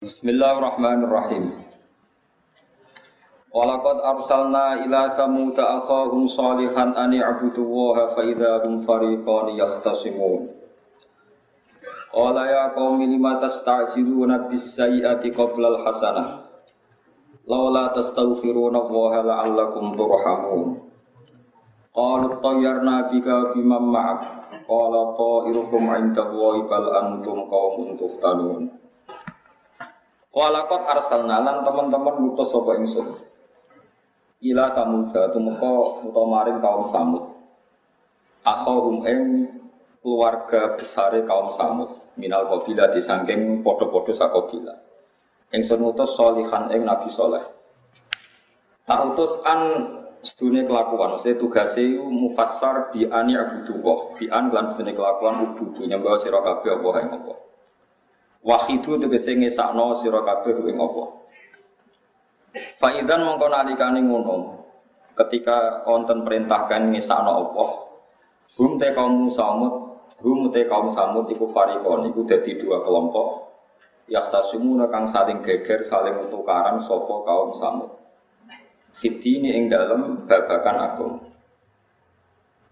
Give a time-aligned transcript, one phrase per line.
[0.00, 1.60] Bismillahirrahmanirrahim.
[3.52, 10.56] Walaqad arsalna ila thamud akhahum salihan an i'budu wa fa idza hum fariqan yahtasimun.
[12.16, 16.48] Qala ya qaumi lima tasta'jiluna bis sayyi'ati qabla al hasanah.
[17.44, 20.80] Laula tastaghfiruna wa la'allakum turhamun.
[21.92, 24.48] Qalu tayyarna bika bimam ma'ak.
[24.64, 28.79] Qala ta'irukum 'inda Allahi bal antum qaumun tuftanun.
[30.30, 33.18] Walakot arsalna lan teman-teman ngutus sapa ingsun.
[34.40, 37.24] Ila samuda tumeka utawa maring kaum samud.
[38.46, 39.50] Akhahum ing
[40.00, 44.74] keluarga besare kaum samud minal qabila disangking padha-padha sakabila.
[45.50, 47.42] Ingsun ngutus solihan ing nabi soleh.
[48.86, 49.60] Tak utus an
[50.22, 56.38] sedune kelakuan, saya tugasnya mufassar bi ani abudullah, bi an lan kelakuan ubudu nyembah sira
[56.38, 57.49] kabeh apa ing apa.
[58.40, 61.04] Wahidu tegese ngesakno sira kabeh ing apa.
[62.80, 64.64] Faidan mongko nalikane ngono.
[65.12, 67.64] Ketika wonten perintah kan ngesakno apa,
[68.56, 73.52] hum te kaum samud, hum te kaum samud iku farikon iku dadi dua kelompok.
[74.10, 77.92] Yaktasimuna kang saling geger, saling tukaran sapa kaum samud.
[78.96, 81.14] Fitini ing dalem babakan agung.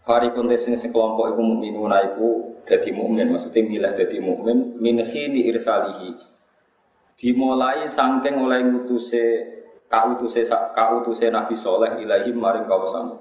[0.08, 6.16] Farikun sing sekelompok iku mukminuna iku dadi mukmin, maksudnya milih dadi mukmin min khini irsalihi.
[7.20, 9.24] Dimulai sangking oleh ngutuse
[9.84, 13.20] kautuse kautuse Nabi Soleh ilahi maring samud.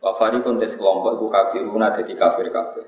[0.00, 2.86] Wa farikun sekelompok iku kafiruna dadi kafir kabeh.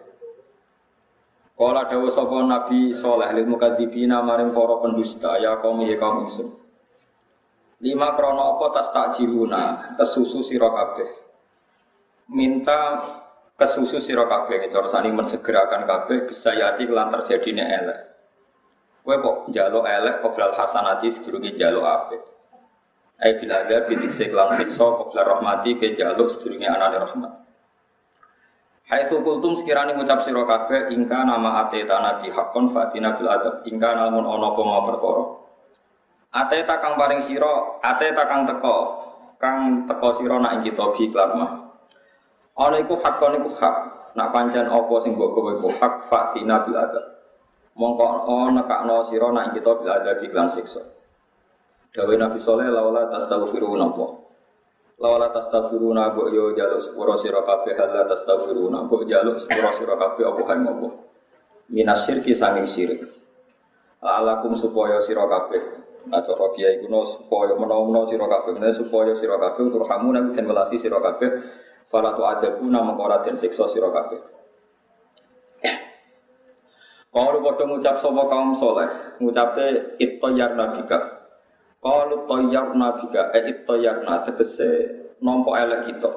[1.53, 6.49] Kala dawa sapa Nabi Soleh lil mukadzibina maring para pendusta ya kaum ya kaum ingsun.
[7.85, 11.22] Lima krono apa tas takjiluna kesusu sira kabeh
[12.31, 13.03] minta
[13.59, 18.01] kesusu siro kabeh cara sani mensegerakan kabeh bisa yati kelan terjadinya elek.
[19.03, 22.23] Kowe kok jalo elek qoblal hasanati sedurunge jalo apik.
[23.23, 27.33] Ai bila ada bidik seklan siksa qoblal rahmati ke jalo sedurunge anane rahmat.
[28.93, 33.91] Hai sukultum sekiranya ngucap siro kabeh ingka nama ateta nabi hakon fatina bil adab ingka
[33.95, 35.25] namun ono koma perkara.
[36.33, 38.77] Ateta kang paring siro, ateta kang teko,
[39.37, 41.62] kang teko siro nak ing kita bi klamah.
[42.57, 43.77] Ana iku hak kon iku hak.
[44.13, 47.05] Nak pancen apa sing mbok kowe iku hak fatina bil adab.
[47.73, 50.85] Mongko ana kakno sira nak kita bil adab iklan siksa.
[51.93, 54.07] Dawe Nabi Saleh lawala tastaghfiruna apa.
[55.01, 60.25] Lawala tastaghfiruna mbok yo jaluk sepuro sira kabeh hal tastaghfiruna mbok jaluk sepuro sira kabeh
[60.29, 60.89] apa hae apa.
[61.73, 63.01] Minas syirki sanging syirik.
[64.05, 69.71] Alakum supaya sira kabeh Nah, cara kiai kuno supaya menawa-menawa sira kabeh, supaya sira kabeh
[69.71, 71.31] turhamu nabi dan welasi sira kabeh
[71.93, 74.17] Fala tu ajabu nama kora dan siksa sira kabeh.
[77.13, 78.89] Kalau padha ngucap sapa kaum soleh,
[79.21, 81.29] ngucape ittoyar nabika.
[81.85, 84.71] Kalau toyar nabika, eh ittoyar tegese
[85.21, 86.09] nompo elek kita.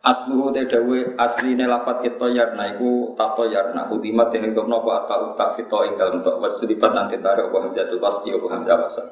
[0.00, 6.00] Asluhu dawe asline lafat ittoyar iku tatoyar udimat yang itu nopo atau tak fito ing
[6.00, 9.06] dalem tok wajib lipat nanti tarik apa hamzatul pasti apa hamzah.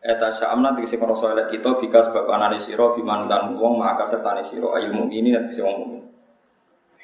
[0.00, 4.40] Eta syamna tegese ngrasa elek kita bika sebab anane sira biman dan wong maka sertane
[4.40, 6.02] sira ayu mukminin dan tegese wong mukmin.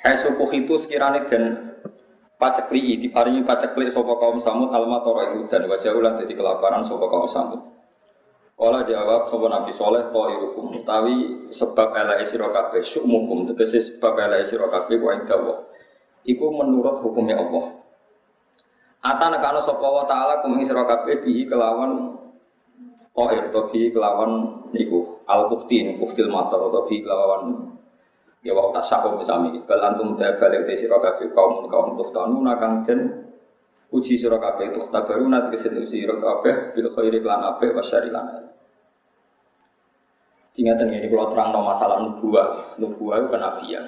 [0.01, 1.77] Haisu itu sekirane dan
[2.41, 7.05] pacekli diparingi pacekli sapa kaum samud alma toro iku dan wajah ulah dadi kelaparan sapa
[7.05, 7.61] kaum samud.
[8.57, 14.73] Kala jawab sapa Nabi Saleh irukum utawi sebab eleke sira kabeh syukmukum sebab eleke sira
[14.73, 15.69] kabeh wa indawa.
[16.25, 17.77] Iku menurut hukumnya Allah.
[19.05, 22.25] Ata nekano sapa wa taala kum sira kabeh bihi kelawan
[23.17, 27.73] Toir atau bi kelawan niku al bukti buktil motor atau bi kelawan
[28.45, 32.85] ya wau tasakum misami bal antum ta balik te sira kabeh kaum kaum tuftanu nakang
[32.85, 33.27] den
[33.89, 38.53] uji sira kabeh tukhtabaruna tegese uji sira kabeh bil khairi lan apik wa syari lan
[40.57, 43.85] Tingatan ini kalau terang no masalah nubuah, nubuah itu kenabian.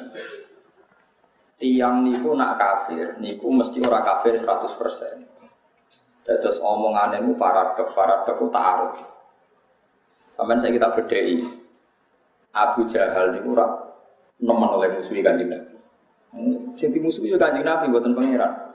[1.57, 6.29] Tiang niku nak kafir, niku mesti ora kafir 100%.
[6.29, 9.01] Terus omongannya mu paradok, paradok itu taruh.
[10.39, 11.43] Sampai saya kita bedai.
[12.55, 13.91] Abu Jahal ini kurang
[14.39, 15.75] nemen oleh musuhi kanjeng Nabi.
[16.79, 18.71] Sing dimusuhi ya kanjeng Nabi buatan pangeran.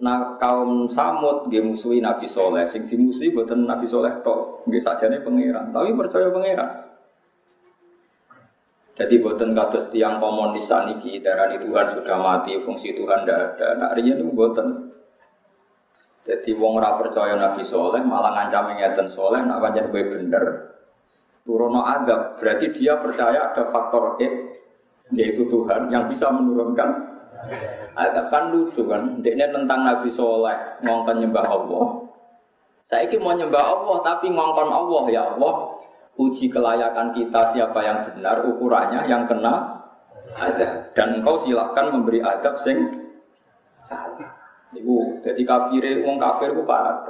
[0.00, 5.24] Nah kaum Samud dia musuhi Nabi Soleh, sing dimusuhi buatan Nabi Soleh tok, saja nih
[5.24, 6.70] pangeran, tapi percaya pangeran.
[9.00, 13.68] Jadi buatan kados tiang komunis saniki darani Tuhan sudah mati, fungsi Tuhan tidak ada.
[13.80, 14.89] Nah, ini buatan
[16.20, 20.44] jadi wong ora percaya Nabi Soleh malah ngancam ngeten Soleh nak pancen kowe bener.
[21.40, 24.28] Turono adab berarti dia percaya ada faktor E
[25.16, 26.88] yaitu Tuhan yang bisa menurunkan
[27.96, 29.24] adab kan lucu kan.
[29.24, 31.86] Dia tentang Nabi Soleh ngongkon nyembah Allah.
[32.84, 35.54] Saya ini mau nyembah Allah tapi ngongkon Allah ya Allah.
[36.20, 39.80] Uji kelayakan kita siapa yang benar ukurannya yang kena
[40.36, 43.08] ada dan engkau silahkan memberi adab sing
[43.80, 44.39] salah.
[44.70, 47.02] Ibu, jadi kafir, wong kafir itu parah.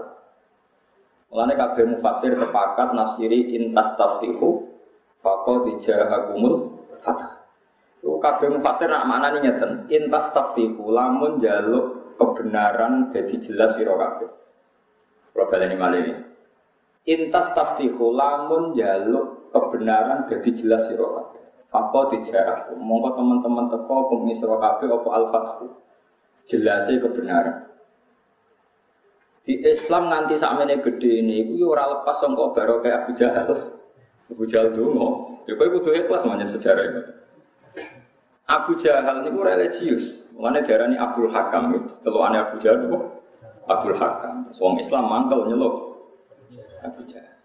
[1.31, 4.67] Mulane kabeh mufasir sepakat nafsiri intas taftihu
[5.23, 6.75] faqad dijahakumul
[7.05, 7.39] fatah.
[8.01, 14.31] Itu kabeh mufasir nak maknane nyeten, intas taftihu lamun jaluk kebenaran jadi jelas sira kabeh.
[15.31, 16.15] Kalau baleni malih ini.
[17.07, 21.45] Intas taftihu lamun jaluk kebenaran jadi jelas sira kabeh.
[21.71, 22.83] Faqad dijahakum.
[22.83, 25.67] Monggo teman-teman teko pengisra kabeh apa al-fathu.
[26.51, 27.71] Jelasnya kebenaran.
[29.47, 33.51] Di Islam nanti sakmene gede ini, itu ora lepas songkok baru kayak Abu Jahal.
[34.27, 37.03] Abu Jahal dulu, ya kau itu ikhlas semuanya sejarah itu.
[38.51, 41.71] Abu Jahal ini religius, mengenai darah ini Abdul Hakam,
[42.03, 42.99] aneh Abu Jahal itu
[43.71, 44.51] Abdul Hakam.
[44.59, 45.75] Wong Islam mantel nyeluk
[46.83, 47.39] Abu Jahal.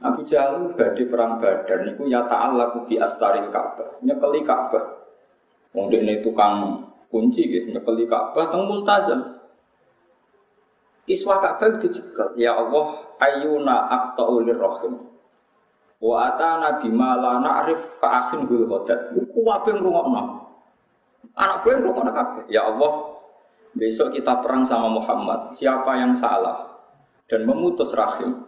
[0.00, 4.96] Abu Jahal itu badai perang Badar niku ya ta'ala bi astaril Ka'bah, nyekeli Ka'bah.
[5.76, 9.20] Wong ini tukang kunci gitu, nyekeli Ka'bah teng multazam.
[11.08, 12.36] Iswa Ka'bah dicekel.
[12.36, 14.94] Ya Allah, ayuna aqta'u rahim.
[15.98, 19.16] Wa atana bima la na'rif fa akhin bil ghadat.
[19.34, 20.22] Ku wae ngrungokno.
[21.34, 22.44] Anak gue ngrungokno kabeh.
[22.52, 23.18] Ya Allah,
[23.74, 25.50] besok kita perang sama Muhammad.
[25.56, 26.78] Siapa yang salah
[27.26, 28.46] dan memutus rahim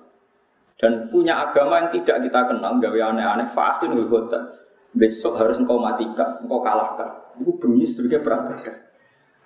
[0.80, 4.42] dan punya agama yang tidak kita kenal, gawe aneh-aneh, fa akhin bil ghadat.
[4.90, 7.34] Besok harus engkau matikan, engkau kalahkan.
[7.38, 8.90] Itu bengi sebagai perang Badar.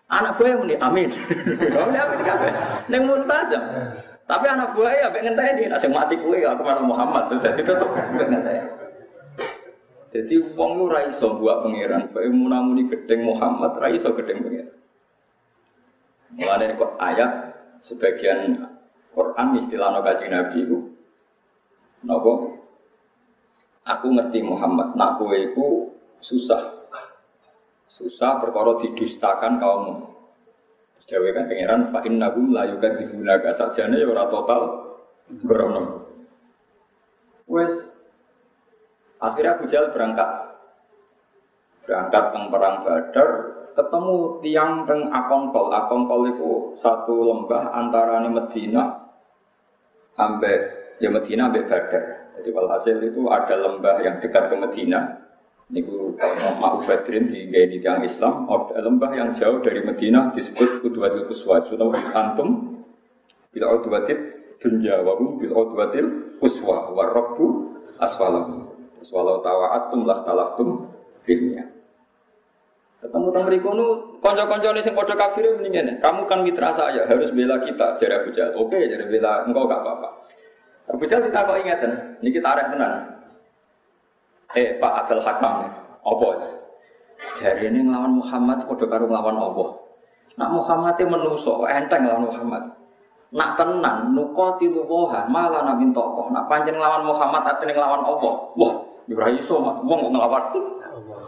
[0.08, 1.10] Anak buah yang muni amin.
[1.80, 2.52] Amin amin kabeh.
[2.92, 3.64] Ning muntazam.
[4.24, 7.40] Tapi anak buah ya pengen ngenteni nek sing mati kuwe aku malah Muhammad.
[7.40, 8.60] Dadi tetep ngenteni.
[10.14, 14.76] Jadi wong ora iso buat pangeran, bae munamuni gedeng Muhammad ra iso gedeng pangeran.
[16.38, 17.30] Mulane kok ayat
[17.82, 18.70] sebagian
[19.10, 20.78] Quran istilahnya kajian Nabi itu
[22.04, 22.32] Napa?
[23.84, 25.92] Aku ngerti Muhammad, nak kowe iku
[26.24, 26.88] susah.
[27.84, 29.94] Susah perkara didustakan kaummu.
[31.04, 34.62] Jawa kan pangeran fa innahum la yukadzibunaka sajane ya ora total
[35.44, 36.08] grono.
[37.44, 37.92] Wes.
[39.20, 40.30] Akhirnya Abu Jahal berangkat.
[41.84, 43.28] Berangkat teng perang Badar
[43.76, 49.04] ketemu tiang teng Akongkol Akongkol itu satu lembah antara Medina
[50.16, 50.60] ambek
[51.02, 55.24] ya Medina ambek Badar jadi walhasil itu ada lembah yang dekat ke Medina
[55.72, 56.12] Niku
[56.60, 61.64] Ma'u Badrin di di tiang Islam, lembah yang jauh dari Medina disebut Udwatil Kuswa.
[61.64, 62.78] Sudah antum
[63.48, 64.18] bila Udwatil
[64.60, 67.46] dunya wa hum bil Udwatil Kuswa wa Rabbu
[67.96, 68.68] aswalam.
[69.08, 70.88] Walau tawa'atum lah talaftum
[71.24, 71.64] filmnya.
[73.04, 76.00] Ketemu tang mriku nu kanca-kancane sing padha kafir mendingan.
[76.00, 78.32] Kamu kan mitra saya, harus bela kita jare Abu.
[78.56, 80.23] Oke, jadi bela engkau gak apa-apa.
[80.84, 82.92] Abu Jahal kita kok ingatan, niki tarik tenan.
[84.52, 85.64] Eh Pak Abdul Hakam.
[86.04, 86.28] Apa?
[87.40, 89.68] Jari ini ngelawan Muhammad kode karo ngelawan Allah.
[90.36, 92.62] Nak Muhammad itu menuso enteng ngelawan Muhammad?
[93.34, 98.34] Nak tenan nukoti luwoha malah nabi tokoh nak panjang ngelawan Muhammad atau ngelawan Allah.
[98.54, 98.74] Wah
[99.08, 100.42] Ibrahim iso wong ngelawan?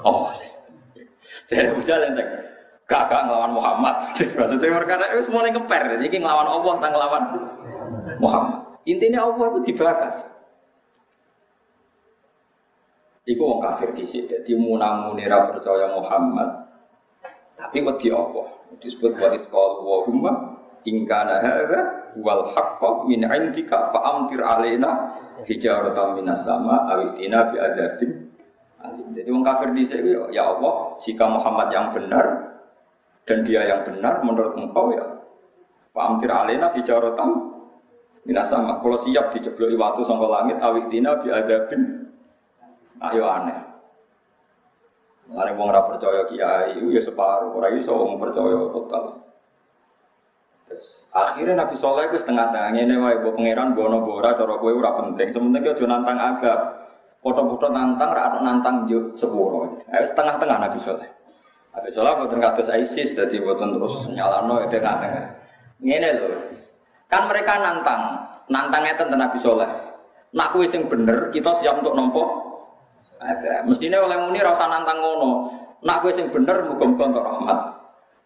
[0.05, 0.31] Allah.
[1.49, 2.29] Jadi jalan enteng.
[2.87, 3.95] Gak gak ngelawan Muhammad.
[4.39, 7.23] Maksudnya mereka itu semua ngeper jadi ngelawan Allah dan ngelawan
[8.21, 10.25] Muhammad intinya Allah itu dibakas
[13.27, 14.31] Iku wong kafir dhisik.
[14.31, 16.71] Dadi munamune ra percaya Muhammad.
[17.59, 18.47] Tapi wedi Allah.
[18.79, 20.33] Disebut wa isqal wa humma
[20.87, 25.19] in kana hadza wal haqqu min indika fa amtir alaina
[26.15, 27.59] minas sama awitina bi.
[29.19, 29.99] Jadi wong kafir dhisik
[30.31, 32.27] ya Allah, jika Muhammad yang benar
[33.27, 35.03] dan dia yang benar menurut engkau ya
[35.91, 36.71] fa amtir alaina
[38.27, 38.83] minas sama.
[38.83, 42.11] Kalau siap dijebloki watu sangka langit awitina bi adzabin
[43.01, 43.59] ayo aneh.
[45.27, 49.27] Mari wong ora percaya kiai, ya separuh, ora iso wong percaya total.
[50.67, 54.71] Terus akhirnya Nabi Soleh itu setengah tengah ini wae bu pangeran bono bora cara kue
[54.71, 55.35] ora penting.
[55.35, 56.59] Sementing kau nantang agak,
[57.23, 59.83] foto-foto nantang, rata nantang juk sepuluh.
[59.91, 61.11] Eh setengah tengah Nabi Soleh.
[61.75, 65.27] Nabi Soleh buatan kados ISIS, jadi buatan terus nyalano itu tengah tengah.
[65.83, 66.46] Ini loh,
[67.07, 68.03] kan mereka nantang,
[68.51, 69.71] nantangnya tentang Nabi Soleh.
[70.37, 72.47] Nak kue sing bener, kita siap untuk nompo
[73.21, 73.65] ada.
[73.65, 75.33] Mestinya oleh muni rasa nantang ngono.
[75.85, 77.59] Nak gue sing bener muga-muga untuk rahmat.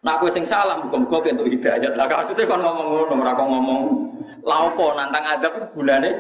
[0.01, 1.93] Nak gue sing salah muga-muga untuk hidayat.
[1.95, 3.81] Lah maksudnya kan ngomong ngono, kok ngomong
[4.47, 6.11] laupo nantang adab bulane.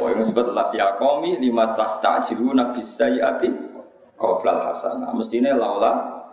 [0.00, 3.52] Oh, yang disebut lah ya komi lima tas tajilu nabi sayyati
[4.16, 5.12] qoblal hasanah.
[5.12, 6.24] Mestinya laula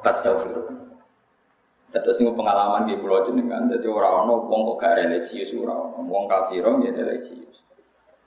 [0.00, 0.87] astagfirullah.
[1.88, 6.04] Terus ini pengalaman di pulau jenengan, jadi orang orang wong kok gak religius orang orang
[6.04, 7.64] wong kafir ya religius.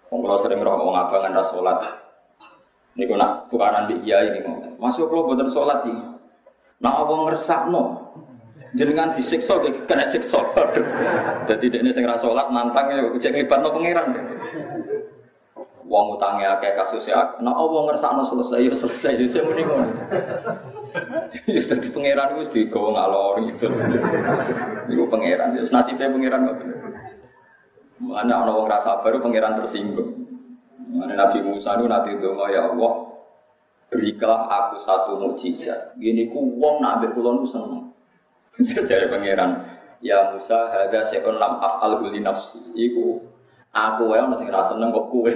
[0.10, 1.78] Wong kalau sering orang wong abangan ras sholat,
[2.98, 6.02] ini nak tukaran di ini ngomong, masuk kalau buatan sholat ini,
[6.82, 8.02] nak wong ngersak no,
[8.74, 10.42] jenengan disiksa kena siksa.
[11.54, 14.10] Jadi ini sing ras sholat nantang ya, jangan libat no pangeran.
[15.86, 19.70] Wong kasus ya, nak wong ngersak no selesai ya selesai, jadi saya mending
[21.32, 23.66] Jadi dadi pangeran wis digawa ngalor gitu.
[24.92, 25.56] Iku pangeran.
[25.56, 26.58] Wis nasibe pangeran kok.
[28.02, 30.28] Mana ana wong rasa baru pangeran tersinggung.
[30.92, 32.94] Mana Nabi Musa itu nanti donga ya Allah
[33.92, 35.96] berikanlah aku satu mukjizat.
[36.00, 37.92] Gini ku wong nak ambek kula nu seneng.
[38.60, 39.64] Jadi pangeran,
[40.04, 42.60] ya Musa hada sekon lam af'al li nafsi.
[42.76, 43.31] Iku
[43.72, 45.32] Aku wae ono sing ra seneng kok kowe.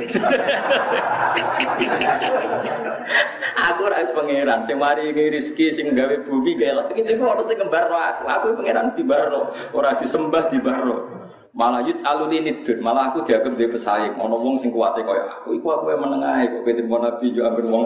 [3.56, 7.56] aku ora wis pangeran sing mari rezeki sing gawe bumi gawe lagi iki ono sing
[7.56, 8.28] kembarno aku.
[8.28, 11.24] Aku pangeran dibarno, ora disembah dibarno.
[11.56, 14.20] Malah yut aluni nidun, malah aku dianggap dia pesaing.
[14.20, 17.72] Ono wong sing kuwate koyo aku, iku aku yang menengah, kok terima nabi yo ambil
[17.72, 17.86] wong.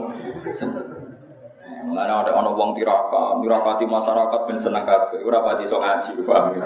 [1.86, 6.58] Mulane ada ono wong tiraka, mirakati masyarakat ben seneng kabeh, ora pati ngaji, paham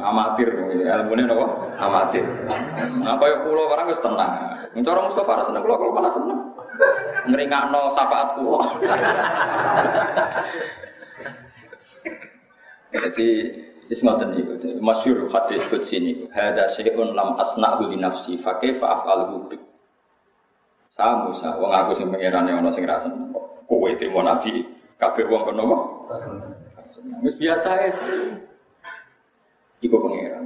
[0.00, 2.24] amatir ini apa amatir.
[3.04, 4.32] Nah kaya pulau orang harus tenang.
[4.72, 6.40] Mencorong Mustafa seneng pulau kalau malah seneng.
[7.70, 8.64] No syafaat pulau
[12.90, 13.28] jadi
[13.90, 16.12] Ismatan itu, masyur hadis kudsi ini.
[16.30, 19.58] Hada syai'un lam asna'hu li nafsi, fakih fa'af'alhu bik.
[20.94, 23.10] Sama Musa, wong aku sing pengiran yang ono sing rasa
[23.66, 24.62] kowe terima nabi,
[24.94, 25.42] kabeh wong.
[27.26, 27.90] Wis biasa ya.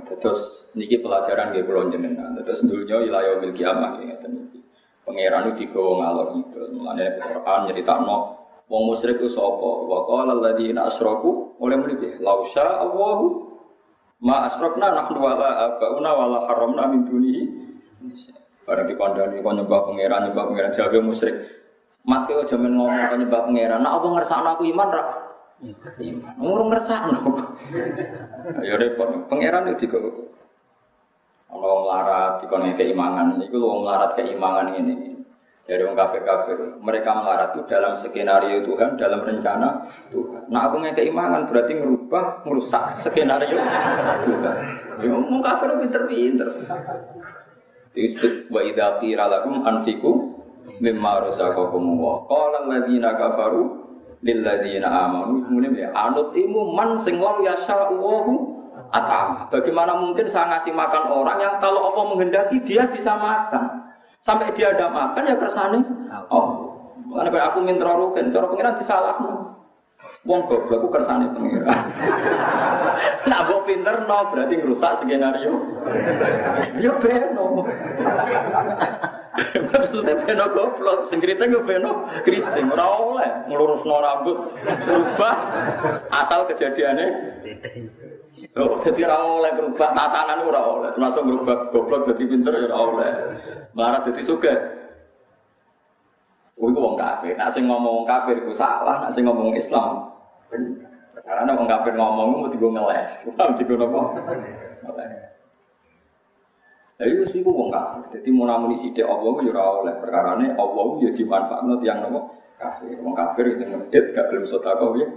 [0.05, 2.37] Terus niki pelajaran gue pulau jenengan.
[2.45, 4.61] Terus dulunya wilayah milki amah ya niki.
[5.05, 6.61] Pangeran itu digawa ngalor itu.
[6.73, 8.17] Mulane Quran nyeritakno
[8.69, 9.71] wong musyrik ku sapa?
[9.85, 12.17] Wa qala alladziina asyraku oleh muni piye?
[12.25, 13.27] Lau Allahu
[14.25, 17.43] ma asrakna nahnu wala abauna wala haramna min dunihi.
[18.65, 21.37] Barang dikandani kok nyembah pangeran nyembah pangeran jabe musyrik.
[22.05, 23.81] Mak yo jaman ngomong kok nyembah pangeran.
[23.85, 25.24] Nah apa ngersakno aku iman ra?
[26.37, 27.33] Ngurung ngersakno.
[28.61, 29.29] Ya repot.
[29.31, 29.99] Pangeran itu juga.
[31.55, 31.87] Kalau
[32.43, 35.15] di kono keimangan, itu lo melarat keimangan ini.
[35.65, 39.81] Dari orang kafir-kafir, mereka melarat itu dalam skenario Tuhan, dalam rencana
[40.13, 40.53] Tuhan.
[40.53, 43.57] Nah aku nggak keimangan berarti merubah, merusak skenario
[44.29, 44.57] Tuhan.
[45.01, 46.53] Ya ngomong kafir pinter-pinter.
[47.97, 50.37] Disebut wa idza qila lakum anfiqu
[50.85, 53.84] mimma razaqakum wa qala alladziina kafaru
[54.25, 58.55] lilladzina amanu kemudian ya anut imu man sing lam yasha'uhu
[58.95, 59.51] atam.
[59.51, 63.91] Bagaimana mungkin saya ngasih makan orang yang kalau Allah menghendaki dia bisa makan.
[64.25, 65.81] Sampai dia ada makan ya kersane.
[66.33, 66.73] Oh.
[67.15, 69.33] Karena aku minta rugen, cara pengiran disalahno.
[70.25, 71.69] Wong goblok aku kersane pengiran.
[73.29, 75.53] nah, mbok pinter no berarti ngerusak skenario.
[76.81, 77.69] Ya beno.
[79.69, 85.35] Maksudnya beno goblok, sing kriting yo beno kriting, ora oleh nglurusno rambut, berubah
[86.09, 87.09] asal kejadiannya.
[88.57, 92.77] Oh, jadi ora oleh berubah tatanan ora oleh, termasuk berubah goblok jadi pinter ya ora
[92.81, 93.11] oleh.
[93.77, 94.55] Marah jadi suka.
[96.57, 97.37] Oh, itu wong kafir.
[97.37, 100.14] Nak sing ngomong kafir itu salah, nak sing ngomong Islam.
[101.25, 104.01] Karena wong kafir ngomong mau tiga ngeles, mau tiga nopo.
[106.95, 108.19] Lah itu sih wong kafir.
[108.19, 111.99] Jadi mau namun isi dia Allah ya ora oleh perkara ini Allah ya dimanfaatkan tiang
[112.05, 112.21] nopo
[112.61, 112.99] kafir.
[113.01, 115.09] Wong kafir sing ngedit gak gelem sedekah ya.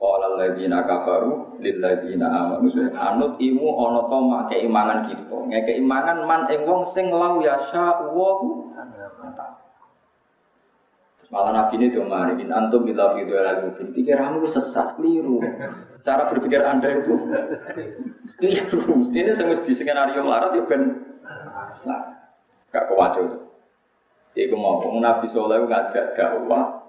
[0.00, 5.36] Qala alladziina kafaru lil ladziina amanu anut imu ana to mak keimanan kita.
[5.36, 8.40] Ngeke keimanan man ing sing lau yasha wa
[11.30, 15.38] Malah Nabi ini tuh mari in antum bila video lagu pikiranmu sesat keliru.
[16.02, 17.14] Cara berpikir anda itu
[18.42, 18.98] keliru.
[18.98, 20.82] Ini semua di skenario melarat ya ben
[21.86, 22.02] nah,
[22.74, 23.46] gak kewajo.
[24.34, 26.82] Iku mau Nabi Soleh ngajak dakwah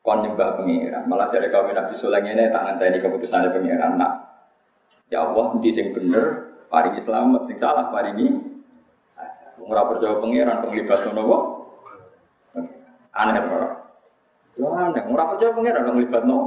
[0.00, 1.04] kon nyembah pengiran.
[1.04, 4.00] Malah dari kaum Nabi Soleh ini tak ngenteni keputusannya pengiran.
[4.00, 4.12] Nak
[5.12, 8.56] ya Allah di sing bener paringi selamat, sing salah paringi.
[9.64, 11.63] Ora percaya pengiran penglibat nopo
[13.14, 13.70] Aneh ora.
[14.58, 16.38] Yo aneh, ora percaya pangeran nang libatno.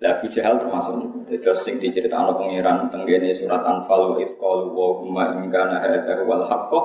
[0.00, 1.52] Lah Abu Jahal termasuk itu.
[1.60, 6.80] Sing diceritakno pangeran tenggene surat Anfal wa ifqalu wa huma in kana hadza wal haqqo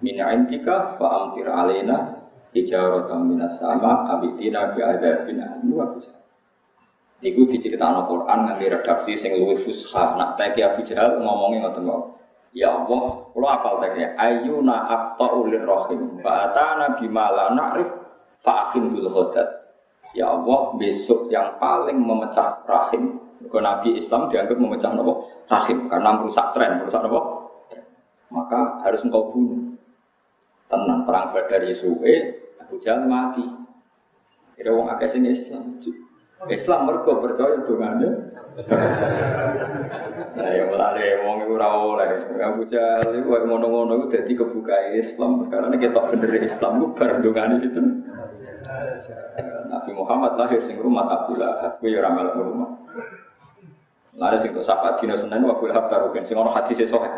[0.00, 2.24] min indika fa amtir alaina
[2.56, 6.24] hijaratan minas sama abitina bi adzabin alim Jahal.
[7.20, 10.16] Iku diceritakno Quran nganti redaksi sing luwih fusha.
[10.16, 12.23] Nak teki Abu Jahal ngomongin ngoten wae.
[12.54, 17.90] Ya Allah, kalau apal teknya, ayuna akta ulir rohim, ba'atana bimala na'rif,
[18.46, 19.74] fa'akin bil khodat.
[20.14, 23.18] Ya Allah, besok yang paling memecah rahim.
[23.50, 27.20] Kalau Nabi Islam dianggap memecah nopo rahim karena merusak tren, merusak nopo.
[28.30, 29.74] Maka harus engkau bunuh.
[30.70, 33.44] Tenang perang Badar Yesuwe, Abu Jahal mati.
[34.54, 35.82] Kira wong akeh sing Islam.
[36.52, 38.08] Islam mergo percaya dongane.
[40.34, 42.08] Nah, ya mulane wong iku ora oleh.
[42.38, 47.18] Abu Jahal iku koyo ngono-ngono iku dadi kebuka Islam karena kita bener Islam ku bar
[47.24, 47.80] dongane situ.
[49.70, 52.70] Nabi Muhammad lahir sing rumah Abu Lahab, kuwi ora melok rumah.
[54.14, 57.12] Lare sing tok syafaat dina Senin Abu Lahab karo sing ono hadis sahih.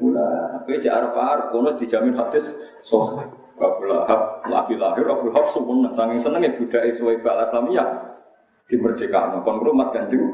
[0.00, 3.43] Pula, kowe cek arep-arep kono dijamin hadis sahih.
[3.54, 8.18] Abu Lahab lagi lahir Abu Lahab sumpun saking senenge budake suwe bal Islamiyah
[8.66, 10.24] dimerdekakan kon rumah kanjeng.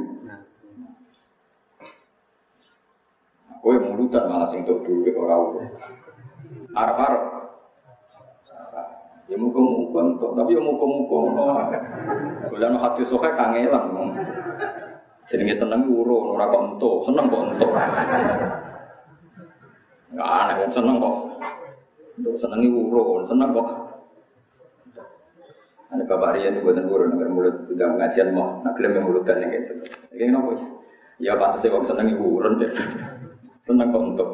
[3.60, 5.64] Kowe mulutan malah sing tok dulu ora ora.
[6.70, 7.22] Arep-arep
[9.30, 11.38] Ya muka-muka untuk, tapi ya muka-muka.
[12.50, 14.10] Bulan hati sohe kangelan.
[15.30, 17.70] Jadi seneng uro, ora kok entuk, seneng kok entuk.
[20.10, 21.29] Enggak aneh, seneng kok.
[22.20, 23.68] Untuk senengi uro, seneng kok.
[25.90, 29.24] Ada bapak Rian itu buatan uro, nggak mulut tidak pengajian mau, nak klaim yang mulut
[29.24, 29.72] dan gitu.
[30.12, 30.52] Ini nopo?
[31.16, 32.60] Ya pantas sih kok senengi uro,
[33.64, 34.30] seneng kok untuk.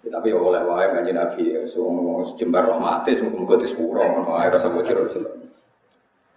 [0.00, 4.72] Ya, tapi ya oleh wae kanjeng Nabi ya ngomong jembar rahmatis muga-muga disepuro ngono rasa
[4.72, 5.20] bocor aja.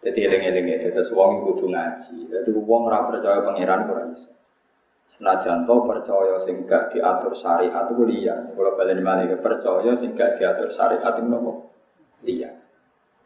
[0.03, 2.27] Jadi eling-eling itu terus wong ngaji.
[2.27, 4.11] Jadi wong ora percaya pangeran ora.
[5.03, 8.55] Senajan to percaya sing gak diatur syariat itu liya.
[8.55, 11.75] Kalau balen malih percaya sing gak diatur syariat itu nopo?
[12.23, 12.51] Liya.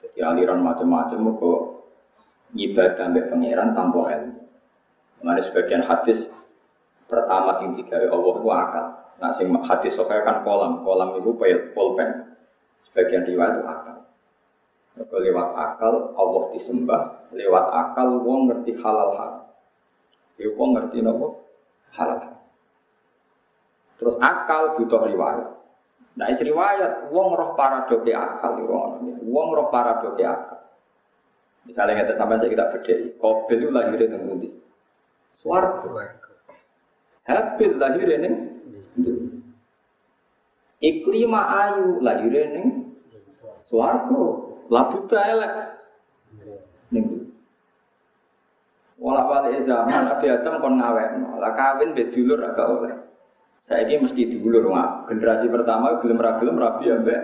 [0.01, 1.53] Jadi aliran macam-macam mergo
[2.57, 4.41] ibadah mbek pangeran tanpa ilmu.
[5.21, 6.33] Sebagian hadis
[7.05, 8.85] pertama sing digawe Allah itu akal.
[9.17, 11.29] Nah, sing hadis sokai kan kolam, kolam itu
[11.73, 12.09] pulpen.
[12.81, 13.97] Sebagian riwayat itu akal.
[14.97, 17.01] Kalau lewat akal, Allah disembah.
[17.33, 19.45] Lewat akal, wong ngerti halal haram.
[20.37, 21.46] Ya, ngerti nopo
[21.95, 22.39] halal.
[23.97, 25.47] Terus akal butuh riwayat.
[26.17, 30.59] Nah, isi riwayat, wong roh paradoke akal, wong, wong roh paradoke akal.
[31.67, 34.49] Misalnya kita sampai saya kita beda, Kobil itu lahirnya di Mundi.
[35.35, 36.15] Suarga.
[37.27, 38.33] Habil lahirnya nih
[40.77, 42.93] Iklima ayu lahir ning
[43.65, 44.23] swarga,
[44.69, 45.53] labuta elek
[46.93, 47.33] ning
[49.07, 51.39] Wala balik zaman Nabi Adam kon ngawekno.
[51.39, 52.93] Lah kawin mbek dulur agak oleh.
[53.63, 55.07] Saiki mesti dulur mak.
[55.07, 57.21] Generasi pertama gelem ra gelem rabi ambek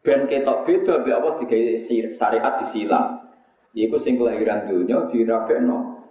[0.00, 1.64] ben ketok beda mbek apa digawe
[2.16, 3.28] syariat disilang.
[3.76, 6.08] Iku sing kelahiran dunya dirabekno.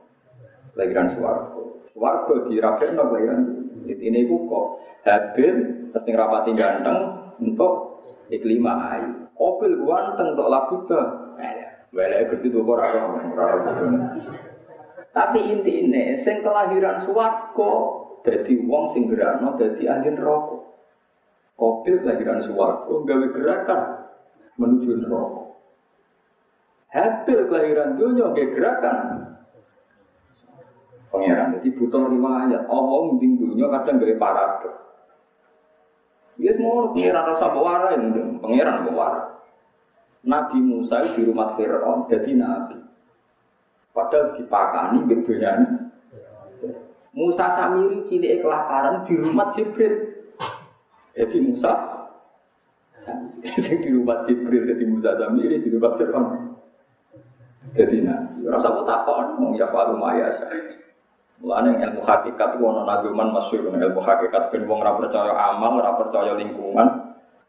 [0.78, 1.64] Kelahiran swarga.
[1.98, 3.96] Swarga dirabekno kelahiran dunya.
[3.98, 4.66] Ini iku kok
[5.08, 5.56] Habil
[5.96, 9.10] terus rapati ganteng untuk iklima ayu.
[9.34, 11.02] Opil ganteng untuk labuta.
[11.96, 13.32] Welek gede tuh orang
[15.16, 17.74] Tapi inti ini, sing kelahiran suwargo,
[18.22, 20.62] jadi wong sing gerano, jadi ahli neraka.
[21.58, 23.82] Kopil kelahiran suwargo, gawe gerakan
[24.62, 25.42] menuju neraka.
[26.94, 28.98] Habil kelahiran dunia, gawe gerakan
[31.10, 31.58] pangeran.
[31.58, 32.64] Jadi butuh lima ayat.
[32.70, 34.76] Allah mending dunia kadang gawe paradok.
[36.38, 38.86] Ya semua pangeran rasa bawara yang pangeran.
[40.28, 42.76] Nabi Musa di rumah Fir'aun jadi nabi.
[43.96, 45.88] Padahal dipakani bedanya.
[47.16, 50.20] Musa Samiri cilik kelaparan di rumah Jibril.
[51.16, 51.74] Jadi Musa
[53.02, 56.28] Samiri di rumah Jibril jadi Musa Samiri di rumah Fir'aun.
[57.74, 58.44] Jadi nabi.
[58.48, 60.52] Rasa aku takon, mau ya falu mayasa.
[61.38, 65.94] Mulane ilmu hakikat ana nabi man masyhur ilmu hakikat ben wong ora percaya amal, ora
[65.94, 66.97] percaya lingkungan,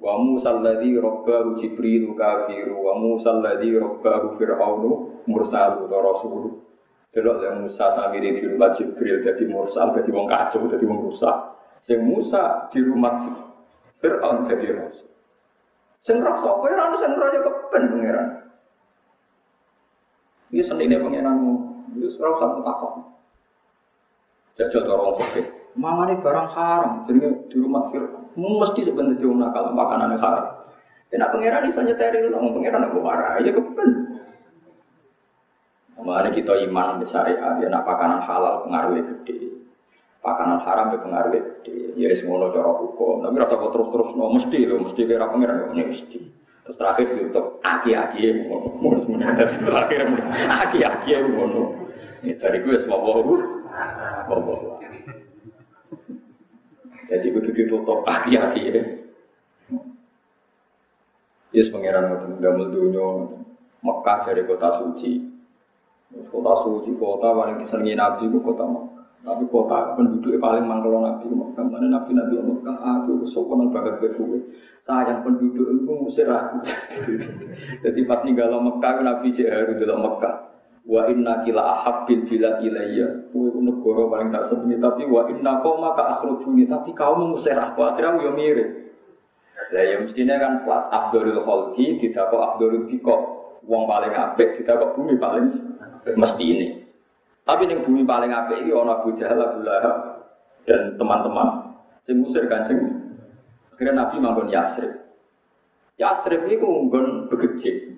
[0.08, 6.64] Wa Musa alladhi rabbahu Jibril kafiru wa Musa alladhi rabbahu Fir'aunu mursalu wa rasulu.
[7.12, 11.36] Delok yang Musa samire di rumah Jibril jadi mursal jadi wong kacau jadi wong rusak.
[11.84, 13.20] Sing Musa di rumah
[14.00, 15.12] Fir'aun jadi rasul.
[16.00, 18.28] Sing roh sapa ora ono sing roh ya kepen pangeran.
[20.56, 21.54] Iki senine pangeranmu.
[22.00, 22.92] Wis ora usah takok.
[24.56, 25.46] Jajal orang fikih.
[25.76, 30.46] Mama ini barang haram, jadi di rumah Fir'aun mesti sebenarnya dia nakal makanan yang haram.
[31.08, 33.90] Nak pangeran bisa nyeteri lah, pangeran aku marah ya kepen.
[35.98, 39.50] Kemarin kita iman syariat, ya nak pakanan halal pengaruhnya gede,
[40.22, 41.98] pakanan haram ya pengaruhnya gede.
[41.98, 45.74] Ya semua cara hukum, tapi rasa kok terus terus no mesti loh, mesti kira pangeran
[45.74, 46.20] ya mesti.
[46.62, 48.78] Terus terakhir untuk aki-aki ya mau
[49.40, 50.06] terus terakhir
[50.46, 51.74] aki-aki ya mau.
[52.18, 53.22] Ini dari gue semua bawa,
[54.26, 54.82] bawa.
[57.06, 58.82] Jadi kudu ditutup aki-aki ya.
[61.54, 63.06] Yes pangeran ngoten damel dunya
[63.78, 65.22] Mekah dari kota suci.
[66.28, 69.04] Kota suci, kota paling disenangi Nabi itu kota Mekah.
[69.18, 71.64] Tapi kota penduduknya paling mangkal Nabi Mekah.
[71.68, 74.40] Mana Nabi Nabi Mekah, aku sopan banget gue
[74.82, 76.64] Sayang penduduk itu ngusir aku.
[77.84, 80.47] Jadi pas ninggal Mekah, Nabi cek harus dalam Mekah.
[80.88, 83.28] Wa inna kila ahabbil bila ilayya.
[83.28, 84.88] Kue negara paling tak sebenarnya.
[84.88, 86.64] Tapi wa inna kau maka akhrujuni.
[86.64, 87.84] Tapi kau mengusir aku.
[87.84, 88.68] Akhirnya ya mirip.
[89.68, 93.16] Lah ya mestinya kan kelas Abdul Khalqi tidak kok Abdul Biko
[93.68, 95.52] Wong paling apik kita kok bumi paling
[96.16, 96.68] mesti ini.
[97.44, 100.24] Tapi yang bumi paling apik ini orang Abu Jahal, Abu Lahab
[100.64, 101.76] dan teman-teman.
[102.04, 102.80] Sing musir kancing.
[103.76, 105.04] Akhirnya Nabi manggon Yasrib.
[106.00, 107.97] Yasrib ini ngunggon begejik.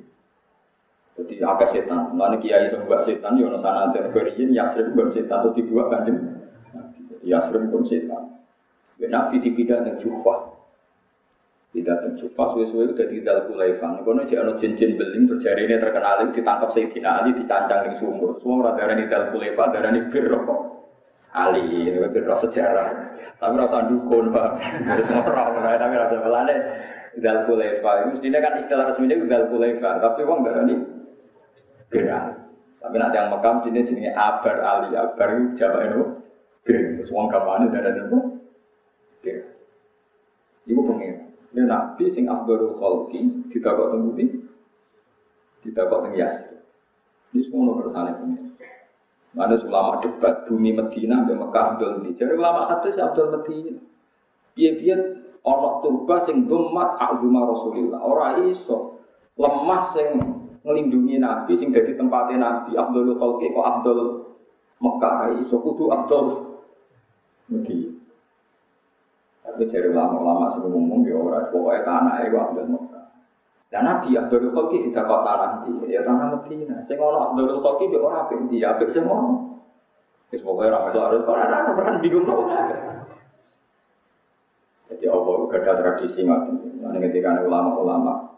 [1.20, 2.16] Jadi agak setan.
[2.16, 6.16] Mana kiai semua setan, ya sana terberiin Yasrib bukan setan atau dibuat kancing.
[7.20, 8.40] Yasrib pun setan.
[9.00, 10.61] Nabi dipindah dan Jufah.
[11.70, 12.26] Tidak tentu.
[12.35, 14.02] Pas suwe-suwe udah di dalam kulaifan.
[14.02, 18.42] Kono cek ono cincin beling terjadi ini terkenal ditangkap Sayyidina Ali dicancang di sumur.
[18.42, 20.61] Semua orang darah di dalam kulaifan darah kok.
[21.30, 23.14] Ali ini bir sejarah.
[23.38, 24.50] Tapi rasa dukun pak.
[25.06, 26.54] Semua orang tapi rasa melane
[27.14, 28.11] di dalam kulaifan.
[28.11, 30.02] Mestinya kan istilah resminya dalam kulaifan.
[30.02, 30.74] Tapi uang gak ini
[31.90, 32.38] gerak.
[32.81, 36.03] Tapi nanti yang makam sini jenisnya Abar Ali Abar Jawa itu
[36.64, 37.05] gerak.
[37.05, 37.76] Semua kapan itu
[39.20, 39.46] gerak.
[40.70, 41.35] Ibu pengen.
[41.50, 44.26] Ini Nabi sing Abdul Khalqi kita kok temu di
[45.66, 46.62] kita kok Yasir.
[47.35, 48.55] Ini semua kersane pengen.
[49.31, 52.11] Mana ulama debat bumi Medina sampai Mekah Abdul di.
[52.18, 53.79] Jadi ulama hadis Abdul Medina.
[54.59, 55.00] Biar-biar
[55.46, 58.03] orang turba sing domat agama Rasulullah.
[58.03, 58.98] Orang iso
[59.38, 64.00] lemah sing ngelindungi Nabi sing jadi tempatnya Nabi Abdul Khalqi kok Abdul
[64.80, 66.24] Mekah iso kudu Abdul
[67.52, 67.92] Medina.
[69.40, 73.04] Tapi dari ulama-ulama sing ngomong ya ora pokoknya tanah itu ambil Mekah.
[73.72, 76.76] Dan Nabi Abdul Khalqi tidak kok tanah di ya tanah Medina.
[76.84, 79.64] Sing ono Abdul Khalqi ya ora apik di apik sing ono.
[80.30, 82.44] Wis pokoke ora metu harus ora ora pernah bingung nopo.
[84.90, 86.82] Jadi apa ada tradisi ngoten.
[86.82, 88.29] Nah ketika ulama-ulama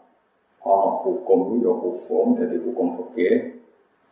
[0.63, 3.63] ono hukum ya hukum jadi hukum fikih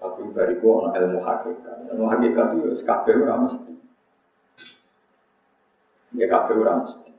[0.01, 1.93] tapi bariku ono ilmu hakikat.
[1.93, 3.73] Ilmu hakikat itu ya kabeh ora mesti.
[6.17, 7.11] Ya kabeh ora mesti.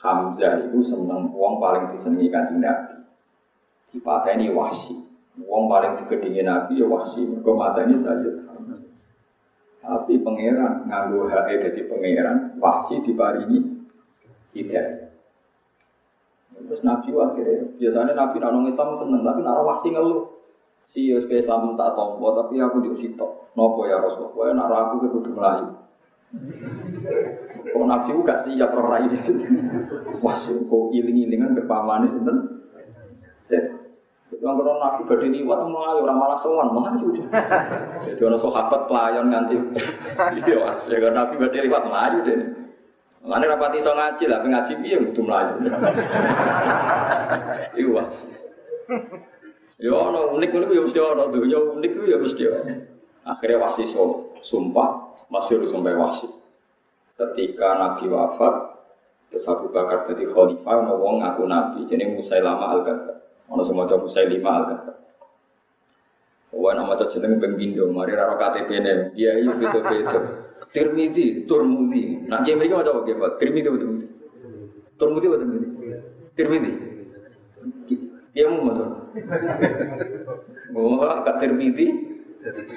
[0.00, 2.96] Hamzah itu seneng wong paling disenengi kanjeng Nabi.
[3.92, 5.04] Dipateni wahsi.
[5.44, 7.28] Wong paling digedingi Nabi ya wahsi.
[7.28, 8.88] Mateni Sayyid Hamzah.
[9.84, 13.82] Tapi pangeran nganggo hae dadi pangeran, wahsi diparingi
[14.54, 15.01] hidayah.
[16.62, 20.30] Terus Nabi akhirnya, biasanya Nabi nak nong Islam seneng, tapi nak wahsi ngeluh.
[20.82, 23.54] Si Yusuf Islam tak tompo, tapi aku juga sitok.
[23.54, 25.66] Nopo ya Rasulullah, nak aku ke kudu melayu.
[27.76, 29.04] Oh nabi gak siap roh rai
[30.24, 32.36] Wah, kok iling-ilingan ke pamane sinten.
[34.32, 37.12] Itu kalau nabi badhe liwat melayu ora malah sowan melayu.
[38.08, 39.60] Jadi ono sahabat pelayan nganti
[40.40, 42.40] iya ya kan nabi badhe liwat melayu deh.
[43.22, 45.54] Mane rapati iso ngaji lah, ngaji piye kudu melayu.
[47.72, 48.16] Iya was.
[49.80, 52.74] Ya ono unik-unik ya mesti ono, dunya unik ya mesti ono.
[53.22, 53.86] Akhirnya wasi
[54.42, 54.90] sumpah,
[55.30, 56.26] masih sampai wasi.
[57.14, 58.54] Ketika Nabi wafat,
[59.30, 63.16] terus Abu Bakar jadi khalifah, ono wong ngaku Nabi, jadi Musailama al-Kadzab.
[63.54, 64.96] Ono semua coba Musailima al-Kadzab.
[66.52, 70.22] Wah nama tuh jeneng pembindo, mari raro KTP nih, iya iya betul betul.
[70.68, 72.28] Tirmidhi, Turmudi.
[72.28, 73.40] Nah dia mereka coba apa?
[73.40, 74.08] Tirmidhi betul betul.
[75.00, 75.72] Turmudi betul betul.
[76.36, 76.72] Tirmidhi.
[78.36, 78.88] Dia mau betul.
[80.76, 81.88] Oh, kat Tirmidhi.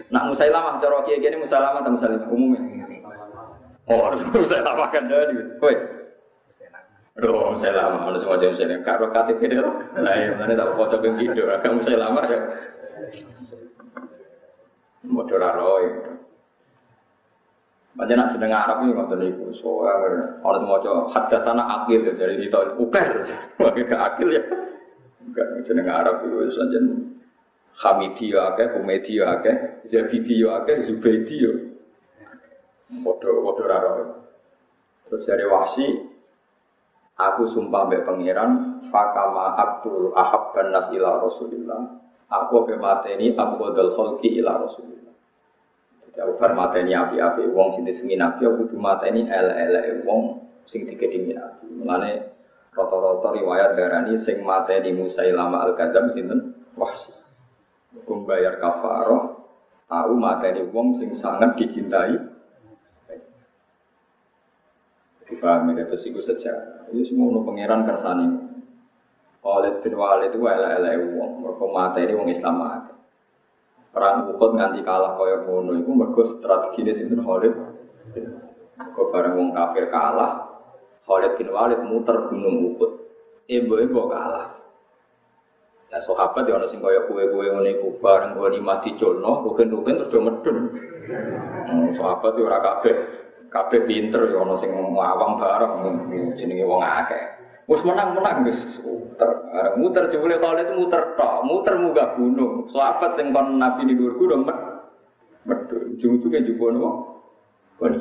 [0.08, 2.62] Nak Musailamah cara kiai kiai Musailamah atau Musailamah umumnya.
[3.92, 5.36] Oh, Musailamah kan dari.
[5.60, 5.76] Woi.
[7.16, 9.64] Aduh, saya lama, kalau semua jam saya karo KTP deh.
[9.64, 12.40] Nah, yang mana tak foto gitu, kamu saya lama ya.
[15.06, 15.86] Modal roy.
[17.96, 19.46] Macam nak sedang Arab ini ngotot niku.
[19.56, 23.24] Soalnya kalau semua coba hadas sana akil ya, jadi itu ukar,
[23.56, 24.44] wakil ke akil ya.
[25.24, 26.80] Enggak sedang Arab itu saja.
[27.76, 31.54] Hamidi ya akeh, Humedi ya akeh, Zabidi ya akeh, Zubaidi ya.
[33.00, 34.04] Modal roy.
[35.08, 35.88] Terus dari wasi,
[37.16, 42.04] Aku sumpah mbek pangeran fakama abdul ahabban nas ila Rasulillah.
[42.36, 45.16] Aku be mateni abdul khalqi ila Rasulillah.
[46.04, 50.84] Jadi aku bar mateni api-api wong sing disengi nabi aku kudu mateni ele-ele wong sing
[50.84, 51.64] dikedimi nabi.
[52.76, 56.60] Rata-rata riwayat darani sing mateni Musailama al-Kadzab sinten?
[56.76, 57.16] Wahsi.
[57.96, 59.48] Hukum bayar kafaroh
[59.88, 62.36] tahu mateni wong sing sangat dicintai
[65.26, 66.86] Dipahami kata siku sejarah.
[66.94, 68.45] Itu semua no pangeran kersane.
[69.46, 72.98] Khalid bin Walid itu elek-elek wong, mergo materi wong Islam akeh.
[73.94, 77.54] Perang Uhud nganti kalah kaya ngono iku mergo strategine sinten Khalid.
[78.74, 80.50] Mergo bareng wong kafir kalah,
[81.06, 82.92] Khalid bin Walid muter gunung Uhud.
[83.46, 84.58] Ibu-ibu kalah.
[85.94, 90.26] Nah, sahabat ya ono sing kaya kue-kue ngene iku goni mati culno, rugen-rugen terus do
[90.26, 90.58] medun.
[91.70, 92.82] Hmm, sahabat ya ora
[93.54, 95.74] kabeh pinter ya ono sing ngawang bareng
[96.34, 97.45] jenenge wong akeh.
[97.66, 99.30] Wes menang-menang wis muter.
[99.82, 102.70] Muter jebule Khalid muter tok, muter munggah gunung.
[102.70, 104.58] Sahabat sing kon Nabi di dhuwur gunung met
[105.50, 105.98] medun.
[105.98, 106.90] Ujung-ujunge jubo nopo?
[107.82, 107.98] Koni.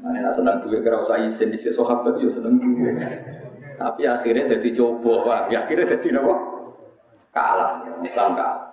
[0.00, 2.94] Nah, nek seneng duwe kira usah isin di sahabat yo seneng duwe.
[3.80, 5.40] Tapi akhirnya jadi coba, wah.
[5.50, 6.34] Ya, akhirnya jadi nopo?
[7.34, 8.70] Kalah, Islam kalah.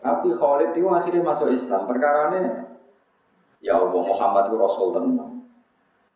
[0.00, 1.84] Tapi Khalid itu akhirnya masuk Islam.
[1.84, 2.40] Perkara ini,
[3.60, 5.35] ya Allah Muhammad itu Rasul tenang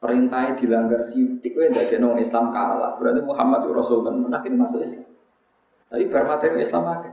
[0.00, 2.96] perintahnya dilanggar sidik, kowe dari nong Islam kalah.
[2.96, 5.06] Berarti Muhammad Rasul kan akhirnya masuk Islam.
[5.92, 7.10] Tapi bermateri Islam aja.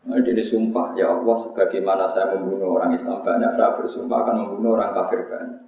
[0.00, 4.80] Nah, dia sumpah, ya Allah, sebagaimana saya membunuh orang Islam banyak, saya bersumpah akan membunuh
[4.80, 5.60] orang kafir banyak.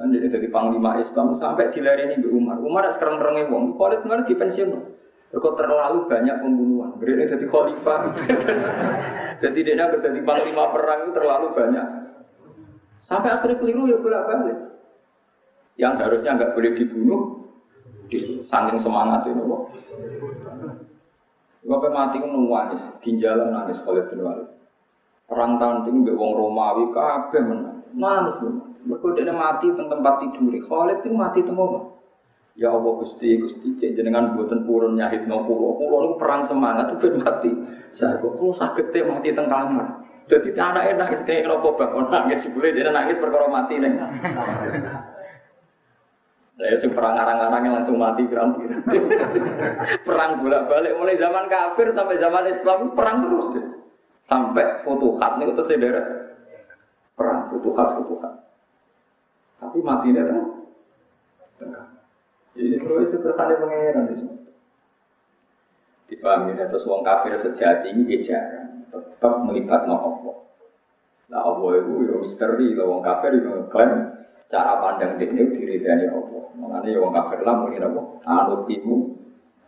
[0.00, 2.56] Nah, jadi panglima Islam sampai dilariani di Umar.
[2.56, 4.70] Umar sekarang terangnya wong, Khalid kemarin di pensiun.
[5.36, 6.96] Kok terlalu banyak pembunuhan.
[6.96, 8.08] Beri jadi khalifah.
[9.44, 11.86] jadi dia jadi panglima perang itu terlalu banyak.
[13.04, 14.65] Sampai akhirnya keliru ya bolak balik
[15.76, 17.20] yang harusnya nggak boleh dibunuh
[18.08, 19.62] di saking semangat itu kok.
[21.66, 24.48] Bapak mati nangis, ginjalan nangis kalau bin Walid.
[25.26, 27.82] Perang tanding mbek wong Romawi kabeh menang.
[27.98, 28.78] Nangis menang.
[28.86, 30.54] Mergo mati teng tempat tidur.
[30.54, 31.58] Khalid itu mati teng
[32.56, 36.88] Ya Allah Gusti Gusti cek jenengan buatan purun nyahid no pulau pulau itu perang semangat
[36.94, 37.52] itu ben mati.
[37.92, 40.06] Saya kok pulau sakit mati teng kamar.
[40.30, 43.92] Jadi anaknya nangis kayak kenapa bakal nangis boleh dia nangis perkara mati nih.
[46.56, 48.64] Nah, ya, perang arang-arangnya langsung mati berarti.
[50.08, 53.66] perang bolak-balik mulai zaman kafir sampai zaman Islam perang terus deh.
[54.24, 56.02] Sampai futuhat nih itu saudara.
[57.12, 58.32] Perang futuhat futuhat.
[59.60, 61.84] Tapi mati tengah.
[62.56, 64.36] Jadi terus itu kesannya pengeran di sini.
[66.08, 70.36] Dipahami terus wong kafir sejati ini jarang tetap melibat no Allah.
[71.26, 76.44] Nah Allah itu ya misteri, wong kafir itu ngeklaim cara pandang dia diri dari Allah.
[76.56, 78.02] Mengenai yang kafir lah mungkin apa?
[78.24, 79.12] Anut ibu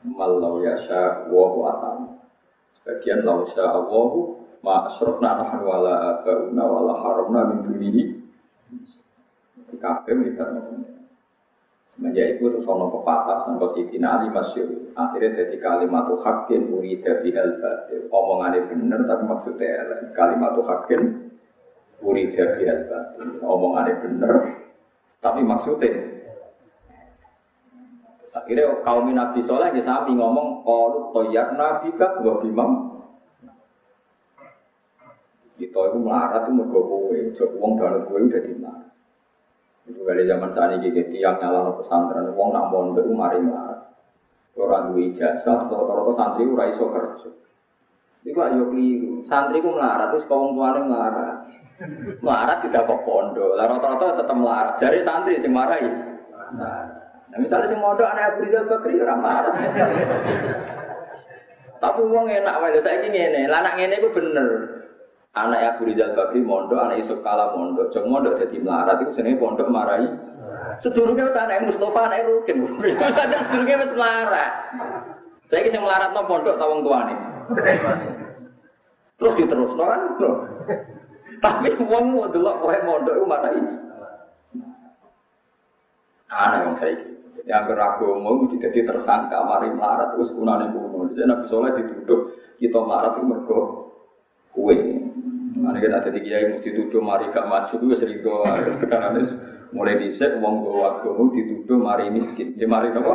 [0.07, 1.99] malau yasha wa atam.
[2.81, 4.12] Sebagian lau sya Allah
[4.64, 8.03] ma asrofna nahnu wala abauna wala haramna min dunihi.
[9.79, 10.45] Kafir kita
[11.88, 16.71] Semenjak itu terus ono pepatah sampai Siti Ali masyur akhirnya jadi kalimat hakin
[17.03, 19.83] dari hal batil omongannya bener tapi maksudnya
[20.14, 21.27] kalimat hakin
[21.99, 24.35] uri dari hal batil omongannya bener
[25.29, 25.93] tapi maksudnya
[28.33, 32.88] akhirnya kaum Nabi Soleh ya sami ngomong kalau toyak Nabi kan gua bimam
[35.59, 37.19] kita itu melarat itu mergo kowe,
[37.59, 38.87] uang dalam kowe udah di mana.
[39.91, 43.91] Itu kali zaman saat ini gitu, yang nyala pesantren, uang nak mondok mari melarat.
[44.55, 47.31] Orang dua ijazah, rata-rata santri itu raiso kerja.
[48.23, 51.38] Itu ayo keliru, santri itu melarat, terus kaum tuanya melarat.
[52.19, 53.55] Melarat tidak kok pondok.
[53.55, 54.75] Lah rata-rata tetap melarat.
[54.83, 55.87] Jadi santri sing marahi.
[56.59, 59.55] Nah, misalnya sing mondok anak Abu Rizal Bakri ora melarat.
[61.79, 63.41] Tapi uang enak wae saya ini ngene.
[63.47, 64.49] Lah anak ngene bener.
[65.38, 67.95] Anak Abu Rizal Bakri mondok, anak Yusuf Kala mondok.
[67.95, 70.09] Jeng mondok dadi melarat iku jenenge pondok marahi.
[70.83, 72.67] Sedurunge wis anak Mustofa anak Rukin.
[72.75, 74.53] Sedurunge wis melarat.
[75.47, 77.14] Saya kisah melarat no pondok tawang tuane.
[79.19, 80.01] Terus diterus kan?
[81.38, 83.74] Tapi uang mau delok kowe mondok mana ini?
[86.29, 86.94] Aneh yang saya
[87.48, 91.09] yang beragu mau jadi tersangka mari melarat terus kunane kuno.
[91.09, 93.59] Jadi Nabi Soleh dituduh kita melarat itu mergo
[94.53, 94.77] kue.
[95.59, 98.68] Mana kita ada kiai mesti tuduh mari gak maju itu sering doa.
[98.77, 99.16] Sekarang
[99.72, 102.53] mulai bisa uang bawa agama dituduh mari miskin.
[102.61, 103.14] Ya mari apa?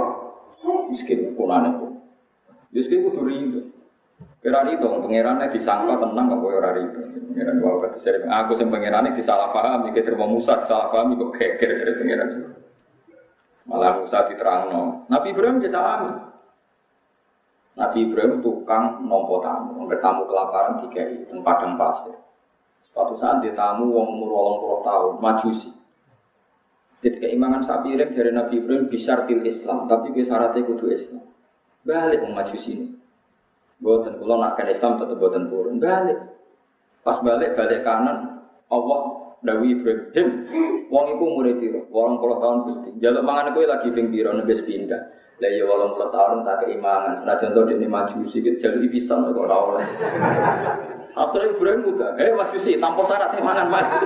[0.89, 1.87] Miskin kunane itu.
[2.73, 3.59] Miskin itu ribu.
[4.43, 6.99] Kira itu pangerannya disangka tenang kok kowe ora ribu.
[7.31, 11.31] Pangeran wae kata sering aku sing pangerane disalah paham iki terima Musa salah paham kok
[11.39, 12.29] geger dari pangeran.
[13.71, 15.07] Malah Musa diterangno.
[15.07, 16.11] Nabi Ibrahim bisa sami.
[17.73, 22.13] Nabi Ibrahim tukang nompo tamu, nggak tamu kelaparan tiga di tempat yang pasir.
[22.91, 25.73] Suatu saat dia tamu wong umur puluh tahun, majusi.
[27.01, 31.25] Jadi keimangan sapi iring dari Nabi Ibrahim bisa til Islam, tapi gue syaratnya kudu Islam.
[31.81, 32.87] Balik majusi ini.
[33.83, 36.15] Buatan kalau nak Islam tetap buatan turun balik.
[37.03, 38.39] Pas balik balik kanan
[38.71, 38.99] Allah
[39.43, 40.27] Dawi Ibrahim,
[40.87, 41.83] wong iku umure piro?
[41.91, 42.95] Wong puluh tahun gusti.
[43.03, 45.03] Jaluk mangan kowe lagi ping piro nebes pindah.
[45.43, 49.57] Lah ya puluh tahun tak keimangan, senajan to dene maju sikit jalur pisan kok ora
[49.59, 49.87] oleh.
[51.11, 54.01] Akhirnya Ibrahim muda, eh maju sih tanpa syarat mangan mangan.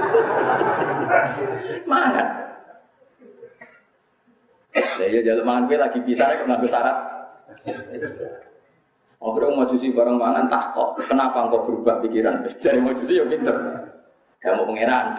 [1.85, 2.27] mangan.
[4.73, 6.73] Lah ya jalur mangan gue lagi bisa kok ngambil.
[9.17, 11.01] Akhirnya maju sih bareng mangan tak kok.
[11.09, 12.45] Kenapa engkau berubah pikiran?
[12.63, 13.55] Jadi maju sih ya pinter.
[14.37, 15.17] Kamu pangeran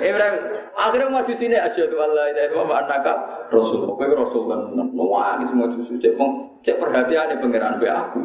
[0.00, 0.36] Ibrahim
[0.80, 3.12] akhirnya maju sini asyhadu alla ilaha illallah wa annaka
[3.52, 3.84] rasul.
[3.84, 6.16] Kowe rasul kan nuwangi semua susu cek
[6.64, 8.18] cek perhatian pangeran be aku.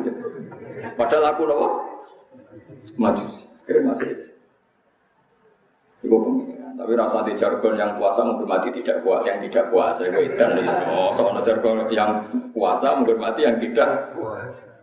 [0.95, 1.67] Padahal aku nopo
[2.95, 3.27] maju.
[3.67, 4.07] Kira masih
[6.03, 6.73] Ibu pengiran.
[6.75, 10.43] Tapi rasa di jargon yang puasa menghormati tidak puasa, yang tidak puasa itu itu.
[10.91, 12.11] Oh, soalnya jargon yang
[12.51, 14.73] puasa menghormati yang tidak puasa.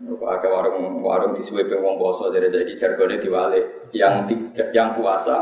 [0.00, 3.92] Ada warung warung di suwe wong poso dari jadi jargonnya diwalik.
[3.92, 5.36] Yang tidak yang puasa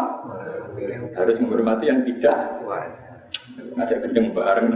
[1.14, 3.22] harus menghormati yang tidak puasa.
[3.78, 4.68] Ngajak gendeng bareng.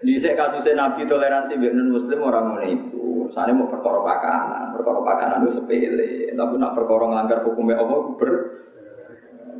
[0.00, 3.28] Di saya kasusnya Nabi toleransi non Muslim orang mau itu.
[3.30, 6.32] Sana mau perkara pakanan, perkara pakanan itu sepele.
[6.32, 8.32] Tapi nak perkara ngelanggar hukumnya Allah ber.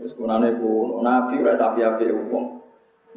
[0.00, 2.56] Terus kunane pun Nabi rasa api-api hukum.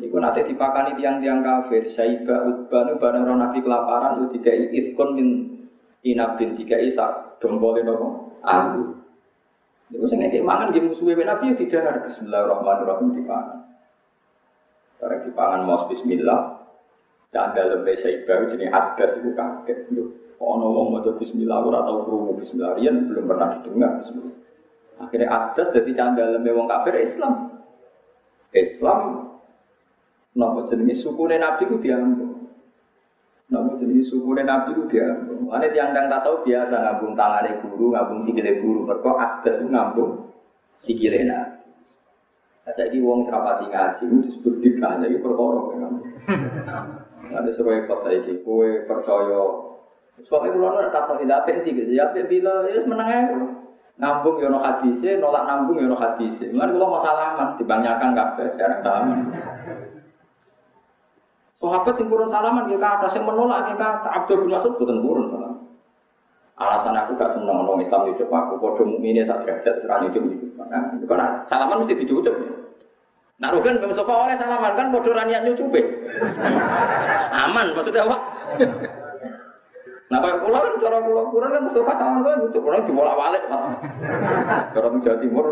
[0.03, 5.09] Iku nanti dipakani tiang-tiang kafir, Saiba Utbah nu bareng orang Nabi kelaparan itu tiga ifkon
[5.15, 5.29] min
[6.57, 8.99] tiga isa dombolin nopo aku.
[9.93, 13.57] Iku sing ngekek mangan nggih musuhe Nabi ya tidak Bismillahirrahmanirrahim dipangan.
[14.97, 16.62] Bareng dipangan mos bismillah.
[17.33, 19.89] Dan dalam bahasa Ibrahim jenis adas itu kaget.
[20.37, 24.37] Ono wong maca bismillah ora tau krungu bismillah riyen belum pernah didengar bismillah.
[25.01, 27.57] Akhirnya adas dadi candaleme wong kafir Islam.
[28.53, 29.33] Islam
[30.33, 32.49] Napa jenenge sukune Nabi ku diambung.
[33.53, 35.53] Napa jenenge sukune Nabi ku diambung.
[35.53, 38.89] Ane tiang-tiang tasawuf biasa ngambung tangane guru, ngambung sikile guru.
[38.89, 40.33] Mergo adas ku ngambung
[40.81, 41.61] sikile Nabi.
[42.63, 45.83] Nah, saya ini uang serapati ngaji, itu disebut bid'ah, jadi perkara.
[47.23, 49.43] Ada sesuai repot saya ini, kue percaya.
[50.19, 53.37] Sebab itu lalu tak tahu tidak apa gitu, ya bila ya menang aja
[53.93, 56.49] Nambung yono ya hadise, nolak nambung yono ya hadise.
[56.49, 59.19] Mulai kalau masalah man, dibanyakan kabeh jarang salaman.
[61.53, 64.09] Sahabat sing kurun salaman ya kata, sing menolak ya kata.
[64.09, 65.61] Abdul bin Mas'ud boten kurun salaman.
[66.57, 70.21] Alasan aku gak seneng orang Islam nyucup aku, kode mukmine sak derajat ora nyucup.
[70.57, 72.62] Nah, karena salaman mesti dicucup ya.
[73.43, 75.81] Nah, Mbak Mustafa oleh salaman kan ra niat nyucupe.
[77.43, 78.17] Aman maksudnya apa?
[80.07, 83.43] Nah, kayak pulau kan cara pulau kurang kan Mustafa salaman kan nyucup, orang dibolak-balik.
[84.71, 85.47] Cara Jawa Timur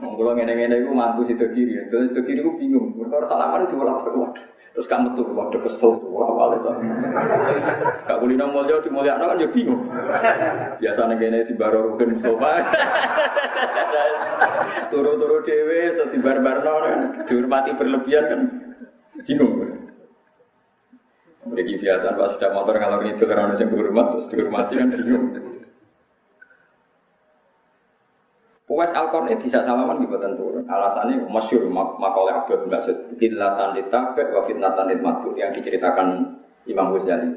[0.00, 2.96] Mengkulo ngene-ngene iku mantu situ kiri, terus situ kiri ku bingung.
[2.96, 4.32] Mereka salaman malah waduh.
[4.72, 6.72] Terus kamu tuh waduh kesel tuh, wah wale tuh.
[8.08, 9.92] Kak kulino mulya di mulya kan ya bingung.
[10.80, 12.64] Biasanya ngene di baro rugen sofa.
[14.88, 18.40] Turu-turu dewe, so di bar-barno kan dihormati berlebihan kan
[19.28, 19.68] bingung.
[21.50, 25.49] Jadi biasa pas sudah motor kalau itu karena orang yang berhormat terus dihormati kan bingung.
[28.70, 30.62] Uwais al ini bisa salaman di buatan turun.
[30.62, 33.18] Alasannya masyur mak oleh Abdul Mas'ud.
[33.18, 36.38] Fitnatan ditabek wa fitnatan ditmatu yang diceritakan
[36.70, 37.34] Imam Ghazali.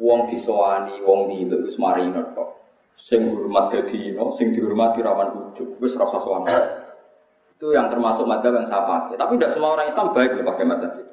[0.00, 2.64] Wong disowani, wong di itu wis marino kok.
[2.96, 5.76] Sing hormat dadi no, sing dihormati rawan ujuk.
[5.84, 6.48] Wis rasa sowan.
[7.52, 9.20] Itu yang termasuk madzhab yang pakai.
[9.20, 11.12] Tapi tidak semua orang Islam baik loh pakai madzhab itu.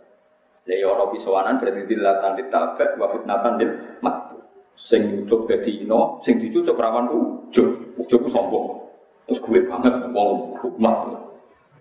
[0.72, 4.40] Ya ya ono bisowanan berarti dilatan ditabek wa fitnatan ditmatu.
[4.80, 8.00] Sing ujuk dadi no, sing dicucuk rawan ujuk.
[8.00, 8.91] Ujuk sombong.
[9.32, 11.08] Terus gue banget mau hukmah.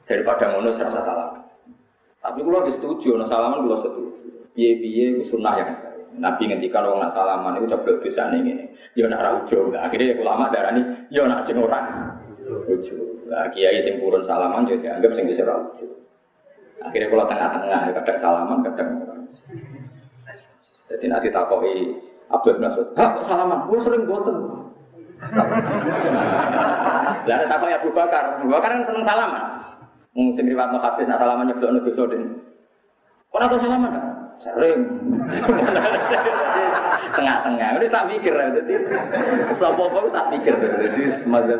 [0.06, 1.34] Daripada ngono saya rasa salah.
[2.22, 4.06] Tapi kalau lebih setuju, no salaman kalau setuju.
[4.54, 5.74] Biye biye sunnah yang
[6.22, 8.64] Nabi ngendikan orang nak salaman itu coba bisa nih ini.
[8.94, 9.66] Yo nak raujo.
[9.74, 12.14] Nah, akhirnya ulama darah ini, yo nak sing orang.
[13.26, 15.90] Nah, kiai sing purun salaman jadi anggap sing bisa raujo.
[16.86, 18.88] Akhirnya kalau tengah-tengah, kadang salaman, kadang.
[20.86, 21.98] Jadi nanti takoi
[22.30, 22.62] Abdul
[22.94, 24.59] ah salaman, gue sering boten.
[27.26, 28.42] Lah ada takut Abu Bakar.
[28.42, 29.44] Abu Bakar kan seneng salaman.
[30.10, 32.42] Mungkin riwayat hadis nak salaman nyeblok dosa den.
[33.30, 34.04] Ora tau salaman kan?
[34.40, 34.80] Sering.
[37.16, 37.68] Tengah-tengah.
[37.76, 38.48] Ini tak mikir ya.
[38.56, 38.74] Jadi
[39.54, 40.54] sapa apa tak mikir.
[40.56, 41.58] Jadi semacam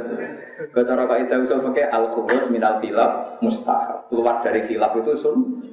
[0.60, 4.04] Kata kaidah usul pakai al khubus minal khilaf mustahab.
[4.12, 5.64] Keluar dari khilaf itu sun.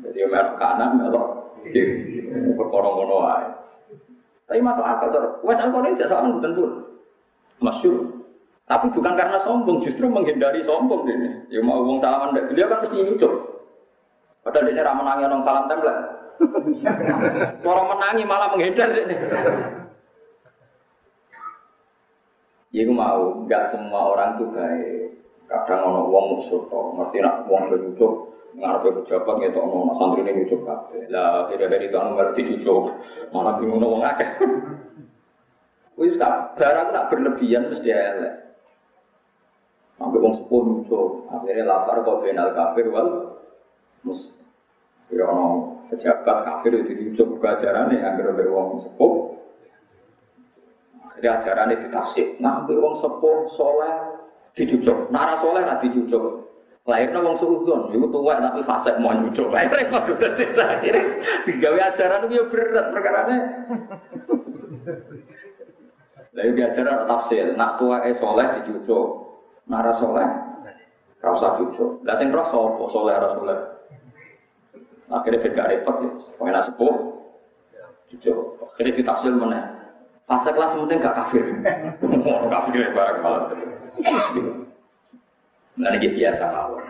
[0.00, 2.24] Jadi melok kanan, melok kiri.
[2.56, 3.16] Perkara ngono.
[4.46, 5.20] Tapi masuk akal tuh.
[5.44, 6.95] Wes alkohol jasa kan betul
[7.60, 8.16] masyur.
[8.66, 11.30] Tapi bukan karena sombong, justru menghindari sombong ini.
[11.54, 13.32] Ya mau uang salaman dari beliau kan mesti nyucuk.
[14.42, 15.98] Padahal ini ramah nangis orang salam tembak.
[17.64, 19.16] Orang menangi malah menghindar ini.
[22.76, 25.16] Ya gue mau, nggak semua orang tuh baik.
[25.48, 30.60] Kadang ono wong musuh ngerti nak wong nyucuk ngarepe pejabat ngetok ono santri ini nyucuk
[30.64, 31.08] kabeh.
[31.12, 32.84] Lah akhir-akhir itu anu ngerti nyucuk,
[33.32, 34.28] malah bingung wong akeh.
[35.96, 38.34] Wis kak, barang nak berlebihan mesti elek.
[39.96, 43.32] Sampai wong sepuh nyucuk, akhirnya lafar kok benal kafir wal
[44.04, 44.36] mus.
[45.08, 49.32] Kira ono pejabat kafir itu nyucuk keajarannya, agar wong sepuh.
[51.16, 52.36] Jadi ajarannya ditafsir.
[52.44, 54.20] Nah, wong sepuh soleh
[54.52, 55.08] dicucuk.
[55.08, 56.44] Nara soleh nak dicucuk.
[56.86, 59.48] Lahirnya wong suudon, itu tua tapi fase mau nyucuk.
[59.48, 61.02] Repot sudah akhirnya
[61.42, 63.38] digawe ajaran itu ya berat perkaranya.
[66.36, 69.06] Lalu di ajaran tafsir, nak tua eh soleh dicucuk,
[69.72, 70.28] nara soleh
[71.24, 72.04] rasa cucuk.
[72.04, 73.58] Lah sing roh sapa soleh rasa soleh.
[75.08, 76.94] Akhirnya beda repot ya, pengen sepuh
[78.12, 78.38] cucuk.
[78.68, 79.60] Akhirnya ditafsir mana?
[80.26, 81.44] Fase kelas penting gak kafir.
[82.02, 83.42] Mau kafir ya barang malah.
[85.78, 86.84] Nah ini biasa mawon.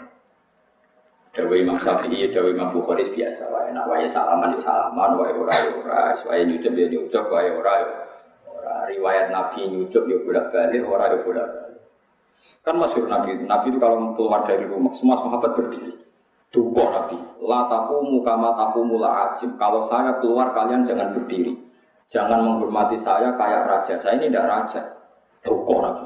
[1.36, 3.68] Dewi Imam Syafi'i, Dewi Imam Bukhari biasa wae.
[3.76, 7.72] Nak wae salaman ya salaman, wae ora ya ora, wae nyucup ya nyucup, wae ora
[7.76, 8.05] ya ora.
[8.66, 11.82] Riwayat Nabi nyucup ya bolak balik, ora ya bolak balik.
[12.66, 15.94] Kan masyur Nabi, Nabi itu kalau keluar dari rumah, semua sahabat berdiri.
[16.50, 19.54] Duko Nabi, la takumu kama takumu la ajim.
[19.58, 21.54] Kalau saya keluar kalian jangan berdiri.
[22.06, 23.94] Jangan menghormati saya kayak raja.
[23.98, 24.82] Saya ini tidak raja.
[25.42, 26.04] Duko Nabi.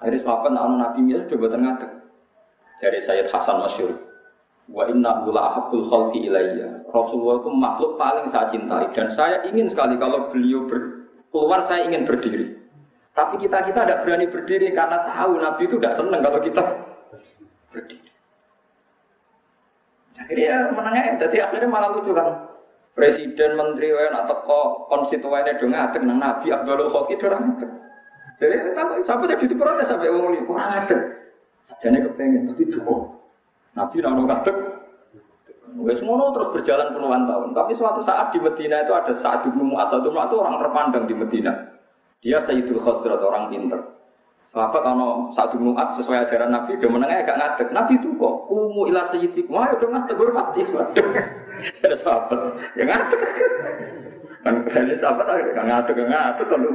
[0.00, 1.90] Akhirnya sahabat nak Nabi sudah buat ngatek.
[2.80, 3.92] Dari Sayyid Hasan Masyur.
[4.70, 6.80] Wa inna la ahabbul khalqi ilayya.
[6.88, 10.99] Rasulullah itu makhluk paling saya cintai dan saya ingin sekali kalau beliau ber,
[11.30, 12.58] keluar saya ingin berdiri.
[13.10, 16.62] Tapi kita kita tidak berani berdiri karena tahu Nabi itu tidak senang kalau kita
[17.74, 18.10] berdiri.
[20.20, 22.52] Akhirnya menangnya, jadi akhirnya malah lucu kan.
[22.92, 27.70] Presiden, menteri, atau kok konstituennya dong ngatek nang Nabi Abdul Khalqi dorang ngatek.
[28.40, 31.00] Jadi kalau sampai jadi diprotes sampai ngomong ini kurang adek.
[31.68, 33.20] Sajane kepengen tapi duko.
[33.76, 34.56] Nabi nang ngadeg.
[35.78, 37.48] Wes ngono terus berjalan puluhan tahun.
[37.54, 39.94] Tapi suatu saat di Medina itu ada Sa'ad bin Mu'adz.
[39.94, 41.52] Sa'ad bin itu orang terpandang di Medina.
[42.20, 43.80] Dia Sayyidul Khosrat, orang pinter.
[44.50, 47.68] Sahabat kalau Sa'ad bin Mu'adz sesuai ajaran Nabi, dia menengah agak ngadeg.
[47.70, 49.54] Nabi itu kok, umu ila sayyidikum.
[49.54, 50.60] Wah, udah ngadeg, hormati.
[51.86, 52.40] Ada sahabat,
[52.74, 53.20] yang ngadeg.
[54.40, 56.70] Kan kayaknya sahabat ngatur kan ngatur kalau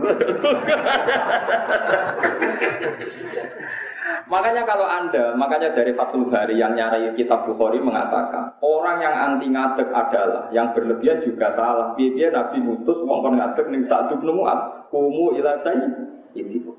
[4.36, 9.48] Makanya kalau anda, makanya dari Fathul Bari yang nyari kitab Bukhari mengatakan orang yang anti
[9.48, 11.96] ngadeg adalah yang berlebihan juga salah.
[11.96, 15.88] Biar Nabi mutus ngomong ngadeg nih satu penemuan kumu ilasai
[16.36, 16.76] itu.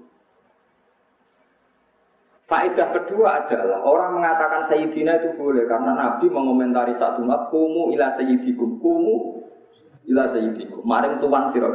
[2.44, 8.12] Faedah kedua adalah orang mengatakan Sayyidina itu boleh karena Nabi mengomentari satu mat kumu ila
[8.12, 9.48] sayyidikum kumu
[10.12, 10.84] ila sayyidikum.
[10.84, 11.72] Maring tuan sira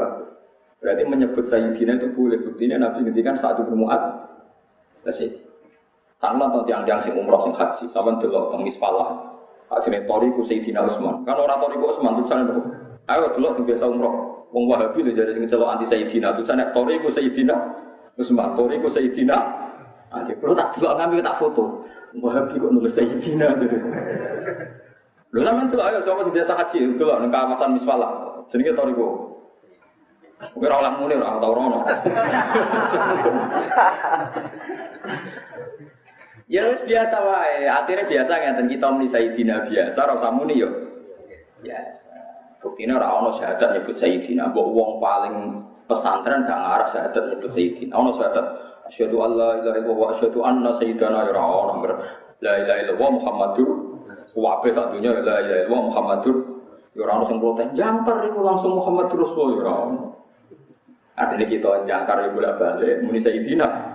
[0.77, 2.37] Berarti menyebut sayyidina itu boleh.
[2.37, 4.29] Buktinya Nabi ngendikan satu muat
[5.01, 5.50] Tasik.
[6.21, 9.17] Tanpa atau tiang-tiang sing umroh sing haji, sampean delok wong misfalah.
[9.73, 11.25] Ajine toriku Sayyidina Utsman.
[11.25, 12.61] Kan ora toriku Utsman tulisane itu.
[13.09, 14.45] Ayo delok sing biasa umroh.
[14.53, 17.57] Wong Wahabi lho jadi sing celok anti Sayyidina tulisane toriku Sayyidina
[18.21, 18.53] Utsman.
[18.53, 19.33] Toriku Sayyidina.
[20.13, 21.89] Ah, perlu tak delok ngambil tak foto.
[22.13, 23.47] Wahabi kok nulis Sayyidina.
[25.33, 28.45] Lho sampean delok ayo sapa sing biasa haji delok nang kawasan misfalah.
[28.53, 29.09] Jenenge Torigo.
[30.53, 31.81] Kowe ora oleh muni ora tau rono.
[36.51, 40.67] Ya wis biasa wae, akhirnya biasa ngeten kita muni Sayyidina biasa ora usah muni yo.
[41.63, 42.11] Biasa.
[42.59, 45.35] Buktine ora ono syahadat nyebut Sayyidina, mbok wong paling
[45.87, 47.95] pesantren gak ngarah syahadat nyebut Sayyidina.
[47.95, 48.45] Ono syahadat
[48.91, 51.73] asyhadu alla ilaha illallah wa asyhadu anna sayyidana ya ora ono
[52.43, 53.69] la ilaha illallah Muhammadur
[54.35, 56.37] wa satunya la ilaha illallah Muhammadur
[56.91, 60.11] Ya orang langsung protes, jangkar itu langsung Muhammad terus loh ya orang.
[61.15, 63.90] Artinya kita jangkar itu bolak balik, muni Sayyidina.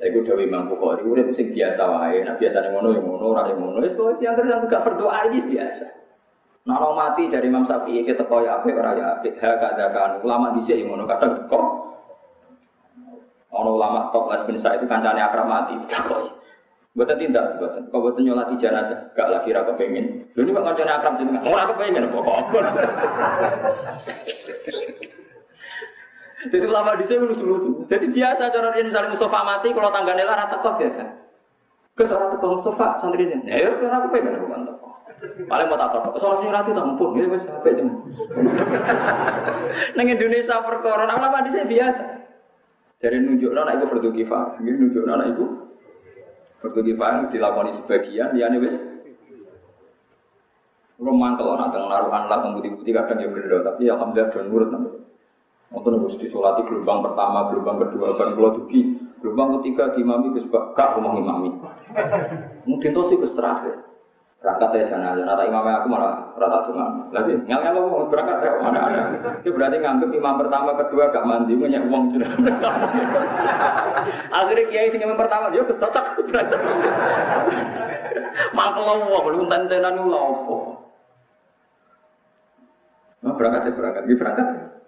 [0.00, 2.24] Iku Dewi Imam Bukhari, udah sing biasa wae.
[2.24, 3.84] Nah biasa nih mono yang mono, orang yang mono.
[3.84, 5.86] Itu yang terus gak berdoa ini biasa.
[6.64, 9.36] Nah orang mati dari Imam Syafi'i kita kau ya apik ora ya apik.
[9.36, 11.60] Ha kadakan ulama di sini mono kadang teko.
[13.52, 15.76] Ono ulama top Les bin itu kancane akrab mati.
[15.84, 16.40] Kok
[16.90, 17.86] Buatan tindak, buatan.
[17.94, 20.26] Kau buatan nyolati jenazah, gak lagi raka pengen.
[20.34, 22.60] Lu ini kok kancane akrab jenengan, ora kepengen apa apa.
[26.48, 27.84] Jadi lama di sini lucu-lucu.
[27.84, 31.04] Jadi biasa cara dia misalnya Mustafa mati, kalau tanggane lara teko biasa.
[31.92, 33.44] Ke seorang teko Mustafa santri ini.
[33.44, 34.76] Ya, ora kepengen apa mantap.
[35.20, 36.16] Paling mau tak apa?
[36.16, 37.92] Soalnya nyurati tak mumpun, ya wis sampai jam.
[40.00, 42.02] Neng Indonesia perkara, lama di sini biasa.
[43.04, 45.44] Jadi nunjuk anak ibu fardu kifah, ini nunjuk anak ibu
[46.60, 48.76] Waktu kifayah dilakoni sebagian, ya wis.
[51.00, 55.09] Kalau mangkel nak tengah naruhan lah putih kadang ya bener, tapi alhamdulillah dan nurut nanti.
[55.70, 58.66] Untuk nunggu di solati gelombang pertama, gelombang kedua, kan kalau tuh
[59.20, 61.52] Gelombang ketiga di imami ke gak rumah imami.
[62.64, 63.76] Mungkin tuh sih ke terakhir.
[64.40, 65.22] Berangkat ya jangan aja.
[65.28, 67.12] Nata imamnya aku malah rata dengan.
[67.12, 69.00] Lagi ngel ngel mau berangkat ya mana ada.
[69.44, 72.32] Itu berarti nganggep imam pertama kedua gak mandi punya uang sudah.
[74.40, 76.60] Akhirnya kiai sing imam pertama dia cocok berangkat.
[78.56, 80.80] Mangkel uang belum tentenan lopo.
[83.20, 84.46] Nah, berangkat ya berangkat, ya berangkat.
[84.48, 84.79] Ya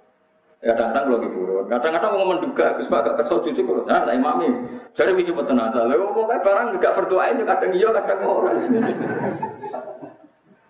[0.62, 4.46] kadang-kadang kalau gitu, kadang-kadang mau menduga, Gus Pak gak kerso cucu kalau saya tak imami.
[4.94, 8.62] Jadi mikir betul nada, lalu pokoknya barang gak berdoa ini kadang iya kadang orang.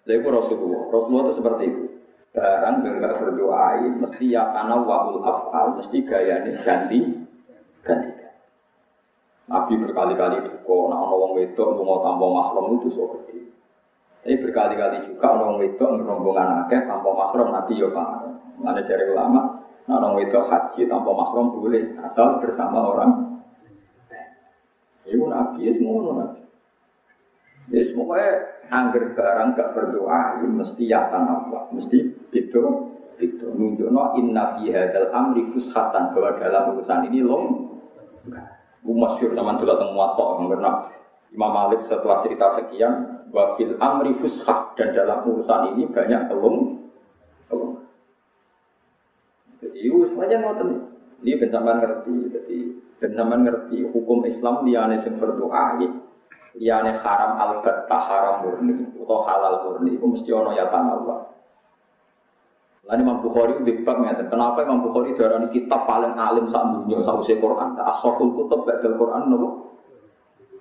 [0.02, 1.84] Jadi itu Rasulullah, Rasulullah itu seperti itu.
[2.32, 3.68] Barang gak berdoa
[4.00, 7.00] mesti ya karena wahul afal, mesti gaya ini ganti,
[7.84, 8.10] ganti.
[9.52, 13.52] Nabi berkali-kali duka, nah orang wedok mau tanpa mahram itu so gede.
[14.24, 18.08] Tapi berkali-kali juga orang wedok rombongan akeh tanpa mahram Nabi ya Pak.
[18.62, 23.42] Mana cari ulama, orang itu haji tanpa mahram boleh, asal bersama orang.
[25.02, 26.40] Itu nabi, itu semua nabi.
[27.70, 28.30] Ya semuanya
[28.70, 31.98] angger barang gak berdoa, ya mesti ya Allah, mesti
[32.34, 32.62] gitu,
[33.18, 33.46] gitu.
[33.54, 37.70] Nunjukno inna fi hadal amri fushatan bahwa dalam urusan ini long.
[38.82, 40.90] Bu masyur sama dulu tentang muatok karena
[41.30, 46.81] Imam Malik setelah cerita sekian, wafil amri fushat dan dalam urusan ini banyak telung,
[49.82, 50.68] Itu semuanya ngoten.
[51.22, 52.58] Ini bencaman ngerti, jadi
[53.02, 55.78] bencaman ngerti hukum Islam liane sing berdoa
[56.58, 61.32] liane haram albatta haram murni atau halal murni itu mesti ono ya Allah.
[62.82, 64.26] Lalu Imam Bukhari itu bab ngeten.
[64.26, 67.78] Kenapa Imam Bukhari darani kitab paling alim saat dunia sausé Quran?
[67.78, 69.78] Asoful kutub badal Quran nopo?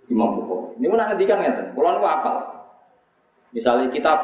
[0.06, 0.78] Imam Bukhari.
[0.78, 1.74] Ini mana ngendikan ngeten.
[1.74, 2.38] Kula niku apal.
[3.58, 4.22] Misalnya kita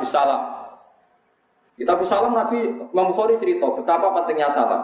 [1.78, 2.58] salam, Kitab salam Nabi
[2.90, 4.82] Imam Bukhari cerita betapa pentingnya salam.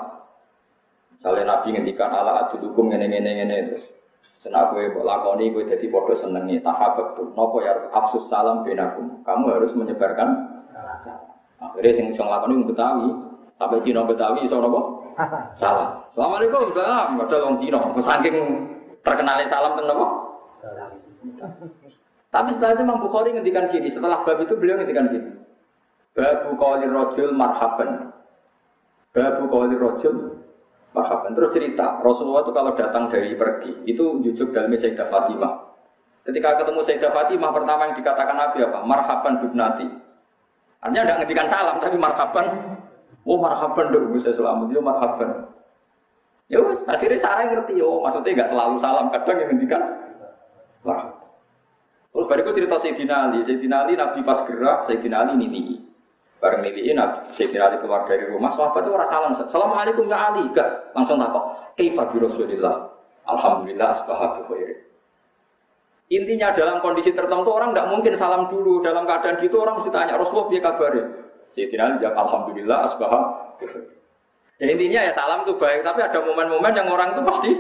[1.18, 3.86] Misalnya Nabi ngendikan ala adulukum ngene ngene ngene terus.
[4.44, 7.32] Senak gue lakoni gue jadi bodoh senengi tahabak tuh.
[7.32, 9.24] Nopo ya afsus salam benakum.
[9.24, 10.30] Kamu harus menyebarkan
[11.02, 11.32] salam.
[11.64, 13.08] Akhirnya sing sing lakoni Betawi
[13.56, 15.08] sampai Cina Betawi iso nopo?
[15.62, 16.04] Salam.
[16.12, 17.16] Assalamualaikum salam.
[17.24, 18.36] Padahal wong Cina saking
[19.00, 20.06] terkenalnya salam teng nopo?
[22.34, 25.43] Tapi setelah itu Imam Bukhari ngendikan gini, setelah bab itu beliau ngendikan gini.
[26.14, 28.14] Babu kawalir rojul marhaban.
[29.10, 30.46] Babu kawalir rojul
[30.94, 31.34] marhaban.
[31.34, 35.54] Terus cerita, Rasulullah itu kalau datang dari pergi, itu jujuk dalam Sayyidah Fatimah.
[36.22, 38.80] Ketika ketemu Sayyidah Fatimah, pertama yang dikatakan Nabi apa?
[38.86, 39.88] Marhaban bibnati.
[40.86, 42.46] Artinya tidak ngedikan salam, tapi marhaban.
[43.26, 44.70] Oh marhaban dong, bisa selamat.
[44.70, 45.50] Yo marhaban.
[46.52, 49.82] Ya wes, akhirnya saya ngerti, oh maksudnya nggak selalu salam, kadang yang ngendikan
[50.86, 51.26] marhaban.
[52.14, 55.93] Terus bariku cerita Sayyidina Ali, Sayyidina Ali Nabi pas gerak, Sayyidina Ali ini
[56.44, 59.32] Bareng niliin Nabi Sayyidina Ali keluar dari rumah, sahabat itu orang salam.
[59.32, 61.40] Assalamualaikum ya Ali, gak langsung takut.
[61.80, 62.84] Kaifa bi Rasulillah.
[63.24, 64.76] Alhamdulillah asbaha bi
[66.12, 68.84] Intinya dalam kondisi tertentu orang tidak mungkin salam dulu.
[68.84, 71.06] Dalam keadaan gitu orang mesti tanya Rasulullah dia kabarnya.
[71.48, 73.20] Sayyidina Ali jawab Alhamdulillah asbaha
[74.60, 77.52] Ya intinya ya salam itu baik, tapi ada momen-momen yang orang itu pasti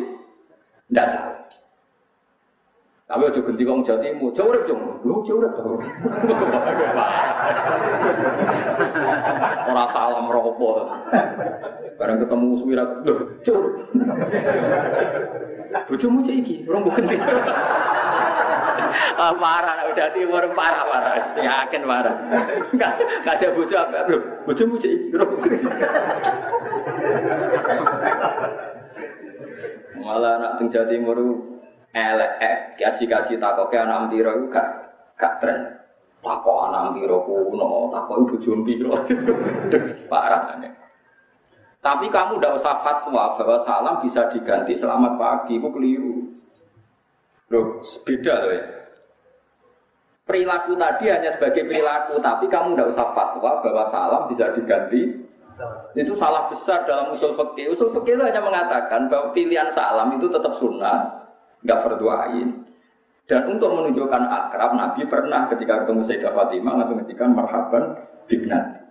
[0.91, 1.35] tidak salam.
[3.13, 5.77] Tapi aja ganti kong jatimu, jauh urip jong, lu jauh urip jauh.
[9.69, 10.89] Ora salam ropo.
[12.01, 13.69] Bareng ketemu suwirat, lho, jauh.
[15.85, 17.21] Bojomu cek iki, ora mbok ganti.
[19.13, 22.17] Ah parah, udah timur parah parah, yakin parah.
[22.73, 22.97] Enggak,
[23.29, 24.17] ada bojo apa, lho,
[24.49, 25.25] bojomu cek iki, ora
[30.01, 31.52] Malah anak teng Jawa Timur
[31.93, 34.67] elek eh kaji-kaji takoke anak piro iku gak
[35.15, 35.61] gak tren.
[36.25, 38.91] Takok anak piro kuno, takok ibu piro.
[40.11, 40.83] Parah ane.
[41.83, 46.15] Tapi kamu tidak usah fatwa bahwa salam bisa diganti selamat pagi, itu keliru.
[47.51, 48.65] Loh, beda loh ya.
[50.23, 55.27] Perilaku tadi hanya sebagai perilaku, tapi kamu tidak usah fatwa bahwa salam bisa diganti.
[55.91, 57.75] Itu salah besar dalam usul fikih.
[57.75, 61.22] Usul fikih itu hanya mengatakan bahwa pilihan salam itu tetap sunnah,
[61.63, 62.63] nggak berdoain.
[63.23, 67.95] Dan untuk menunjukkan akrab, Nabi pernah ketika ketemu Sayyidah Fatimah langsung ngetikkan marhaban
[68.27, 68.83] bibnat.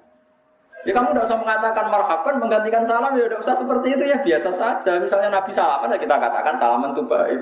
[0.83, 4.51] Ya kamu tidak usah mengatakan marhaban menggantikan salam ya tidak usah seperti itu ya biasa
[4.51, 4.99] saja.
[4.99, 7.41] Misalnya Nabi salaman ya kita katakan salaman itu baik.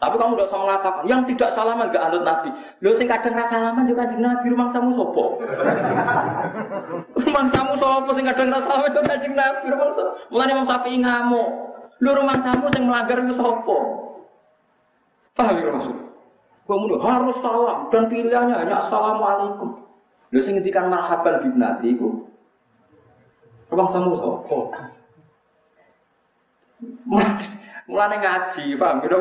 [0.00, 2.50] Tapi kamu tidak usah mengatakan yang tidak salaman gak anut Nabi.
[2.80, 5.42] Lo sing kadang rasa salaman juga di Nabi rumah samu sopo.
[7.22, 10.10] rumah samu sopo sing kadang rasa salaman juga di Nabi rumah samu.
[10.32, 11.48] Mulane Imam Syafi'i ngamuk.
[12.00, 13.78] Lu rumah samu sing melanggar itu sopo.
[15.32, 15.96] Paham ya maksud?
[16.62, 19.82] Kemudian harus salam dan pilihannya hanya assalamualaikum.
[20.32, 22.24] Lu sing ngendikan marhaban bibnati iku
[23.72, 24.58] rumah samu sapa?
[27.88, 29.18] Mulane ngaji, paham gitu?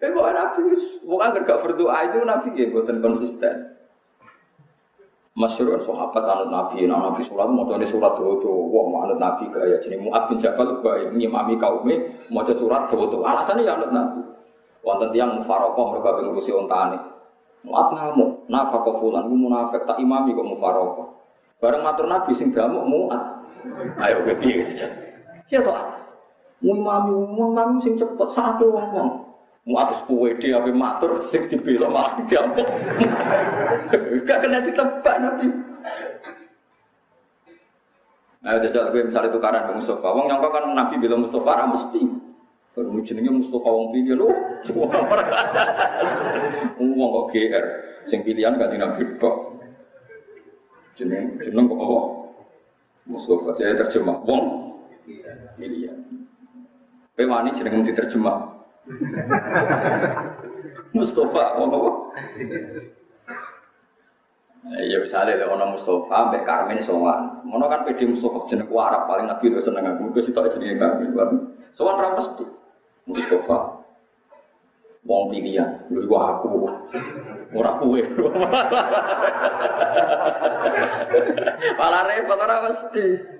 [0.00, 0.60] Eh, bukan Nabi,
[1.04, 3.79] bukan gak berdoa itu Nabi ya, bukan konsisten.
[5.40, 9.16] Masyur sahabat anut Nabi, nah Nabi sholat mau tuh surat tuh tuh, wah mau anut
[9.16, 11.96] Nabi gaya jadi Muat bin Jabal gaya ngimami kaumnya
[12.28, 14.20] mau surat tuh tuh, alasannya ya anut Nabi.
[14.84, 17.00] Wonten tiang mufarokoh mereka pengurusi ontane.
[17.64, 21.08] Muat ngamuk, nafkah fulan, gue munafik tak imami kok mufarokoh.
[21.56, 23.20] Bareng matur Nabi sing damuk muat.
[23.96, 24.64] Ayo gue piye
[25.48, 25.72] Ya toh,
[26.60, 29.29] mau imami, mau imami sing cepet sakit wong.
[29.70, 32.66] Muat sepuluh dia apa matur sing dibela malah diamuk.
[34.26, 35.46] Gak kena ditebak Nabi.
[38.40, 40.10] Nah, jajal gue misalnya tukaran ke Mustafa.
[40.10, 42.02] Wong nyangka kan Nabi bilang Mustafa mesti.
[42.74, 44.34] Baru jenenge Mustafa wong pilih lho.
[44.74, 44.90] Wong
[47.14, 47.66] kok GR.
[48.10, 49.54] Sing pilihan gak Nabi tok.
[50.98, 51.98] Jeneng jeneng kok apa?
[53.06, 54.74] Mustafa jadi terjemah wong
[55.54, 55.94] pilihan.
[57.14, 58.59] Kowe wani jeneng diterjemah.
[60.96, 61.90] Mustafa wong apa?
[64.84, 67.40] Ya misalnya ada orang Mustafa, Mbak Karmen sowan.
[67.48, 71.16] Mono kan PD Mustafa jeneng Arab paling Nabi lu seneng aku, sih tak jenenge Karmen.
[71.72, 72.44] Sowan ra mesti.
[73.08, 73.80] Mustafa.
[75.08, 76.68] Wong pilihan, lu gua aku.
[77.56, 78.04] Ora kuwe.
[81.80, 83.39] Malah repot ora mesti.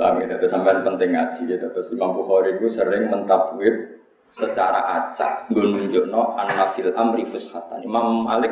[0.00, 1.66] Paham ya, itu sampai penting ngaji gitu.
[1.76, 4.00] Terus Imam Bukhari itu sering mentabwid
[4.32, 5.52] secara acak.
[5.52, 7.84] Gue nunjukno anafil amri fushatan.
[7.84, 8.48] Imam Malik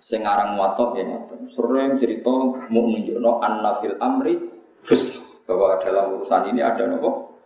[0.00, 1.44] sing aran muwatta ya ngoten.
[1.52, 2.32] Sering cerita
[2.72, 4.40] mau nunjukno annafil amri
[4.80, 7.36] fus bahwa dalam urusan ini ada nopo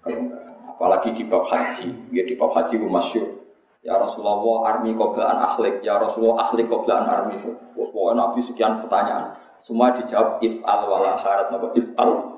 [0.00, 0.72] kelonggaran.
[0.72, 3.28] Apalagi di bab haji, ya di bab haji itu masyur.
[3.84, 7.36] Ya Rasulullah armi qoblaan akhlik, ya Rasulullah akhlik qoblaan armi.
[7.76, 12.37] Pokoknya Nabi sekian pertanyaan, semua dijawab if al wala syarat nopo if al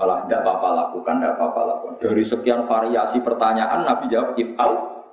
[0.00, 1.94] wala tidak apa-apa lakukan, tidak apa-apa lakukan.
[2.00, 5.04] Dari sekian variasi pertanyaan Nabi jawab if al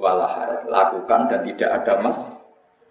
[0.00, 2.32] wala syarat lakukan dan tidak ada mas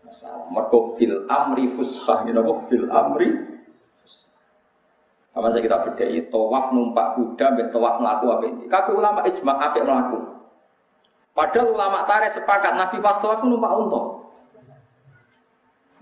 [0.05, 0.45] masalah.
[0.53, 3.49] Mereka fil amri fushah, you know, fil amri
[5.34, 8.63] sama saja kita berdaya, tawaf numpak kuda, mbak tawaf melaku apa ini.
[8.69, 10.17] Kakek ulama ijma apa melaku.
[11.34, 14.22] Padahal ulama tarik sepakat Nabi pas tawaf numpak unta.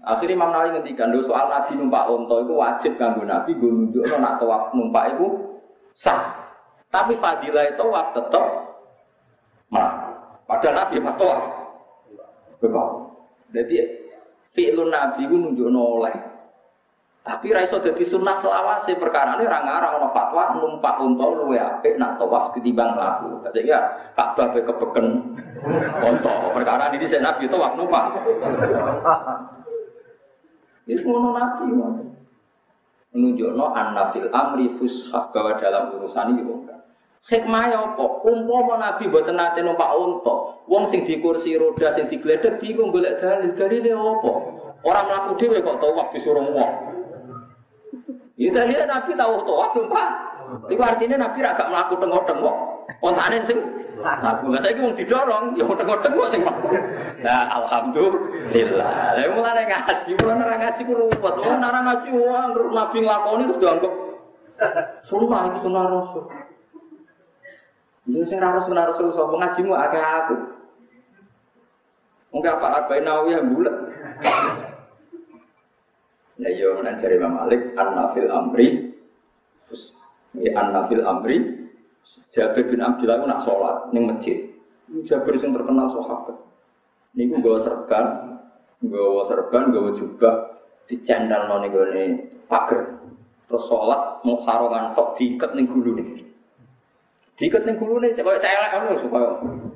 [0.01, 4.41] Akhirnya Imam Nawawi ngendikan soal Nabi numpak unta itu wajib kanggo Nabi gue nunjuk nak
[4.41, 5.27] tawaf numpak itu
[5.93, 6.41] sah.
[6.89, 8.45] Tapi fadilah itu tawaf tetap
[9.69, 10.11] melaku.
[10.49, 11.41] Padahal Nabi pas tawaf.
[12.57, 12.89] Betul.
[13.53, 13.75] Jadi
[14.57, 16.15] fi'lun Nabi itu nunjuk oleh.
[17.21, 21.61] Tapi ra iso dadi sunnah selawase perkara ini orang ngarang ana fatwa numpak unta luwe
[21.61, 23.37] apik nak tawaf ketimbang laku.
[23.53, 25.37] Sehingga Ka'bah pe kebeken
[26.01, 26.33] unta.
[26.57, 28.17] Perkara ini saya Nabi tawaf numpak.
[30.89, 31.69] Ini semua Nabi
[33.11, 36.79] menunjukno an-nafil amri fushah bahwa dalam urusan ini bukan.
[37.21, 38.05] Hikmah ya apa?
[38.25, 43.21] Umpama Nabi mboten nate numpak unta, wong sing di kursi roda sing digledek bingung golek
[43.21, 43.53] dalil.
[43.53, 44.31] Dalile apa?
[44.81, 46.71] Orang mlaku dhewe kok tawaf disuruh wong.
[48.41, 50.07] Ya dalile Nabi tahu tawaf numpak.
[50.73, 52.55] Iku artinya Nabi ra gak mlaku tengok-tengok.
[52.99, 53.57] Ontane sing
[54.01, 54.51] laku.
[54.51, 56.41] Lah saiki wong didorong, ya tengok-tengok sing
[57.23, 59.15] Nah, alhamdulillah.
[59.15, 61.35] Lah mulane ngaji, mulane ora ngaji ku ruwet.
[61.39, 63.93] Wong ora ngaji wong Nabi nglakoni terus dianggap
[65.01, 66.23] sunnah itu sunnah Rasul.
[68.11, 70.35] Jadi saya harus benar rasul sopo ngajimu agak aku.
[72.33, 73.75] Mungkin apa arba'in yang bulat.
[76.41, 78.97] Ya iya menan cari Imam Malik an-nafil amri.
[79.69, 79.93] Terus
[80.33, 81.60] ya an-nafil amri.
[82.31, 84.37] Jabir bin Abdullah itu nak sholat ning masjid.
[85.07, 86.35] Jabir yang terkenal sahabat.
[87.15, 88.05] Niku gawa serban,
[88.83, 90.35] gawa serban, gawa jubah
[90.87, 92.07] dicendal noni gue
[92.47, 92.99] pagar.
[93.47, 96.21] Terus sholat mau sarongan tok diikat ning gulu nih.
[97.41, 99.29] Diikat ning gulune kaya celek ngono supaya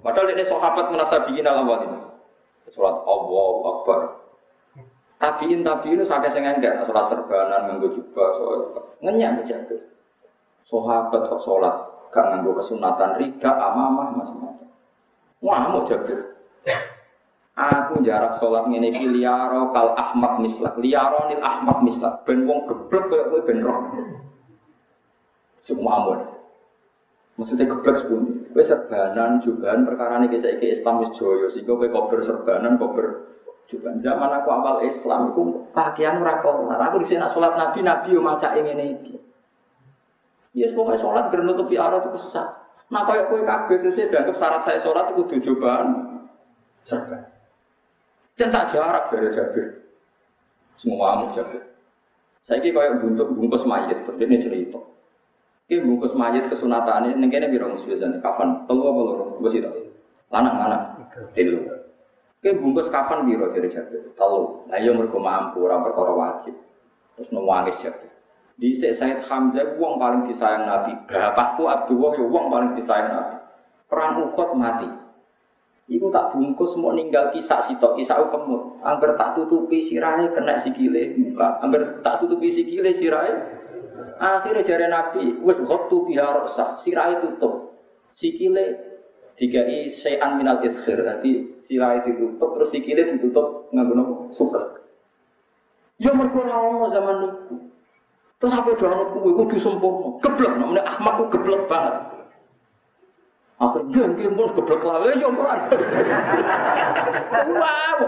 [0.06, 1.98] padahal ini sahabat munasabiin al awal ini.
[2.70, 4.00] Salat Allahu Akbar.
[5.18, 8.60] Tabiin tabiin sakit sing enggak salat serbanan nganggo jubah soal
[9.02, 9.78] ngenyak menjaga.
[10.70, 14.72] Sahabat kok salat gak nganggo kesunatan rida amamah macam-macam.
[15.44, 16.16] Wah mau jaga.
[17.56, 22.24] Aku jarak sholat ngene iki liyaro kal ahmad mislak, liyaro nil ahmad mislak.
[22.24, 23.80] Ben wong geblek koyo kowe ben roh.
[25.64, 26.24] Semua
[27.36, 28.48] Maksudnya geblek sepundi.
[28.52, 33.28] Kowe serbanan jubahan perkara ini kisah iki Islam wis joyo sehingga kowe kober serbanan kober
[33.68, 34.00] jubahan.
[34.00, 36.80] Zaman aku awal Islam aku pakaian ora kelar.
[36.92, 39.16] Aku di sini sholat Nabi Nabi yo maca ngene iki.
[40.56, 42.56] Ya yes, pokoknya sholat biar nutupi aurat itu sah.
[42.88, 46.16] Nah kayak kue kabeh terus dianggap syarat saya sholat itu kudu jubahan
[46.88, 47.28] serban.
[48.40, 49.68] Dan tak jarak dari Jabir.
[50.80, 51.60] Semua amu Jabir.
[52.48, 54.80] Saya kira kayak bentuk bungkus mayat, ini cerita.
[55.66, 59.66] Ki bungkus mayit kesunatane ning kene piro biasane kafan telu apa loro wis itu.
[60.30, 60.84] Lanang lanang.
[61.34, 61.66] Telu.
[62.38, 64.14] Ki bungkus kafan piro dari Jabir?
[64.14, 64.70] Telu.
[64.70, 66.54] Lah yo iya mergo mampu ora perkara wajib.
[67.18, 68.14] Terus nangis Jabir.
[68.56, 70.96] Di Said Hamzah wong paling disayang Nabi.
[71.12, 73.36] Bapakku Abdullah ya wong paling disayang Nabi.
[73.92, 74.88] Perang Uhud mati.
[75.86, 78.82] Iku tak bungkus mau ninggal kisah sitok kisah kemut.
[78.82, 81.62] Angger tak tutupi sirahe kena sikile muka.
[81.62, 83.34] Angger tak tutupi sikile sirahe.
[84.16, 87.76] Akhirnya jari Nabi, wes ghottu biha rosah, sirahe tutup.
[88.16, 88.80] Sikile
[89.36, 91.04] dikai sayan minal idkhir.
[91.06, 94.32] Jadi sirahe ditutup terus sikile ditutup nganggo?
[94.34, 94.82] Suket.
[96.00, 97.56] Ya mergo ora zaman niku.
[98.46, 100.22] Terus doa anut kuwe kudu sempurna.
[100.22, 101.98] Geblek namanya Ahmad ku geblek banget.
[103.58, 105.58] Akhirnya dia mau geblek lawe ya ora.
[107.50, 108.00] Wow.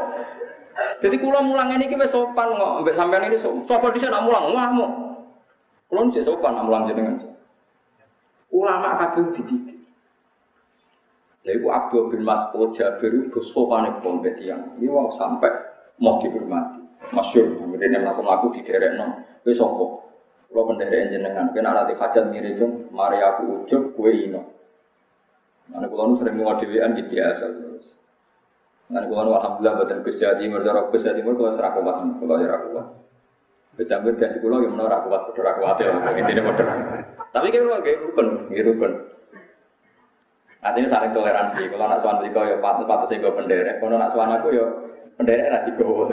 [1.01, 3.65] Jadi kula mulang ini kita sopan kok, mbek sampean ini sopan.
[3.65, 4.91] Sopan dhisik nak mulang ngamuk.
[5.89, 7.17] Kula sih sopan nak mulang jenengan.
[8.53, 9.73] Ulama kabeh dipikir.
[11.49, 13.41] Lha iku Abdul bin Mas'ud Jabir itu
[14.05, 14.77] bombet yang.
[14.77, 15.49] Ini wong sampai
[15.97, 16.85] mau dihormati.
[17.13, 19.05] Masyur, kemudian melakukan laku di daerah no.
[19.45, 19.61] Wis
[20.47, 24.47] Kalau penderek jenengan, kena nanti hajat mirip mari aku ujuk, kue ino.
[25.67, 27.99] Mana kalau sering mau dewan gitu biasa terus.
[28.87, 32.87] Mana kalau alhamdulillah buatan Gus Jawa Timur, darah Gus Jawa Timur kalau serah kuat, kuat.
[33.77, 35.91] Dan pulau yang menolak kuat, berdoa kuat ya,
[36.23, 36.75] intinya berdoa.
[37.35, 38.91] Tapi kalau kayak rukun, kayak rukun.
[40.63, 41.69] Artinya saling toleransi.
[41.69, 43.77] Kalau anak suan mereka ya patut patut sih gue penderek.
[43.77, 44.65] Kalau anak suan aku ya
[45.17, 46.05] penderek nanti gue.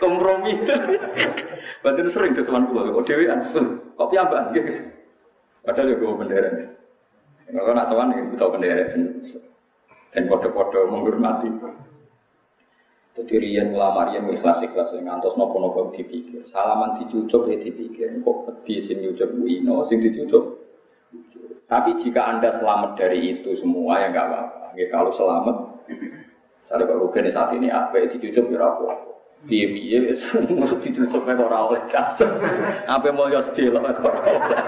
[0.00, 0.52] kompromi.
[1.82, 2.92] Berarti sering sama pulau.
[3.00, 3.42] Kok dewi an?
[3.96, 4.84] Kok piambak guys?
[5.66, 6.50] Padahal ya gue bendera.
[7.46, 8.94] Kalau nak sowan ya tahu bendera
[10.14, 11.48] dan kode-kode menghormati.
[13.16, 16.44] Jadi rian ulama rian ikhlas ikhlas yang ngantos nopo nopo dipikir.
[16.44, 18.20] Salaman dicucuk ya dipikir.
[18.20, 20.68] Kok di sini ucap ino, sing dicucuk.
[21.66, 24.66] Tapi jika anda selamat dari itu semua ya nggak apa-apa.
[24.92, 25.56] Kalau selamat,
[26.66, 29.16] saya kalau rugen saat ini apa dicucuk ya apa
[29.46, 32.26] piye-piye mesti ditutup nek ora oleh cacat.
[32.90, 34.60] Apa mau yo sedih lho nek ora oleh.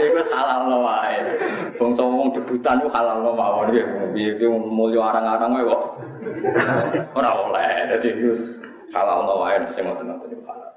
[0.00, 1.18] Iku halal lo wae.
[1.78, 3.86] Wong debutan ku halal lo mawon ya.
[4.10, 5.82] Piye-piye mulya arang-arang wae kok.
[7.14, 7.94] Ora oleh.
[7.94, 8.58] Dadi wis
[8.90, 10.70] halal lo wae sing ngoten-ngoten halal.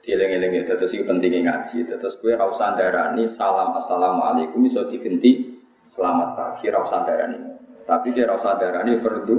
[0.00, 1.86] Dieling-eling ya, terus itu pentingnya ngaji.
[1.86, 5.60] Terus gue rau sandarani salam assalamualaikum iso digenti
[5.92, 7.59] selamat pagi rau sandarani.
[7.86, 9.36] Tapi dia rau sandarani fardu.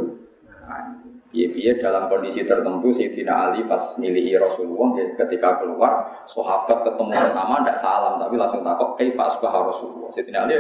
[1.32, 7.64] Iya, dalam kondisi tertentu Sayyidina Ali pas milih Rasulullah ya, ketika keluar sahabat ketemu pertama
[7.64, 10.12] tidak salam tapi langsung takut kaifa asbah Rasulullah?
[10.12, 10.60] Sayyidina Ali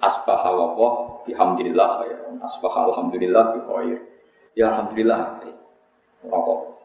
[0.00, 2.16] asbah wa bihamdillah ya
[2.48, 3.98] asbah alhamdulillah bi khair.
[4.56, 5.44] Ya alhamdulillah
[6.24, 6.75] rokok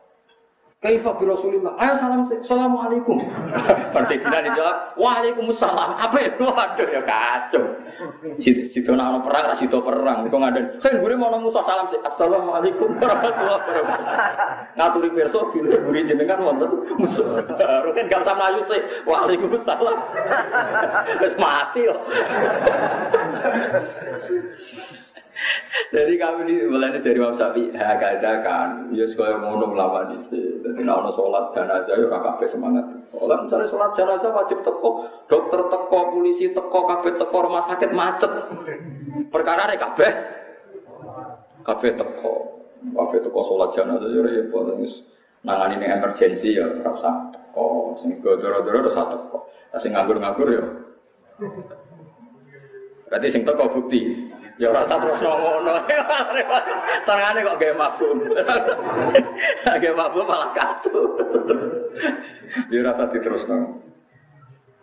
[0.82, 1.77] Kaifa bi Rasulillah?
[1.77, 3.21] Ayo salam Assalamualaikum.
[3.93, 5.93] Bar Sayyidina dijawab, Waalaikumsalam.
[5.93, 6.41] Apa itu?
[6.57, 7.61] Waduh ya kacau.
[8.41, 10.25] Situ situ ana perang, ra situ perang.
[10.25, 16.41] Kok ngaden, "Hei, gure mau Musa salam Assalamualaikum warahmatullahi wabarakatuh." Ngaturi perso bilih gure jenengan
[16.41, 17.29] wonten musuh.
[17.45, 18.82] Baru kan gak usah mlayu sih.
[19.05, 19.97] Waalaikumsalam.
[21.21, 22.01] Wis mati loh.
[25.92, 30.64] Jadi kami di mulai dari Imam Syafi'i ada kan, ya sekolah ngono lama di sini.
[30.64, 32.86] Jadi kalau sholat jenazah ya kafe semangat.
[33.12, 38.32] Kalau misalnya sholat jenazah wajib teko, dokter teko, polisi teko, kafe teko, rumah sakit macet.
[39.28, 40.08] Perkara ini kafe,
[41.68, 42.34] kafe teko,
[42.96, 45.04] kafe teko sholat jenazah ya terus
[45.42, 49.38] nangani ini emergensi ya rasa teko, sing godoro-godoro rasa teko,
[49.76, 50.64] sing nganggur-nganggur ya.
[53.12, 54.32] Berarti sing teko bukti.
[54.62, 55.74] Ya rasa terus ngono.
[57.09, 58.18] Tangane kok gawe mabum.
[59.66, 61.18] Gawe mabum malah kacau.
[62.70, 63.82] Ya rasa diterusno.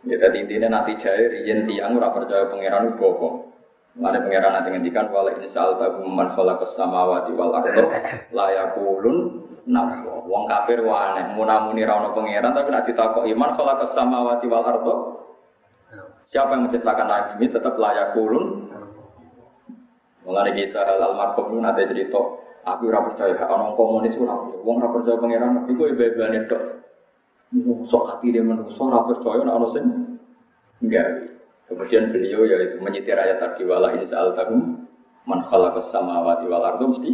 [0.02, 3.54] Ya tadi intinya nanti jaya riyen tiang ora percaya pangeran bohong.
[3.94, 7.86] Mana pangeran nanti ngendikan wala insal tahu man khalaqas samawati wal ardo
[8.34, 13.50] la yakulun nah wong kafir wae aneh munamuni ra ono pangeran tapi nek ditakok iman
[13.58, 14.94] khalaqas samawati wal ardo
[16.28, 18.68] Siapa yang menciptakan langit bumi tetap layak kulun
[20.28, 22.20] Mulane kisah almarhum itu nanti cerita,
[22.68, 24.60] aku ora percaya orang komunis ora percaya.
[24.60, 26.62] Wong ora percaya pangeran iku ibadane tok.
[27.88, 29.68] Sok hati dia manusia ora percaya nek ana
[30.84, 31.08] enggak.
[31.64, 34.84] Kemudian beliau yaitu menyetir ayat tadi wala ini saal tahum
[35.24, 37.12] man khalaqas samawati wal ardo mesti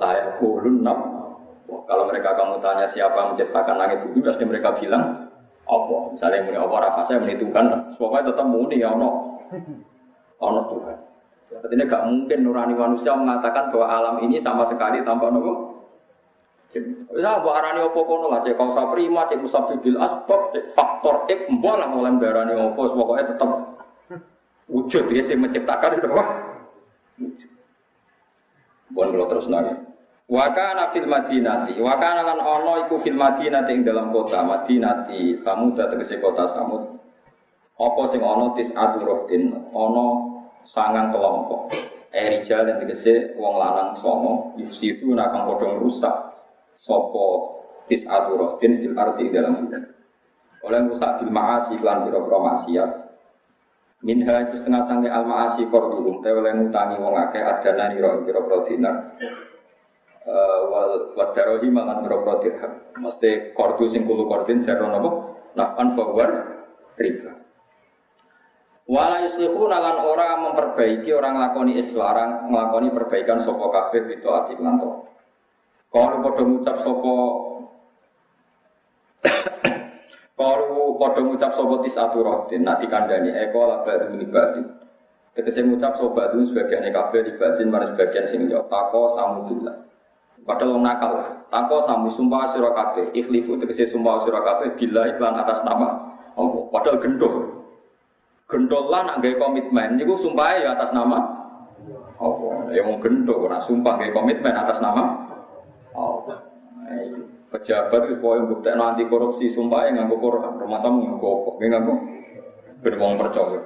[0.00, 1.20] layak kulun nam.
[1.68, 5.28] Kalau mereka kamu tanya siapa menciptakan langit bumi, pasti mereka bilang
[5.68, 5.96] apa.
[6.16, 9.38] Misalnya muni apa, rafa saya menentukan, pokoknya tetap muni ya ono,
[10.42, 11.09] ono Tuhan.
[11.50, 15.70] Artinya gak mungkin nurani manusia mengatakan bahwa alam ini sama sekali tanpa nopo
[16.70, 21.50] Wis mbok arani apa kono lah cek kausa prima, cek musabibil asbab, cek faktor X
[21.50, 23.50] mbok lah oleh darani apa pokoke tetep
[24.70, 26.24] wujud dia sing menciptakan itu apa?
[28.94, 29.74] Bon kalau terus lagi.
[30.30, 36.22] Wakana fil madinati, wakana lan ono iku fil madinati ing dalam kota madinati, samud tegese
[36.22, 36.86] kota samud.
[37.74, 40.29] Apa sing ono tis aturodin, ono
[40.70, 41.74] sangang kelompok.
[42.10, 46.14] Eh rijal dan tegese wong lanang songo, yufsidu nakang podong rusak
[46.78, 49.82] sopo tis aturohin fil arti dalam bulan.
[50.62, 52.90] Oleh rusak bil maasi klan biro biro maksiat.
[54.00, 56.24] Minha itu setengah sange al maasi kordurum.
[56.24, 59.16] Tapi oleh ngutangi wong akeh adana niro biro biro dinar.
[60.20, 62.72] Eh, wal wadarohi mangan biro biro dirham.
[63.00, 65.10] Mesti kordu sing kulu kordin jaro nopo
[65.56, 66.32] nafan forward
[67.00, 67.39] riba.
[68.90, 75.06] Wala yuslihu nalan orang memperbaiki orang lakoni islarang ngelakoni perbaikan sopo kabeh itu ati lanto.
[75.90, 77.14] Kalau pada ngucap sopo
[80.38, 84.70] Kalau pada ngucap sopo tisatu rohtin Nanti kandani Eko lah badu ini batin
[85.34, 89.74] Tegese ngucap sopo badu sebagian kabeh di batin Mari sebagian sing yo Tako samu bila
[90.46, 93.58] Padahal wong nakal Tako samu sumpah surah kabeh Ikhlifu.
[93.58, 96.06] Tegese sumpah surah kabeh Bila iklan atas nama
[96.70, 97.59] Padahal gendol
[98.50, 101.18] Gendol lah nak gaya komitmen Ini sumpah ya atas nama
[102.18, 105.30] Allah Ya mau gendol Nah sumpah gaya komitmen atas nama
[105.90, 106.22] Oh,
[107.50, 111.50] pejabat itu yang bukti nanti korupsi sumpah yang nganggo Quran, rumah sama nganggo apa?
[111.58, 111.94] Nggak nganggo
[112.80, 113.60] beruang percaya.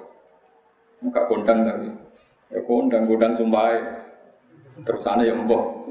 [1.05, 1.89] Enggak kondang tapi,
[2.49, 3.77] ya kondang kondang sumpah
[4.89, 5.85] terus sana yang boh.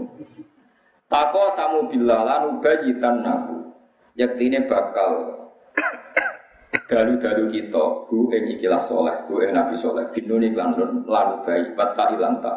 [1.06, 3.78] Tako samu bila lanu bayitan nabu,
[4.18, 5.46] yaktine bakal
[6.90, 10.74] dalu-dalu kita, bu ing ikilah soleh, bu ing nabi soleh, binuni klan
[11.06, 12.54] lanu bayi, bata ilanta.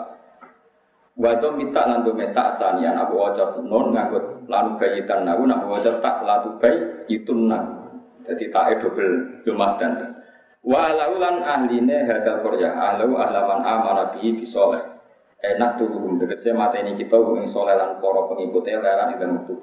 [1.16, 6.20] Wato minta lantu meta asanian aku ojo non ngangkut lalu bayitan naku nak ojo tak
[6.20, 6.76] latu bayi
[7.08, 7.88] itu nan
[8.28, 9.96] jadi tak double dumas dan.
[10.60, 14.96] Wa laulan ahline hadal korya ahlu ahlaman amana bihi bisoleh
[15.40, 16.16] enak tuh hukum
[16.56, 19.54] mata ini kita hubungi soleh lan pengikutnya leran dan waktu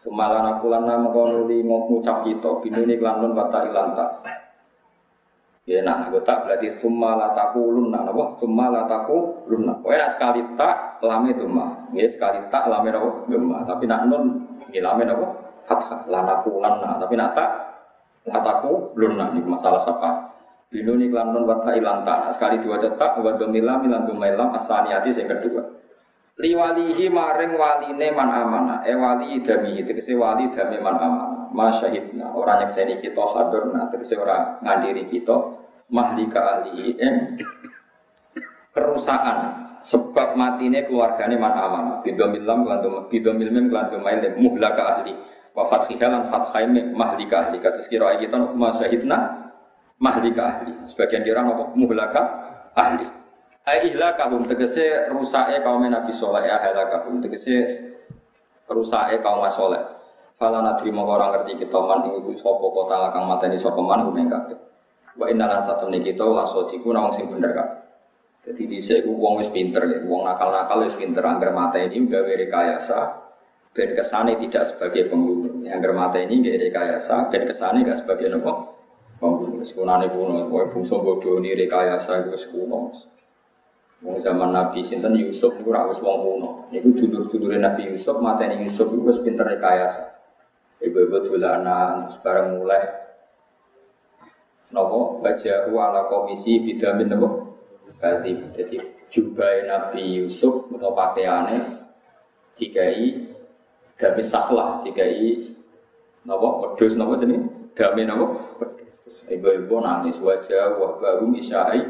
[0.00, 4.06] dulu Semalan aku lan nama kono li ngucap kita binuni klan kata ilanta
[5.68, 9.78] Ya nak aku tak berarti summa lataku lunna napa summa lataku lunna.
[9.78, 11.86] Kowe nak sekali tak lame itu mah.
[11.94, 13.62] Ya sekali tak lame napa gemma.
[13.62, 15.30] Tapi nak nun ya lame napa
[15.70, 16.98] fathah lanaku lanna.
[16.98, 17.50] Tapi nak tak
[18.26, 20.32] lataku lunna ini masalah sapa.
[20.74, 22.34] Binu ni klan nun wata ilan tak.
[22.34, 25.62] Sekali dua detak wa domila milan domailam asaniati yang kedua.
[26.40, 28.74] Liwalihi maring waline man amana.
[28.88, 29.84] E wali dami.
[29.84, 31.36] Itu wali dami man amana.
[31.52, 35.36] Masyahidna orang yang seni kita hadirna terus orang ngadiri kita.
[35.90, 37.34] Mahlika ahli eh,
[38.70, 39.38] kerusakan
[39.82, 44.06] sebab matine keluargane man amanah bidomil lam kelantum bidomil mim kelantum
[44.38, 45.18] muhlaka ahli.
[45.50, 47.58] Wa fathiha lan fathaim mahlika ahli.
[47.58, 49.50] Kados kira kita masahidna
[49.98, 50.72] mahlika ahli.
[50.86, 52.22] Sebagian kira apa muhlaka
[52.78, 53.19] ahli
[53.68, 57.56] ai ihlakahum tegese rusake kaum Nabi saleh ya halakahum tegese
[58.70, 59.82] rusake kaum saleh
[60.40, 64.08] fala nadri mongko ora ngerti kita man ing iku sapa kota lakang mateni sapa man
[64.08, 64.70] kuwi kabeh
[65.18, 67.68] Wa inna lan satu nih kita langsung diku nawang sing bener kan.
[68.40, 72.24] Jadi di sini uang wis pinter ya, uang nakal-nakal wis pinter angker mata ini gawe
[72.24, 72.98] rekayasa
[73.76, 75.60] ben kesane tidak sebagai pembunuh.
[75.68, 78.80] Angker mata ini gawe rekayasa ben kesane gak sebagai nopo
[79.20, 79.60] pembunuh.
[79.60, 82.96] Sekunane kuno, kowe bungsu bodoh ini rekayasa itu sekuno.
[84.00, 86.50] Wong zaman Nabi sinten Yusuf niku ora wis wong kuno.
[86.72, 90.16] Niku dulur-dulure Nabi Yusuf mateni Yusuf iku wis pinter rekayasa.
[90.80, 92.80] Ibu-ibu dolanan sebarang mulai.
[94.72, 95.20] Nopo?
[95.20, 97.28] Bajahu ala komisi bidamin nopo?
[98.00, 98.76] Berarti jadi
[99.12, 101.84] jubah Nabi Yusuf atau pakaiannya
[102.56, 103.28] dikai
[104.00, 105.52] dami sahlah dikai
[106.24, 106.72] nopo?
[106.72, 107.36] Pedus nopo jadi
[107.76, 108.26] dami nopo?
[109.28, 110.16] Ibu-ibu nangis.
[110.16, 111.84] Wajah wah baru isyai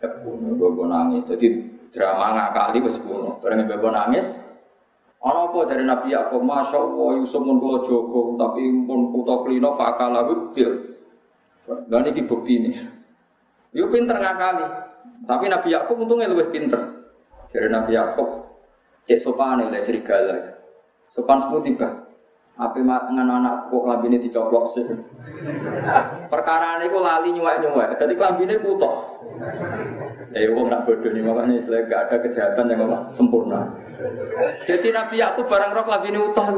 [0.00, 1.48] ibu-ibu nangis jadi
[1.92, 4.40] drama ngakali wis kuno bareng ibu-ibu nangis
[5.20, 9.76] Ana apa dari Nabi Yakub, Masya Allah, Yusuf pun kula jogo, tapi pun putra klino
[9.76, 10.24] fakalah
[10.56, 10.96] bil.
[11.68, 12.72] Lah niki ini.
[13.76, 14.64] Yo pinter ngakali.
[15.28, 17.04] Tapi Nabi Yakub untungnya lebih pinter.
[17.52, 18.48] Jadi Nabi Yakub
[19.04, 20.56] cek sopan oleh serigala.
[21.12, 21.88] Sopan semua tiba.
[22.60, 24.84] Api dengan anak kok ini dicoplok sih.
[26.28, 27.96] Perkara ini kok lali nyuwek nyuwek.
[27.96, 28.94] Jadi ini kutok.
[30.36, 33.64] Ya wong nak bodoh nih makanya istilah gak ada kejahatan yang apa sempurna.
[34.68, 36.48] Jadi Nabi Yakub barang roh ini utuh.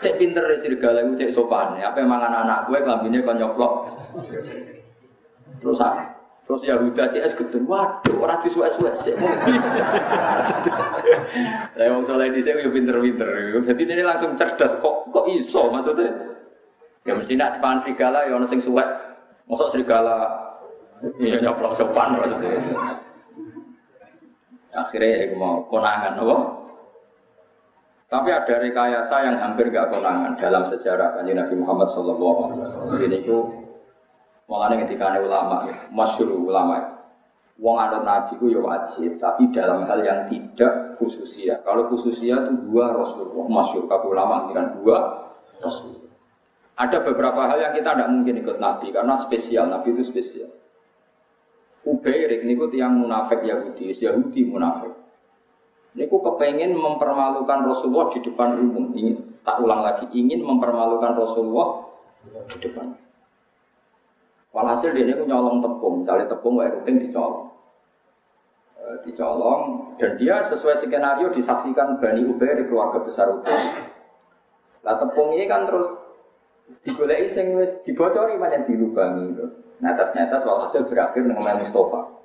[0.00, 1.76] Cek pinter ya serigala itu cek sopan.
[1.76, 3.72] Apa mangan anak gue kelambinnya kan nyoplok.
[5.60, 6.19] Terus ah,
[6.50, 9.14] Terus Yahuda CS gedung, waduh, orang disuwek-suwek sih.
[11.78, 13.62] Saya mau soleh di sini, pinter-pinter.
[13.62, 16.10] Jadi ini langsung cerdas, kok kok iso maksudnya?
[17.06, 18.82] Ya mesti nak depan serigala, ya orang sing suwek.
[19.46, 20.26] Masuk serigala,
[21.22, 22.58] iya nyoplok sopan maksudnya.
[24.74, 26.38] Akhirnya ya mau konangan, apa?
[28.10, 32.42] Tapi ada rekayasa yang hampir gak konangan dalam sejarah kanji Nabi Muhammad SAW.
[32.98, 33.38] Ini itu
[34.50, 37.00] Makanya ketika ada ulama, masyur ulama,
[37.60, 41.60] Wong anut Nabi itu ya wajib, tapi dalam hal yang tidak khususia.
[41.60, 43.84] Kalau khususia itu dua Rasulullah, masyur.
[43.84, 45.28] Kalau ulama kan dua
[45.60, 46.08] Rasul.
[46.80, 49.68] Ada beberapa hal yang kita tidak mungkin ikut Nabi karena spesial.
[49.68, 50.48] Nabi itu spesial.
[51.84, 54.96] Ubairik ini yang munafik Yahudi, Yahudi munafik.
[55.92, 58.96] Ini aku kepengen mempermalukan Rasulullah di depan umum.
[58.96, 61.92] Ingin tak ulang lagi, ingin mempermalukan Rasulullah
[62.24, 62.96] di depan.
[64.50, 67.54] Walhasil dia ini nyolong tepung, cari tepung wae rutin dicolong.
[68.74, 73.94] E, dicolong dan dia sesuai skenario disaksikan Bani Ubair di keluarga besar Ubair.
[74.82, 75.86] Lah tepung ini kan terus
[76.82, 79.54] digoleki sing wis dibocori banyak dilubangi terus.
[79.80, 82.20] Netes-netes walhasil berakhir dengan Mustafa.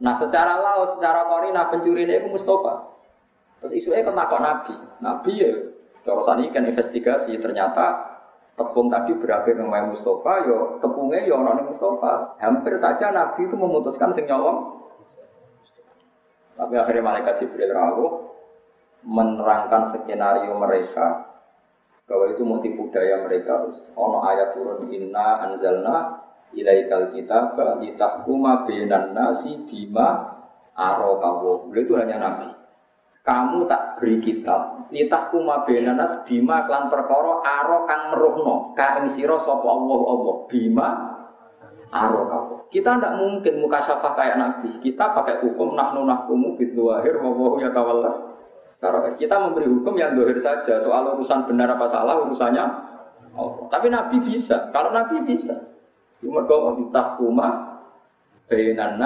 [0.00, 2.94] Nah secara laut, secara korina pencuri ini Mustafa.
[3.60, 4.74] Terus isunya kan takut Nabi.
[4.98, 5.52] Nabi ya,
[6.02, 8.11] corosan ini kan investigasi ternyata
[8.52, 12.36] tepung tadi berakhir dengan Mustafa, yo tepungnya yo orang Mustafa.
[12.38, 14.82] Hampir saja Nabi itu memutuskan sing nyolong.
[16.52, 18.12] Tapi akhirnya malaikat Jibril rawuh
[19.02, 21.26] menerangkan skenario mereka
[22.06, 23.66] bahwa itu mau tipu daya mereka.
[23.96, 26.22] Ono ayat turun inna anzalna
[26.52, 30.38] ilaikal kitab litahkuma bainan nasi bima
[30.76, 31.72] arokawo.
[31.72, 32.62] Itu hanya Nabi
[33.22, 39.08] kamu tak beri kitab nitah kuma benanas bima klan perkara aro kang meruhno ka ing
[39.08, 40.36] sira sapa Allah Allah?
[40.46, 40.88] Bima
[41.88, 44.80] aro kamu kita tidak mungkin muka syafah kayak nabi.
[44.80, 48.16] Kita pakai hukum nahnu nahkumu bidwahir wa ya tawallas.
[48.72, 50.80] Sarahir kita memberi hukum yang dohir saja.
[50.80, 52.64] Soal urusan benar apa salah urusannya
[53.36, 53.68] Allah.
[53.68, 54.72] Tapi nabi bisa.
[54.72, 55.52] Kalau nabi bisa.
[56.24, 57.76] Cuma kau nitah kuma
[58.48, 58.96] benan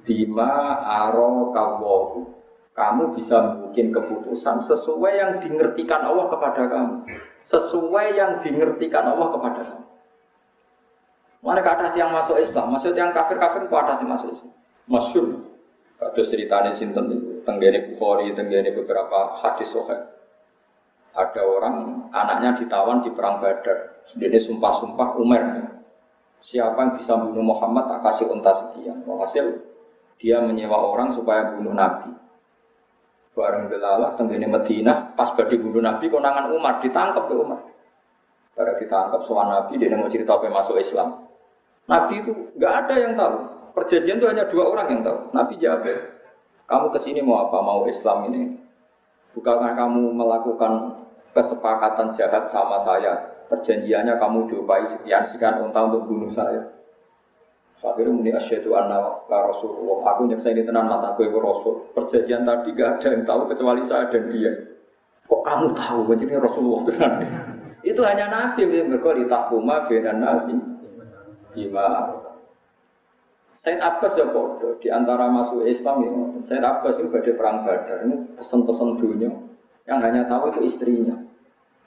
[0.00, 2.39] bima aro kawahu
[2.70, 6.94] kamu bisa bikin keputusan sesuai yang dimengertikan Allah kepada kamu.
[7.42, 9.86] Sesuai yang dimengertikan Allah kepada kamu.
[11.40, 14.52] Mana kata yang masuk Islam, maksud yang kafir-kafir itu ada sih masuk Islam.
[14.86, 15.26] Masyur.
[16.00, 19.96] Kados ceritanya sinten itu, tenggene Bukhari, tenggene beberapa hadis sohe.
[21.10, 24.04] Ada orang anaknya ditawan di perang Badar.
[24.08, 25.42] Sendiri sumpah-sumpah Umar.
[26.40, 29.04] Siapa yang bisa bunuh Muhammad tak kasih unta sekian.
[29.04, 29.60] Hasil
[30.16, 32.20] dia menyewa orang supaya bunuh Nabi
[33.30, 37.60] bareng delala tenggene Madinah pas badi bunuh Nabi konangan Umar ditangkap ke Umar.
[38.58, 41.30] Bareng ditangkap soal Nabi dia mau cerita apa masuk Islam.
[41.86, 43.36] Nabi itu nggak ada yang tahu.
[43.70, 45.18] Perjanjian itu hanya dua orang yang tahu.
[45.30, 45.86] Nabi jawab,
[46.66, 47.58] kamu ke sini mau apa?
[47.62, 48.58] Mau Islam ini?
[49.30, 53.30] Bukankah kamu melakukan kesepakatan jahat sama saya?
[53.46, 56.66] Perjanjiannya kamu diupai sekian sekian unta untuk bunuh saya.
[57.80, 60.12] Akhirnya muni asyhadu anna la Rasulullah.
[60.12, 61.74] Aku ini tenan mata aku itu Rasul.
[61.96, 64.52] Perjanjian tadi gak ada yang tahu kecuali saya dan dia.
[65.24, 67.12] Kok kamu tahu ini Rasulullah tenan?
[67.80, 70.52] itu hanya Nabi yang di takuma benan nasi.
[71.56, 72.20] Bima
[73.60, 76.10] Said Abbas ya bodoh di antara masuk Islam ya.
[76.48, 79.28] Said Abbas itu pada perang Badar ini pesan-pesan dunia
[79.84, 81.12] yang hanya tahu itu istrinya.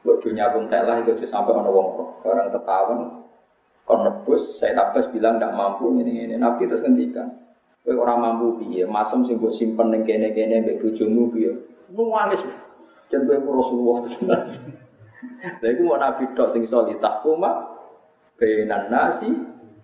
[0.05, 1.73] Buat dunia pun telah itu sampai orang
[2.21, 3.22] orang tertawan
[3.83, 6.35] kon nebus, saya Abbas bilang tidak mampu ini ini.
[6.39, 7.27] Nabi terus ngendikan,
[7.83, 8.87] kowe orang mampu piye?
[8.87, 11.51] Masem sing mbok simpen ning kene-kene mbek bojomu piye?
[11.91, 12.47] Nuwangis.
[13.11, 14.41] Jan kowe Rasulullah tenan.
[15.59, 17.75] Lha iku mau Nabi tok sing iso litahuma
[18.39, 19.27] bainan nasi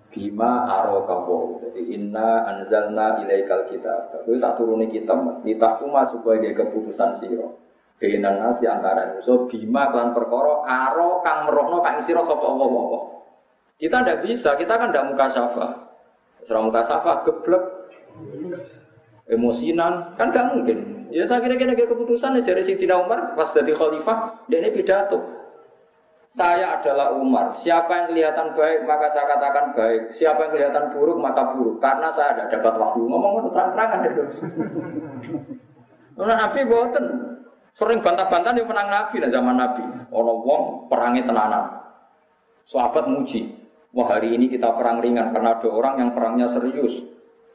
[0.10, 1.60] bima araka wa.
[1.60, 4.16] Jadi inna anzalna ilaikal kitab.
[4.24, 7.48] Kowe tak turuni kitab litahuma supaya dia keputusan sira.
[8.00, 13.19] Bainan nasi antara so bima kelan perkara aro kang merohno kang sira sapa Allah.
[13.80, 15.68] Kita tidak bisa, kita kan tidak muka syafa.
[16.44, 17.64] Setelah muka syafa, geblek,
[19.32, 21.08] emosinan, kan gak mungkin.
[21.10, 25.40] Ya saya kira-kira keputusan ya dari Sidina Umar pas jadi khalifah, dia ini pidato.
[26.30, 27.58] Saya adalah Umar.
[27.58, 30.14] Siapa yang kelihatan baik maka saya katakan baik.
[30.14, 31.82] Siapa yang kelihatan buruk maka buruk.
[31.82, 34.24] Karena saya tidak dapat waktu ngomong terang-terangan itu.
[36.22, 37.06] Nah, Nabi boten
[37.74, 39.84] sering bantah-bantah di menang Nabi nah zaman Nabi.
[40.14, 41.66] Orang wong perangi tenanan.
[42.70, 43.59] Sahabat muji.
[43.90, 47.02] Wah hari ini kita perang ringan karena ada orang yang perangnya serius.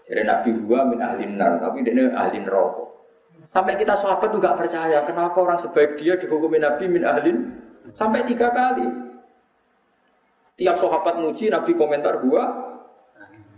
[0.04, 2.88] Jadi Nabi gua min ahlin nar, tapi dia ahli rokok.
[3.48, 7.36] Sampai kita sahabat juga percaya, kenapa orang sebaik dia dihukumi Nabi min ahlin
[7.94, 8.84] sampai tiga kali.
[10.58, 12.64] Tiap sahabat muji Nabi komentar gua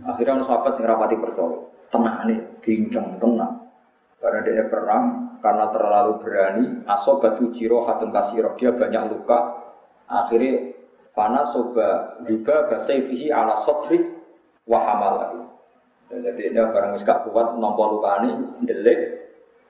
[0.04, 1.58] Akhirnya orang sahabat sing rapati percaya.
[1.88, 3.54] Tenang nih, gincang tenang.
[4.20, 5.04] Karena dia perang,
[5.40, 9.64] karena terlalu berani, asobatu jirohatun kasiroh, dia banyak luka.
[10.06, 10.75] Akhirnya
[11.16, 14.04] Fana soba juga basaifihi ala sotri
[14.68, 15.40] wahamal lagi.
[16.12, 18.36] Jadi ini barang gak kuat nompo lukani,
[18.68, 19.16] delik,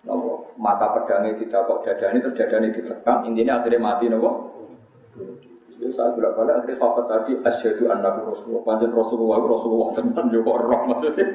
[0.03, 4.31] nopo mata pedangnya tidak kok dadani terus dadani ditekan, intinya akhirnya mati nopo.
[5.71, 10.51] Jadi saya sudah balik akhirnya sahabat tadi asyhadu annabi rasulullah, panjang rasulullah rasulullah teman juga
[10.61, 11.27] orang maksudnya.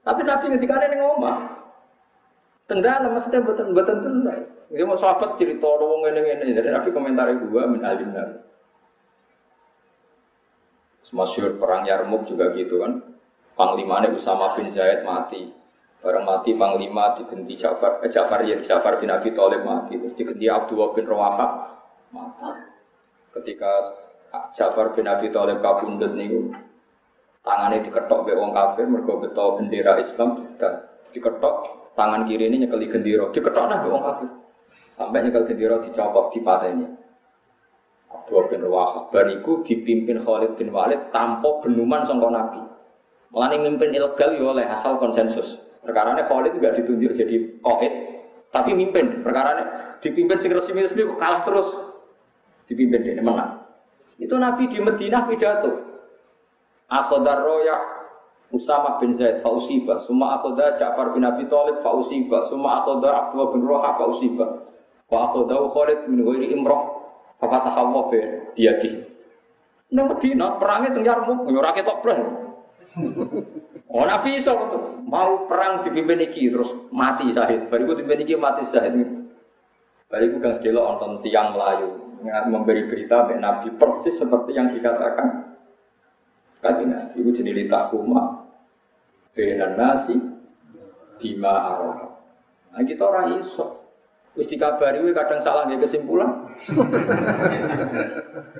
[0.00, 1.38] Tapi nabi ketika ini ngomong,
[2.64, 4.40] tenggelam maksudnya betul betul tenggelam.
[4.72, 8.49] Dia mau sahabat cerita orang ini ini, jadi nabi komentar gua min alim nabi.
[11.10, 13.02] Masyur perang Yarmuk juga gitu kan.
[13.58, 15.50] Panglimanya Usama bin Zaid mati.
[16.00, 20.00] Barang mati Panglima diganti Ja'far, eh, Ja'far ya Ja'far bin Abi Thalib mati.
[20.00, 21.46] Terus diganti Abdullah bin Rawaha
[22.14, 22.48] mati.
[23.36, 23.70] Ketika
[24.56, 26.30] Ja'far bin Abi Thalib kabundut nih,
[27.44, 30.36] tangannya diketok be wong kafir mergo beto bendera Islam
[31.10, 31.54] diketok
[31.96, 34.28] tangan kiri ini nyekeli gendera diketok nah wong kafir
[34.92, 36.88] sampai nyekel gendera dicopot di patenya
[38.10, 42.60] Abdullah bin Rawahab bariku dipimpin Khalid bin Walid tanpa benuman sangka Nabi.
[43.30, 45.62] Malah mimpin ilegal ya oleh asal konsensus.
[45.86, 47.92] Perkara ini Khalid juga ditunjuk jadi qaid,
[48.50, 49.22] tapi mimpin.
[49.22, 49.64] Perkara ini
[50.02, 51.70] dipimpin sing resmi-resmi kalah terus.
[52.66, 53.62] Dipimpin dia menang.
[54.18, 55.70] Itu Nabi di Madinah pidato.
[56.90, 57.78] Akhodar roya
[58.50, 63.62] Usama bin Zaid fausiba, semua akhoda Ja'far bin Abi Thalib fausiba, semua akhoda Abdullah bin
[63.62, 64.66] Roha fausiba.
[65.06, 66.89] Wa akhoda Khalid bin Ghairi Imrah
[67.40, 68.24] Bapak tasawuf ya,
[68.54, 68.90] dia di.
[69.90, 72.20] Nang Medina perangnya teng Yarmuk, yo ora ketok blas.
[73.90, 74.54] Oh Nabi iso
[75.02, 77.66] mau perang dipimpin iki terus mati Syahid.
[77.66, 79.02] Bariku dipimpin iki mati Syahid.
[80.06, 85.50] Bariku kan sedelok nonton tiang Melayu memberi berita Mbak Nabi persis seperti yang dikatakan
[86.60, 88.44] Kajian itu jadi litahuma
[89.32, 90.12] benan nasi
[91.16, 92.20] bima arah.
[92.76, 93.79] Nah kita orang iso
[94.30, 96.46] Terus dikabari kadang salah nggak kesimpulan.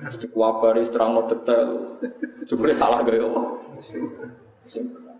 [0.02, 1.96] Terus dikabari terang no detail.
[2.42, 3.28] Sebenarnya salah gak ya
[4.66, 5.16] Kesimpulan.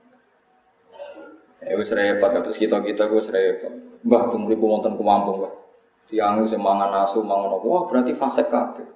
[1.61, 3.73] Ya wis repot terus kita kita gue repot.
[4.03, 5.53] Mbah tunggu ku wonten kemampu mbah.
[6.11, 8.89] Tiang semangan asu mangan wah berarti fase kabeh.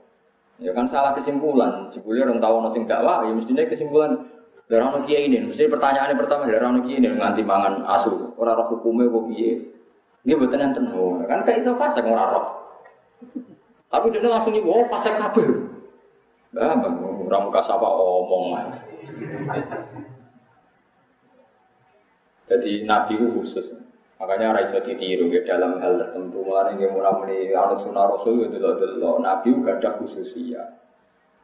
[0.58, 1.92] Ya kan salah kesimpulan.
[1.94, 4.26] Jebule orang tahu nasi dakwah ya mestinya kesimpulan
[4.72, 5.52] orang kiai ini.
[5.52, 8.34] Mesti pertanyaannya pertama orang kiai ini nganti mangan asu.
[8.40, 9.73] Orang roh hukumnya kok kiai.
[10.24, 12.46] Dia betul yang tenang, kan kayak iso fase roh.
[13.92, 15.68] Tapi dia langsung nih, wow fase kabel.
[16.54, 18.78] Bah, bang, orang muka sapa omong lah.
[22.48, 23.74] Jadi Nabi itu khusus.
[24.20, 26.46] Makanya Raisa ditiru ya dalam hal tertentu.
[26.46, 30.78] Mulai yang mulai anut sunnah Rasul itu loh Nabi juga ada khususnya.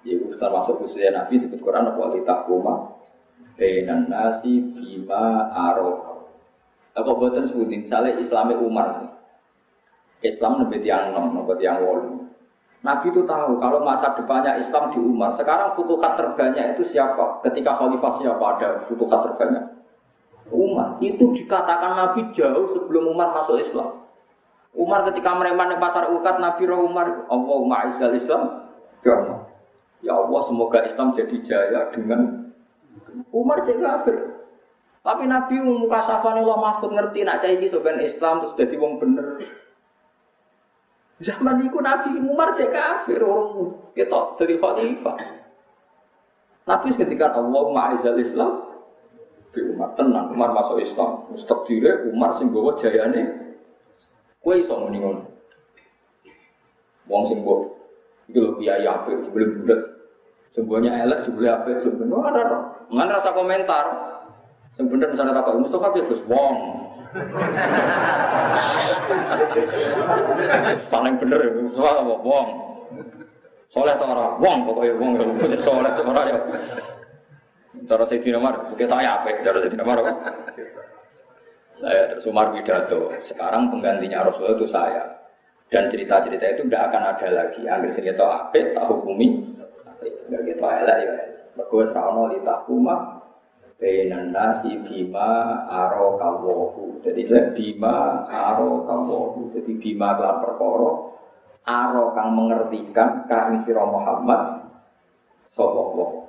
[0.00, 2.96] Ya, Ustaz masuk khususnya Nabi di Quran apa kuma.
[3.58, 6.09] Benan nasi bima arok
[6.90, 8.88] apa buatan sebutin, misalnya Islamnya Umar,
[10.20, 12.28] Islam lebih tiang enam, lebih tiang wolu.
[12.80, 15.28] Nabi itu tahu kalau masa depannya Islam di Umar.
[15.36, 17.44] Sekarang futuhat terbanyak itu siapa?
[17.44, 19.64] Ketika khalifah siapa ada futuhat terbanyak?
[20.48, 20.96] Umar.
[21.04, 24.00] Itu dikatakan Nabi jauh sebelum Umar masuk Islam.
[24.72, 27.28] Umar ketika mereman di pasar ukat Nabi roh Umar,
[28.16, 28.42] Islam.
[29.04, 29.40] Ya Allah.
[30.00, 32.48] Ya Allah semoga Islam jadi jaya dengan
[33.28, 34.39] Umar jadi kafir.
[35.00, 39.00] Tapi Nabi muka safane Allah Mahfud ngerti nak cah iki soben Islam terus dadi wong
[39.00, 39.40] bener.
[41.20, 45.16] Zaman itu Nabi Umar cek kafir orang kita dari khalifah.
[46.68, 48.68] Nabi ketika Allah ma'izal Islam
[49.50, 51.28] di Umar tenang, Umar masuk Islam.
[51.32, 53.52] Mustaq dire Umar sing bawa jayane
[54.44, 55.24] kowe iso muni ngono.
[57.08, 57.72] Wong sing bawa
[58.28, 59.80] iki lho kiai apik sebelum bulat.
[60.50, 62.58] Semuanya elek jebule apik sebenarnya ada.
[62.90, 63.86] Ngan rasa komentar.
[64.80, 66.56] Yang bener misalnya takut Mustafa ya Gus Wong.
[70.88, 72.48] Paling bener ya Mustafa apa Wong.
[73.68, 76.38] Soleh atau orang Wong pokoknya Wong ya soleh atau orang ya.
[77.84, 79.28] Cara Sayyidina Umar, kita ya apa?
[79.44, 80.12] Cara Sayyidina Umar apa?
[81.80, 83.12] Nah, ya, terus Umar pidato.
[83.20, 85.04] Sekarang penggantinya Rasulullah itu saya.
[85.68, 87.62] Dan cerita-cerita itu tidak akan ada lagi.
[87.68, 88.56] Ambil segitu apa?
[88.56, 89.44] Tak hukumi.
[90.28, 91.12] Enggak gitu elek ya.
[91.56, 93.19] Bagus rano li tahkumah
[93.80, 97.00] Bainan nasi bima aro kawohu.
[97.00, 97.24] Jadi
[97.56, 99.56] bima aro kawohu.
[99.56, 100.90] Jadi bima kelan perkara
[101.64, 104.68] aro kang mengertikan kang sira Muhammad
[105.48, 106.28] sallallahu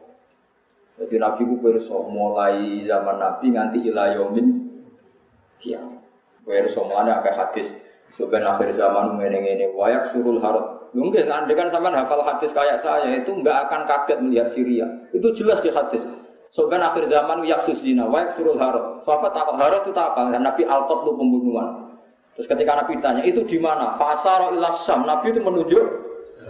[1.02, 4.48] Jadi Nabi ku pirsa mulai zaman Nabi nganti ila yaumin
[5.60, 6.00] kiamat.
[6.46, 7.74] Pirsa mulane akeh hadis
[8.16, 10.94] sebenarnya akhir zaman ngene-ngene wayak surul harut.
[10.96, 14.86] Mungkin andai kan sama hafal hadis kayak saya itu nggak akan kaget melihat Syria.
[15.16, 16.04] Itu jelas di hadis.
[16.52, 19.08] Soalnya akhir zaman yaksus zina, wa yaksurul harot.
[19.08, 20.36] Sahabat takut harot itu apa?
[20.36, 21.96] Nabi alkot lu pembunuhan.
[22.36, 23.96] Terus ketika Nabi ditanya, itu di mana?
[23.96, 25.08] Fasaro ilas Sam.
[25.08, 25.84] Nabi itu menunjuk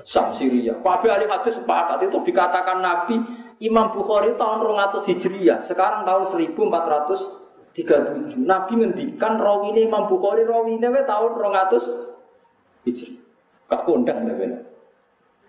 [0.06, 0.74] Sam Syria.
[0.82, 3.22] Kabeh ahli hadis sepakat itu dikatakan Nabi
[3.62, 8.42] Imam Bukhari tahun 200 Hijriah, sekarang tahun 1437.
[8.42, 13.22] Nabi ngendikan rawine Imam Bukhari rawine tahun 200 Hijriah.
[13.70, 14.26] Gak kondang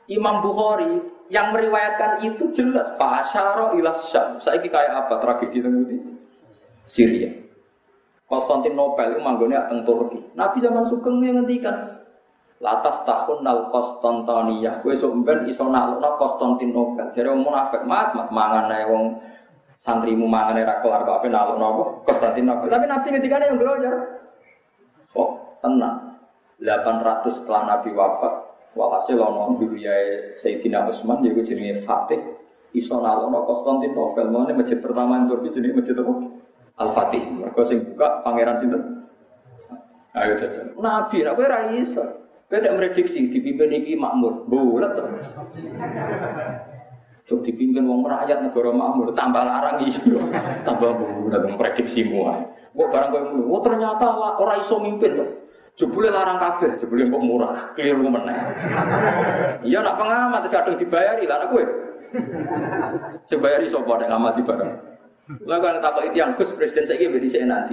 [0.07, 1.01] Imam Bukhari
[1.33, 4.37] yang meriwayatkan itu jelas Fasaro ilas Syam.
[4.37, 5.97] Saiki kayak apa tragedi itu?
[6.85, 7.33] Syria.
[8.29, 10.21] Konstantinopel itu manggone teng Turki.
[10.37, 12.05] Nabi zaman Sugeng yang ngendikan
[12.63, 14.79] Lataf tahun nal Konstantinia.
[14.85, 17.09] Gue sumben iso nalukna Konstantinopel.
[17.11, 19.19] Jadi wong munafik mat mat mangan ae wong
[19.81, 22.69] santrimu mangan era kelar kok nalukna apa Konstantinopel.
[22.69, 23.95] Tapi Nabi ngendikane yang belajar.
[25.17, 26.13] Oh, tenang.
[26.63, 28.33] 800 setelah Nabi wafat,
[28.73, 32.20] Walhasil ono juriyai Sayyidina Utsman yaiku jenenge Fatih
[32.73, 34.32] iso nalono Konstantinopel.
[34.32, 36.12] Mulane masjid pertama yang Turki jenenge masjid apa?
[36.81, 37.23] Al-Fatih.
[37.36, 38.82] Mergo sing buka pangeran sinten?
[40.16, 40.73] Ayo jajan.
[40.81, 42.05] Nabi nek kowe ra iso.
[42.49, 44.49] Kowe nek prediksi dipimpin iki makmur.
[44.49, 45.05] Bulet to.
[47.23, 50.01] Cuk dipimpin wong rakyat negara makmur tambah larang iso.
[50.65, 52.40] tambah bulet prediksimu ae.
[52.73, 53.20] Kok barang kowe
[53.53, 55.27] oh ternyata ora iso mimpin to.
[55.73, 58.36] Jebule larang kabeh, jebule kok murah, keliru meneh.
[59.65, 61.65] Iya nak pengamat kadung dibayari lah kowe.
[63.24, 64.73] Sebayari sapa nek ngamati bareng.
[65.49, 67.73] Lah kan takok itu yang Gus presiden saiki ben dhisik nanti.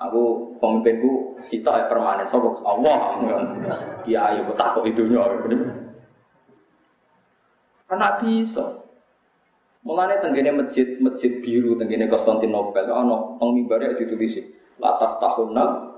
[0.00, 3.20] Aku pemimpinku sita ya permanen sapa Allah.
[4.08, 5.20] Iya ayo takok idunya.
[7.84, 8.64] Karena bisa.
[9.84, 14.40] Mulane tenggene masjid masjid biru tenggene Konstantinopel ana teng mimbare ditulis
[14.80, 15.93] lataf tahunna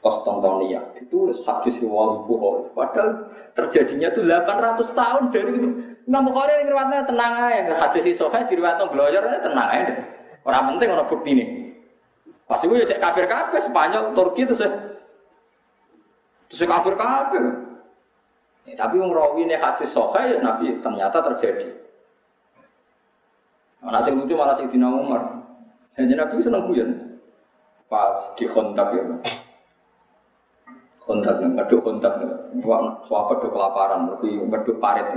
[0.00, 2.72] Konstantinia ditulis hadis riwayat Bukhari.
[2.72, 3.08] Padahal
[3.52, 5.68] terjadinya itu 800 tahun dari itu.
[6.08, 7.72] Imam Bukhari yang riwayatnya tenang aja.
[7.76, 9.94] Hadis si Sohail diriwayatnya belajar tenang aja.
[10.40, 11.44] Orang penting orang bukti ini.
[12.48, 14.72] Pas itu ya cek kafir kafir Spanyol, Turki itu sih.
[16.48, 17.44] Itu kafir kafir.
[18.64, 21.76] Ya, tapi yang rawi ini hadis Sohail Nabi ternyata terjadi.
[23.84, 25.44] Nah, yang lucu malah si Dina Umar.
[26.00, 27.20] Hanya Nabi senang guyon.
[27.92, 29.04] Pas di kontak ya
[31.10, 32.22] kontak yang meduk kontak
[33.02, 35.10] suapa do kelaparan lebih meduk parit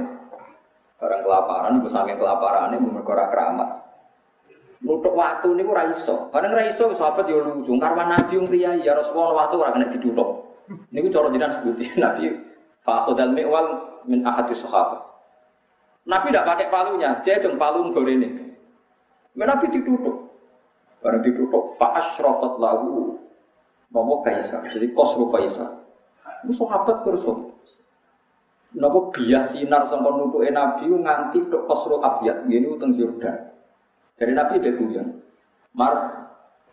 [0.98, 3.70] barang kelaparan gue saking kelaparan ini mereka keramat
[4.84, 6.28] Nutuk waktu ini ora iso.
[6.28, 7.72] Kadang ora iso sahabat yo lucu.
[7.80, 10.60] Karena Nabi yang kiai ya Rasulullah waktu ora kena ditutup.
[10.92, 12.36] Niku cara jenengan sebuti Nabi
[12.84, 13.68] fa khudal mi'wal
[14.12, 15.00] min ahadis sahabat.
[16.04, 18.28] Nabi tidak pakai palunya, dia dong palu ini.
[19.40, 20.36] Nabi ditutup.
[21.00, 23.24] Barang ditutup, fa asyraqat lahu
[23.94, 25.83] Nopo kaisar, jadi kosro kaisar.
[26.44, 27.24] Itu sahabat terus.
[28.74, 32.50] Nopo bias sinar sama nutuke Nabi nganti ke kosro abiyat.
[32.50, 33.54] Ini utang Jordan.
[34.18, 35.22] Dari Nabi dia guyon.
[35.78, 35.94] Mar,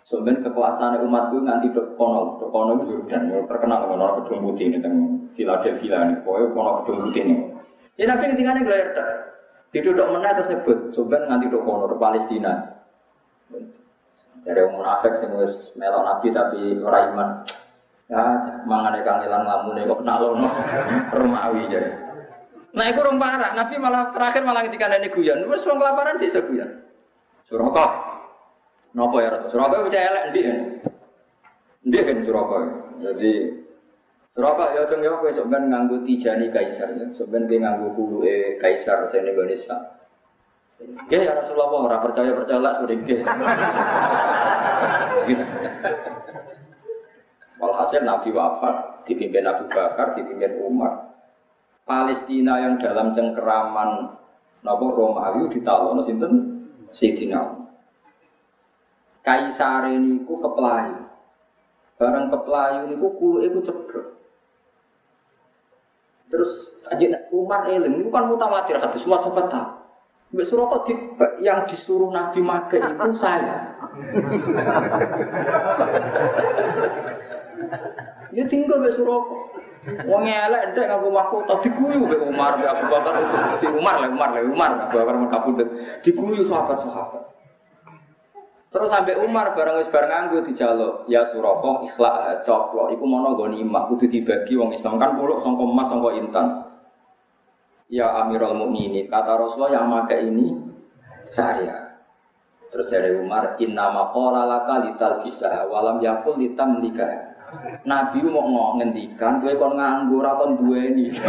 [0.08, 3.22] sebenarnya kekuasaan umatku nganti dok kono, dok kono itu Jordan.
[3.28, 4.96] Ya, terkenal dengan orang gedung putih ini tentang
[5.36, 6.14] Philadelphia ini.
[6.24, 7.34] Pokoknya kono gedung putih ini.
[8.00, 8.88] Ya Nabi ketika ini gelar.
[9.70, 10.78] Tidak dok mana terus nyebut.
[10.96, 12.52] Sebenarnya nganti dok kono, dok Palestina.
[14.40, 17.44] Dari umur munafik sing wis melok Nabi tapi ora.
[18.10, 18.26] Ya,
[18.66, 20.50] mangane kangelan ngamune kok nalono
[21.14, 21.94] Romawi jadi.
[22.74, 23.50] Nah, itu orang parah.
[23.54, 25.46] Nabi malah terakhir malah ketika nenek guyon.
[25.46, 26.70] Wes wong kelaparan sih guyon.
[27.46, 27.86] Suraka.
[28.90, 29.46] Napa ya Ratu?
[29.54, 30.58] Suraka bisa elek kan?
[31.86, 32.58] Ndi kan Suraka.
[32.98, 33.32] Jadi
[34.34, 37.06] Suraka ya cung ya kowe ben nganggo tijani kaisar ya.
[37.14, 39.78] Sok ben nganggo kuluke kaisar sing Indonesia.
[41.10, 42.98] Ya ya Rasulullah ora percaya percaya lah sudah.
[47.60, 51.12] Walhasil Nabi wafat, dipimpin Abu Bakar, dipimpin Umar.
[51.84, 54.16] Palestina yang dalam cengkeraman
[54.60, 56.32] Napa Romawi ditalono sinten
[56.92, 57.56] Sidina
[59.20, 61.04] Kaisar ini ku kepelayu.
[62.00, 64.06] Barang kepelayu niku kuluke ku ceblok.
[66.32, 66.72] Terus
[67.28, 69.70] Umar eling, itu kan mutawatir hadis semua sahabat tahu.
[70.30, 70.94] Mbak Suroko di,
[71.42, 73.74] yang disuruh Nabi Mage itu saya.
[78.36, 79.36] ya tinggal Mbak Suroko.
[79.80, 83.16] Wong elek ndek ngaku omahku tak diguyu mbek Umar, mbek Abu Bakar
[83.56, 85.68] di Umar lah, Umar lah, Umar Abu Bakar kabudut.
[86.04, 87.32] Diguyu sahabat-sahabat.
[88.70, 93.88] Terus sampai Umar bareng wis bareng nganggo dijaluk, ya Suroko ikhlak coplok iku mono ghanimah
[93.88, 96.46] kudu dibagi wong Islam kan puluk sangka emas sangka intan.
[97.90, 100.54] Ya Amirul Mukminin, kata Rasulullah yang maka ini
[101.26, 101.98] saya.
[102.70, 107.29] Terus dari Umar, inna maqala laka lital bisa walam yakul litam nikah.
[107.84, 111.10] Nabi mau ngendikan, gue kon nganggur kon dua ini.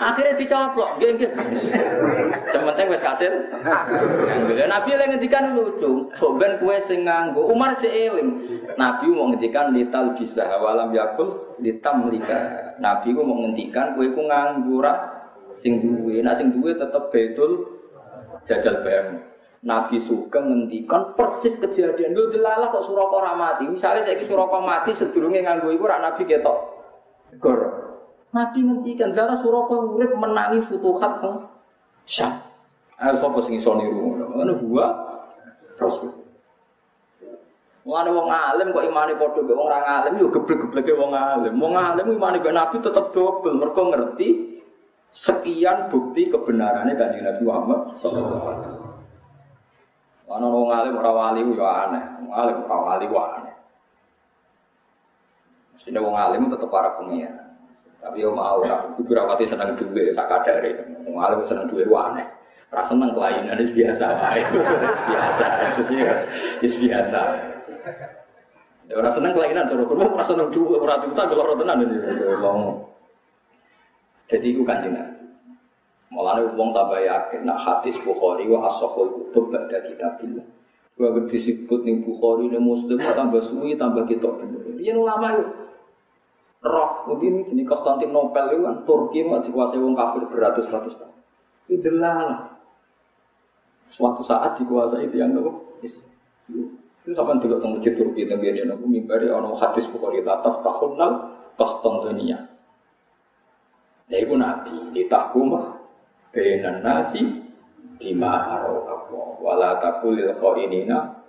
[0.00, 1.30] Akhirnya dicoplok, nggih nggih.
[2.52, 3.32] Sementing wis kasil.
[3.60, 3.84] Lah
[4.68, 8.28] Nabi lagi ngendikan lucu, soben kue sing nganggo Umar sik eling.
[8.80, 12.72] Nabi mau ngendikan lital bisa walam yakul litam lika.
[12.80, 14.94] Nabi ku mau ngendikan kue ku nganggo ra
[15.56, 16.24] sing duwe.
[16.24, 17.80] Nah sing duwe tetep betul
[18.48, 19.29] jajal bayang.
[19.60, 23.68] Nabi Sugeng ngendikan persis kejadian lu delalah kok Suraka ora mati.
[23.68, 26.58] Misalnya saya Suraka mati sedurunge nganggo iku rak Nabi ketok.
[27.36, 27.60] Gor.
[28.32, 31.44] Nabi ngendikan darah Suraka urip menangi futuhat kok.
[32.08, 32.40] Syam.
[32.96, 34.52] Ayo sapa sing iso niru ngono.
[34.64, 34.86] gua
[35.76, 36.08] Rasul.
[37.84, 41.52] Mulane wong alim kok imane padha mbek wong ora alim yo geblek-gebleke wong alim.
[41.60, 44.56] Wong alim imane mbek Nabi tetep dobel mergo ngerti
[45.12, 48.89] sekian bukti kebenarannya kanjeng Nabi Muhammad sallallahu alaihi.
[50.30, 52.04] Ana wong alim ora wali yo aneh.
[52.22, 53.54] Wong alim ora wali yo aneh.
[55.74, 57.50] Mesti wong alim tetep para pengiran.
[57.98, 60.86] Tapi yo mau ora kudu rapati seneng duwe sak kadare.
[61.02, 62.22] Wong alim seneng duwe ku aneh.
[62.70, 64.42] Ora seneng kelainan wis biasa wae.
[65.10, 66.12] biasa maksudnya
[66.62, 67.20] wis biasa.
[68.94, 71.82] Ora seneng kelainan terus ora seneng duwe ora tuta geloro tenan.
[74.30, 74.94] Jadi iku kanjeng
[76.10, 80.42] Mulane wong tambah yakin nak hadis Bukhari wa as-sahih kutub ba'da kitabillah.
[80.98, 84.74] Gua disebut ning Bukhari ning Muslim tambah suwi tambah kitab bener.
[84.82, 85.46] Yen ulama itu
[86.66, 91.16] roh mungkin jenis Konstantinopel itu kan Turki mah dikuasai wong kafir beratus-ratus tahun.
[91.70, 92.58] Itu delala.
[93.94, 98.84] Suatu saat dikuasai itu yang nopo itu sama dulu tentang masjid Turki tentang biar aku
[98.90, 102.50] mimbari ono hadis Bukhari tataf tahunal Konstantinia.
[104.10, 105.79] Ya itu nabi ditahkumah
[106.30, 107.42] bainan nasi
[107.98, 109.06] bima Allah
[109.38, 111.20] wala takulil khainina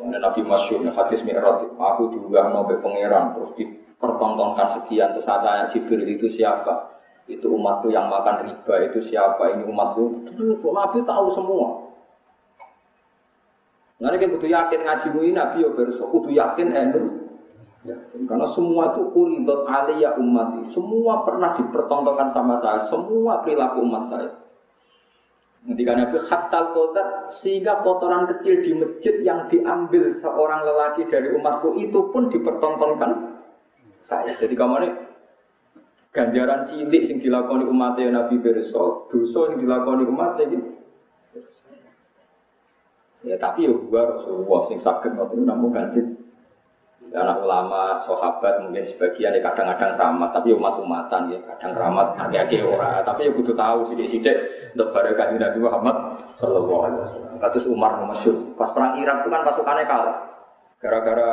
[0.00, 6.04] Ini Nabi Masyur, hadis Mi'raj, aku juga nabi pangeran terus dipertontonkan sekian terus saya Jibril
[6.08, 6.96] itu siapa?
[7.28, 9.52] Itu umatku yang makan riba itu siapa?
[9.54, 10.32] Ini umatku.
[10.72, 11.68] Nabi tahu semua.
[14.00, 17.19] Nanti kita butuh yakin ngaji ini Nabi ya berso, kudu yakin enu.
[17.80, 18.28] Yakin.
[18.28, 22.76] Karena semua itu uridot aliyah umat Semua pernah dipertontonkan sama saya.
[22.76, 24.28] Semua perilaku umat saya.
[25.60, 31.76] Ketika Nabi khatal kotor sehingga kotoran kecil di masjid yang diambil seorang lelaki dari umatku
[31.76, 33.36] itu pun dipertontonkan
[34.00, 34.32] saya.
[34.40, 34.90] Jadi kamu ini
[36.16, 40.58] ganjaran cilik yang dilakoni umat Nabi Berso, dosa yang dilakoni umat ini.
[43.20, 46.09] Ya tapi ya gua Rasulullah sing sakit itu namun ganjil
[47.10, 53.02] anak ulama, sahabat mungkin sebagian ya kadang-kadang keramat, tapi umat-umatan ya kadang keramat agak-agak ora,
[53.02, 54.36] tapi ya butuh tahu sidik-sidik
[54.78, 55.96] untuk barokah Nabi Muhammad
[56.38, 57.32] Sallallahu Alaihi Wasallam.
[57.42, 60.18] Kasus Umar Masyur, pas perang Irak itu kan pasukannya kalah,
[60.78, 61.30] gara-gara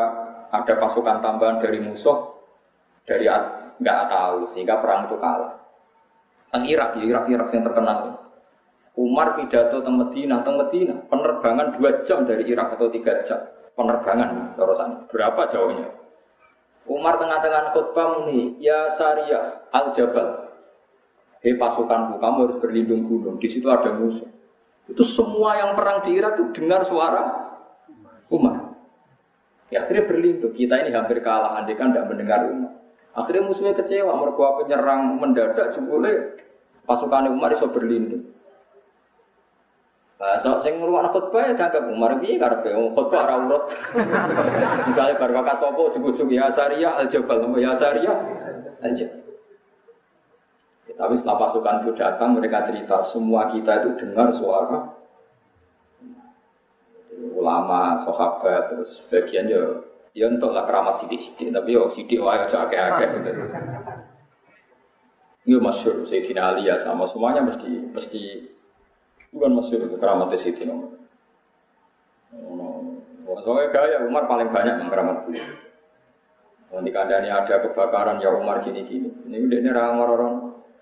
[0.49, 2.17] ada pasukan tambahan dari musuh
[3.05, 3.29] dari
[3.77, 5.61] nggak tahu sehingga perang itu kalah.
[6.47, 7.97] Teng Irak, ya Irak Irak yang terkenal.
[8.97, 13.37] Umar pidato teng Medina, teng Medina penerbangan dua jam dari Irak atau tiga jam
[13.77, 15.05] penerbangan terusan.
[15.13, 15.87] Berapa jauhnya?
[16.89, 20.49] Umar tengah-tengah khutbah muni, ya Syariah al Jabal.
[21.45, 23.37] Hei pasukanku, kamu harus berlindung gunung.
[23.37, 24.25] Di situ ada musuh.
[24.89, 27.53] Itu semua yang perang di Irak itu dengar suara
[28.33, 28.73] Umar.
[29.69, 30.55] Ya akhirnya berlindung.
[30.55, 32.73] Kita ini hampir kalah, andai kan tidak mendengar Umar.
[33.13, 36.39] Akhirnya musuhnya kecewa, mereka penyerang mendadak jebule
[36.87, 38.31] pasukan Umar bisa berlindung.
[40.17, 43.69] So, sing ngrungokno khotbah ya dianggap Umar piye karepe wong khotbah ora urut.
[44.89, 48.17] Misale bar wakat apa ujug-ujug ya Sariyah al Jabal, ya Sariyah
[48.81, 49.21] al Jabal.
[50.89, 54.89] Ya, tapi setelah pasukan itu datang mereka cerita semua kita itu dengar suara
[57.37, 59.61] ulama, sahabat, terus bagian ya
[60.17, 63.31] ya untuk lah keramat sidik-sidik, tapi yo sidik wae aja akeh-akeh gitu.
[65.45, 68.21] Ini masyur Sayyidina Ali ya sama semuanya mesti mesti
[69.31, 70.97] Bukan masyur itu keramat Siti nomor.
[73.43, 75.47] Soalnya gaya Umar paling banyak yang keramat beliau.
[76.67, 79.07] Nanti kandani ada kebakaran ya Umar gini-gini.
[79.07, 80.33] Ini udah ini orang-orang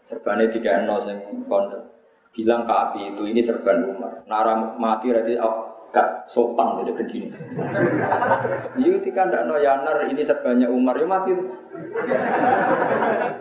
[0.01, 1.93] serbannya tiga nol yang kondo.
[2.33, 4.25] Bilang ke api itu ini serban Umar.
[4.25, 7.27] Nara mati berarti oh, gak sopan jadi begini.
[8.81, 11.31] Iya ketika ndak no yanar ini serbannya Umar ya mati.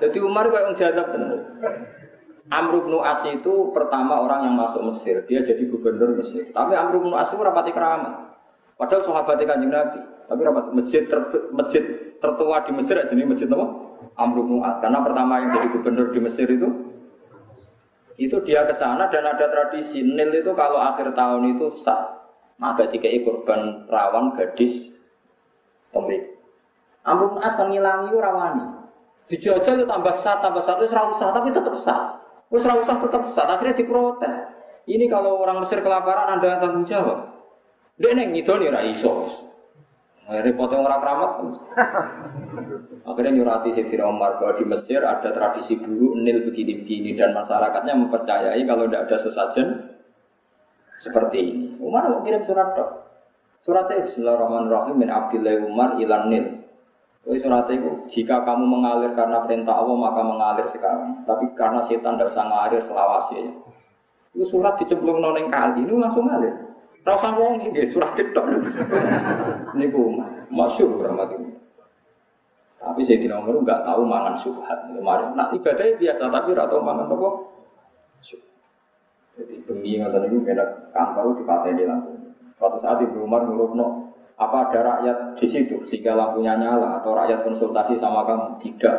[0.04, 1.06] Jadi Umar kayak orang jadab.
[2.52, 6.52] Amr bin As itu pertama orang yang masuk Mesir, dia jadi gubernur Mesir.
[6.52, 8.36] Tapi Amr bin As itu rapati keramat.
[8.76, 11.20] Padahal sahabat kanjeng Nabi, tapi rapat masjid ter,
[11.54, 11.84] masjid
[12.20, 13.66] tertua di Mesir jadi masjid apa?
[14.20, 14.76] Amr bin As.
[14.76, 16.68] Karena pertama yang jadi gubernur di Mesir itu
[18.14, 22.14] itu dia ke sana dan ada tradisi Nil itu kalau akhir tahun itu sah
[22.62, 24.94] maka tiga korban rawan gadis
[25.90, 26.34] pemilik.
[27.08, 28.64] Amr bin As kan ngilangi rawani.
[29.24, 31.72] Dijajal itu tambah sat, tambah sat, itu usah, tapi tetap
[32.60, 32.70] sat.
[32.70, 34.34] Terus usah tetap sat, akhirnya diprotes.
[34.84, 37.32] Ini kalau orang Mesir kelaparan Anda tanggung jawab.
[37.96, 39.32] Dia neng ngidoni ra iso.
[40.24, 41.30] Repotnya orang keramat.
[43.12, 48.56] Akhirnya nyurati Sayyidina Umar bahwa di Mesir ada tradisi dulu nil begini-begini dan masyarakatnya mempercayai
[48.64, 49.66] kalau tidak ada sesajen
[50.96, 51.66] seperti ini.
[51.76, 52.90] Umar mau kirim surat dok.
[53.68, 56.63] Suratnya Bismillahirrahmanirrahim min Abdillah Umar ilan nil.
[57.24, 61.24] Jadi surat itu, jika kamu mengalir karena perintah Allah maka mengalir sekarang.
[61.24, 63.48] Tapi karena setan tidak usah ngalir selawasi.
[64.36, 66.52] Itu surat dicemplung noneng kali, ini langsung ngalir.
[67.04, 68.28] Rasa wong ini surat itu.
[69.76, 70.20] ini ku
[70.52, 71.52] masyur rahmat ini.
[72.84, 75.32] Tapi saya tidak Umar nggak tahu mangan subhat kemarin.
[75.32, 77.28] Nah ibadahnya biasa tapi rata mangan apa?
[79.34, 82.12] Jadi bengi ngoten niku kena kantor dipateni lampu.
[82.54, 84.03] Suatu saat Ibu Umar ngurupno
[84.34, 88.58] apa ada rakyat di situ sehingga lampunya nyala atau rakyat konsultasi sama kamu?
[88.58, 88.96] Tidak.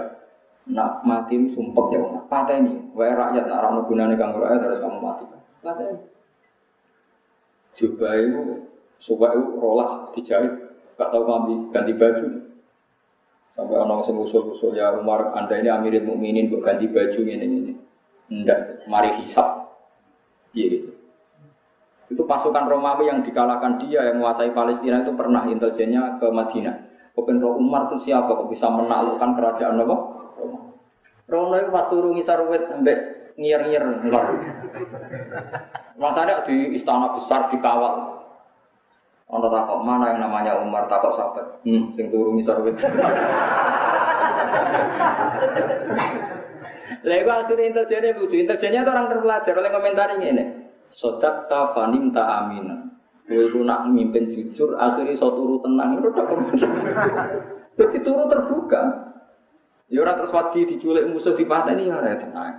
[0.71, 2.23] Nak mati sumpah ya Umar.
[2.31, 5.23] Pateni, wae rakyat nak rano gunane kanggo rakyat harus kamu mati.
[5.59, 5.99] Pateni.
[7.75, 8.41] Coba itu,
[9.03, 10.53] coba itu rolas dijahit,
[10.95, 12.27] gak tahu kami ganti baju.
[13.55, 17.73] Sampai orang sing usul-usul ya Umar, anda ini Amirul Mukminin buat ganti baju ini ini.
[18.31, 19.75] Enggak, mari hisap.
[20.55, 20.94] Iya gitu.
[22.05, 26.75] Itu pasukan Romawi yang dikalahkan dia yang menguasai Palestina itu pernah intelijennya ke Madinah.
[27.15, 29.95] Open Roh Umar itu siapa kok bisa menaklukkan kerajaan apa?
[30.35, 30.59] Roma.
[31.25, 32.95] Roma itu pas turun ngisar wet sampai
[33.39, 34.25] ngir-ngir ngelor.
[35.95, 38.19] Masanya di istana besar dikawal.
[39.25, 41.65] Ono takok mana yang namanya Umar takok sahabat.
[41.65, 42.77] Hmm, sing turun ngisar wet.
[47.05, 48.35] Iku akhirnya lucu.
[48.37, 50.64] Intelijennya itu orang terpelajar oleh komentar ini.
[50.89, 52.85] Sodak ta fanim ta amin.
[53.25, 55.97] Kowe iku nak mimpin jujur, akhirnya so turu tenang.
[57.73, 58.83] Jadi turu terbuka.
[59.89, 62.53] Ya orang terus wadi diculik musuh di ini ya ora tenang.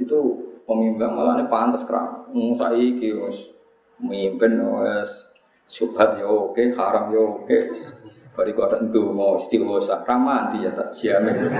[0.00, 0.20] Itu
[0.64, 2.28] pemimpin malah ini pantas kerang.
[2.32, 3.52] Musa iki wis
[4.00, 4.60] mimpin
[5.68, 7.58] subhat ya oke, haram ya oke.
[8.32, 11.52] Bari kok ada itu mau istighosa, ramah ya tak jamin.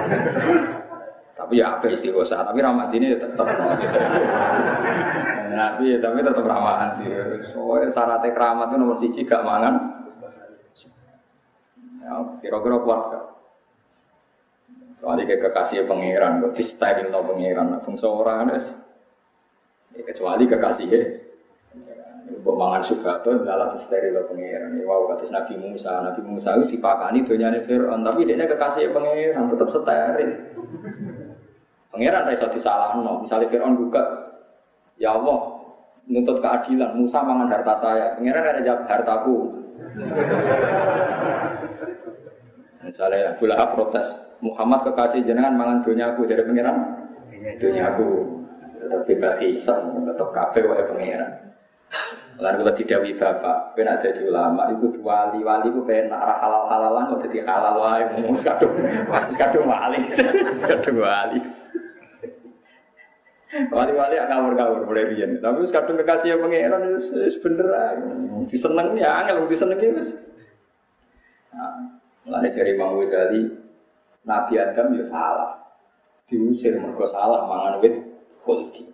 [1.38, 3.46] Tapi ya apa istighosa, tapi ramah ini ya tetap.
[5.58, 7.06] Nabi tapi tetap ramah anti.
[7.54, 9.74] Soalnya syaratnya keramat itu nomor siji gak mangan.
[12.02, 13.24] Ya, kira-kira kuat gak?
[14.98, 18.74] Soalnya kayak kekasih pangeran, kok distain no pangeran, fungsi orang es.
[19.94, 20.90] Ya, kecuali kekasih
[22.28, 24.76] Mbok mangan sugato adalah steril pangeran.
[24.84, 29.68] Wow, kata Nabi Musa, Nabi Musa itu dipakani nih Fir'aun, tapi dia kekasih pangeran tetap
[29.72, 30.30] steril.
[31.88, 33.24] Pangeran rasa no.
[33.24, 34.04] Misalnya Fir'aun buka,
[35.00, 35.38] ya Allah,
[36.04, 38.12] nuntut keadilan, Musa mangan harta saya.
[38.16, 39.36] Pangeran ada jawab hartaku.
[42.88, 46.78] Misalnya Abdullah protes, Muhammad kekasih jenengan mangan aku dari pangeran,
[47.84, 48.08] aku
[48.80, 49.76] tetap bebas kisah,
[50.08, 51.32] tetap kafe wae pangeran.
[52.38, 57.10] Lalu kalau didawi bapak, kena jadi ulama, itu wali wali itu pengen arah halal halalan,
[57.10, 58.78] kok jadi halal wae, mau sekadung,
[59.34, 59.98] sekadung wali,
[60.62, 61.42] sekadung wali.
[63.48, 65.40] Wali-wali agak ngawur-ngawur boleh biyen.
[65.40, 67.66] Tapi sekadung kekasih yang pangeran itu bener
[68.44, 70.12] Diseneng ya, angel diseneng ya wis.
[72.28, 73.48] Nah, dari Imam Ghazali,
[74.28, 75.56] Nabi Adam ya salah.
[76.28, 77.96] Diusir mergo salah mangan wit
[78.44, 78.84] kulti.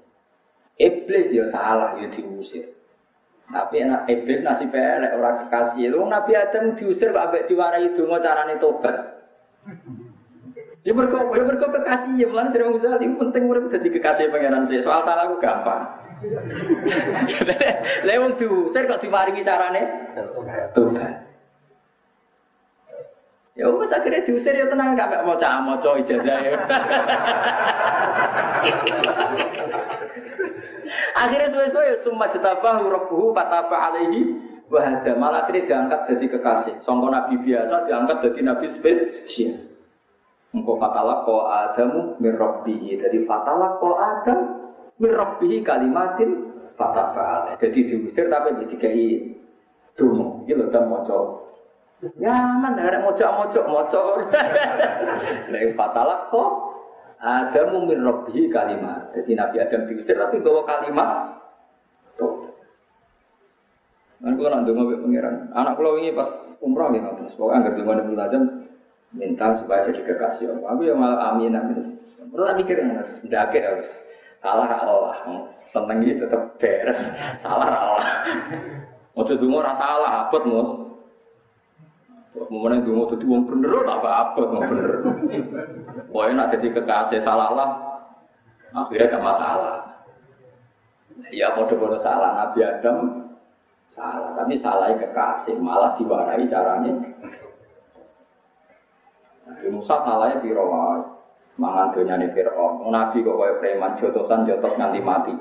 [0.78, 2.70] Iblis ya salah ya diusir.
[3.50, 5.90] Tapi enak iblis nasi pelek orang kekasih.
[5.90, 8.96] Lu Nabi Adam diusir kok ambek diwarai donga carane tobat.
[10.84, 14.68] Ya mergo ya mergo kekasih ya mulane dari Musa itu penting urip dadi kekasih pangeran
[14.68, 14.84] sih.
[14.84, 15.80] Soal salah aku gampang.
[18.06, 20.12] Lah wong diusir kok diparingi carane
[20.76, 21.24] tobat.
[23.56, 26.52] Ya wes akhirnya diusir ya tenang gak mau cah mau ijazah ya.
[31.14, 34.36] Akhirnya suwe-suwe ya summa jetabah rabbuhu fataba alaihi
[34.68, 36.74] wahada malah akhirnya diangkat jadi kekasih.
[36.82, 39.73] Songko nabi biasa diangkat jadi nabi spesial.
[40.54, 43.02] Engkau fatalah ko adamu mirrobbihi.
[43.02, 44.38] Jadi fatalah ko adam
[45.02, 47.58] mirrobbihi kalimatin fataba alaihi.
[47.58, 49.34] Jadi diusir tapi kayak
[49.98, 50.46] dungu.
[50.46, 51.42] Gitu dan moco.
[52.20, 54.02] Ya aman, ada moco-moco, moco.
[55.50, 56.74] Nek fatalah ko
[57.24, 59.08] Adamu min rabbihi kalimat.
[59.16, 61.40] Jadi Nabi Adam diusir tapi bawa kalimat.
[62.20, 62.52] Tuh.
[64.20, 66.28] Kan kalau nanti mau pangeran, anak kalau ini pas
[66.60, 68.44] umroh ya terus pokoknya nggak dengar Ibnu Azam
[69.14, 70.68] minta supaya jadi kekasih Allah.
[70.74, 71.78] Aku yang malah amin amin.
[71.78, 73.90] Terus tak mikir harus dake harus
[74.34, 75.14] salah Allah.
[75.70, 77.00] Seneng itu tetap beres.
[77.38, 78.06] Salah Allah.
[79.14, 80.70] Mau dengar rasa salah abot mus.
[82.34, 84.90] Kemudian dungo tuh wong bener tak apa-apa wong bener.
[86.10, 87.70] Pokoknya nak jadi kekasih salah lah,
[88.74, 89.74] akhirnya gak masalah.
[91.30, 93.30] Ya kode-kode salah Nabi Adam
[93.86, 96.90] salah, tapi salahnya kekasih malah diwarai caranya.
[99.44, 100.64] Nabi Musa salahnya biro
[101.54, 102.90] mangan dunia nih Fir'aun.
[102.90, 105.34] Nabi kok kayak preman jotosan jotos nganti mati.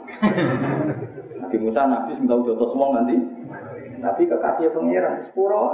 [1.41, 3.15] Nabi Musa Nabi sing tau jotos wong nganti.
[4.03, 5.71] Tapi kekasih pangeran sepuro.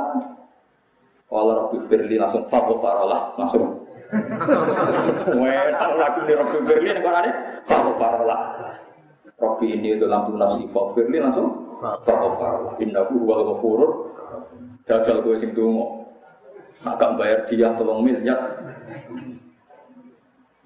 [1.30, 3.86] Kalau Rabbi Firli langsung farolah langsung.
[5.38, 7.32] Wah, lagi nih Rabbi Firli nih korane
[7.70, 8.42] farolah.
[9.40, 12.78] Rabbi ini itu lampu nafsi Firli langsung farolah.
[12.78, 13.92] Innahu huwal ghafurur.
[14.90, 15.99] Dadal gue sing dungo.
[16.80, 18.60] Agak bayar dia tolong miliar.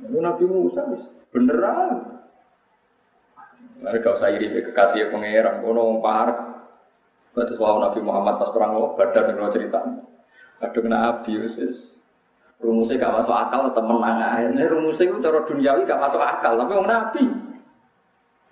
[0.04, 0.86] Nabi Musa
[1.34, 2.22] beneran.
[3.84, 6.40] Mereka usah iri kekasih pangeran, kono parek.
[7.34, 9.82] Batas wau Nabi Muhammad pas perang Badar sing cerita.
[10.62, 11.92] Kadung Nabi Yesus.
[12.64, 14.48] Rumusnya gak masuk akal tetap menang aja.
[14.48, 17.26] Ini rumusnya itu cara duniawi gak masuk akal, tapi orang Nabi.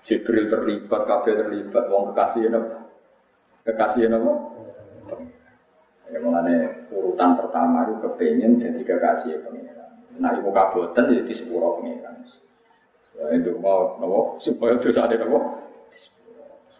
[0.03, 2.59] Jibril terlibat, kabel terlibat, wong kekasih apa?
[3.63, 4.31] Kekasih apa?
[6.11, 9.95] Ya mengenai urutan pertama itu kepengen jadi kekasih pengiran.
[10.19, 12.19] Nah ibu kabutan jadi di sepuro pengiran.
[13.31, 15.39] Itu mau nopo supaya dosa ada nopo.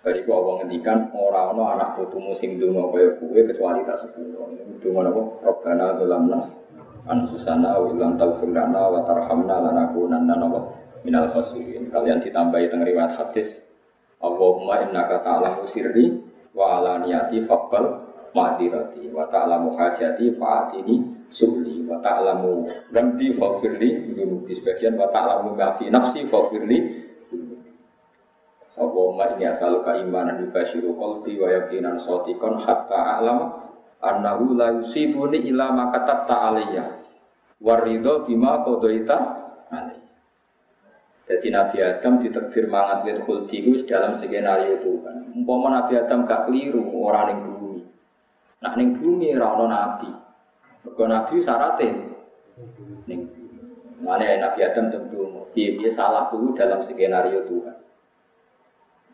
[0.02, 4.52] Dari gua awang ngendikan orang-orang anak putumu sing dungo kaya kue kecuali tak sepuluh.
[4.84, 6.52] Dungo nopo Robbana dolamna
[7.08, 10.76] anfusana wa ilam taghfir lana wa tarhamna lanakunanna nopo
[11.08, 11.88] minal khasirin.
[11.88, 13.64] Kalian ditambahi teng riwayat hadis
[14.20, 16.20] Allahumma innaka ta'lamu sirri
[16.52, 24.56] wa alaniyati faqbal ma'dirati wa ta'lamu hajati fa'atini subli wa ta'lamu gambi faghfirli dunubi.
[24.56, 27.02] Sebagian wa ta'lamu ma fi nafsi faghfirli
[28.72, 33.68] Sapa ma ini asal keimanan dibasyiru qalbi wa yaqinan sotikon hatta alam
[34.00, 37.04] annahu la yusibuni illa ma katabta alayya.
[37.60, 39.18] Warido bima qadaita
[39.68, 40.08] alayya.
[41.28, 45.36] Jadi Nabi Adam ditakdir mangat wit khuldi dalam skenario Tuhan.
[45.36, 47.61] Umpama Nabi Adam gak keliru orang yang
[48.62, 50.10] Nah ning bumi ora nabi.
[50.86, 51.94] Mergo nabi syaratnya
[53.10, 53.42] ning
[54.02, 57.78] Mana Nabi Adam tentu dia, dia salah dulu dalam skenario Tuhan.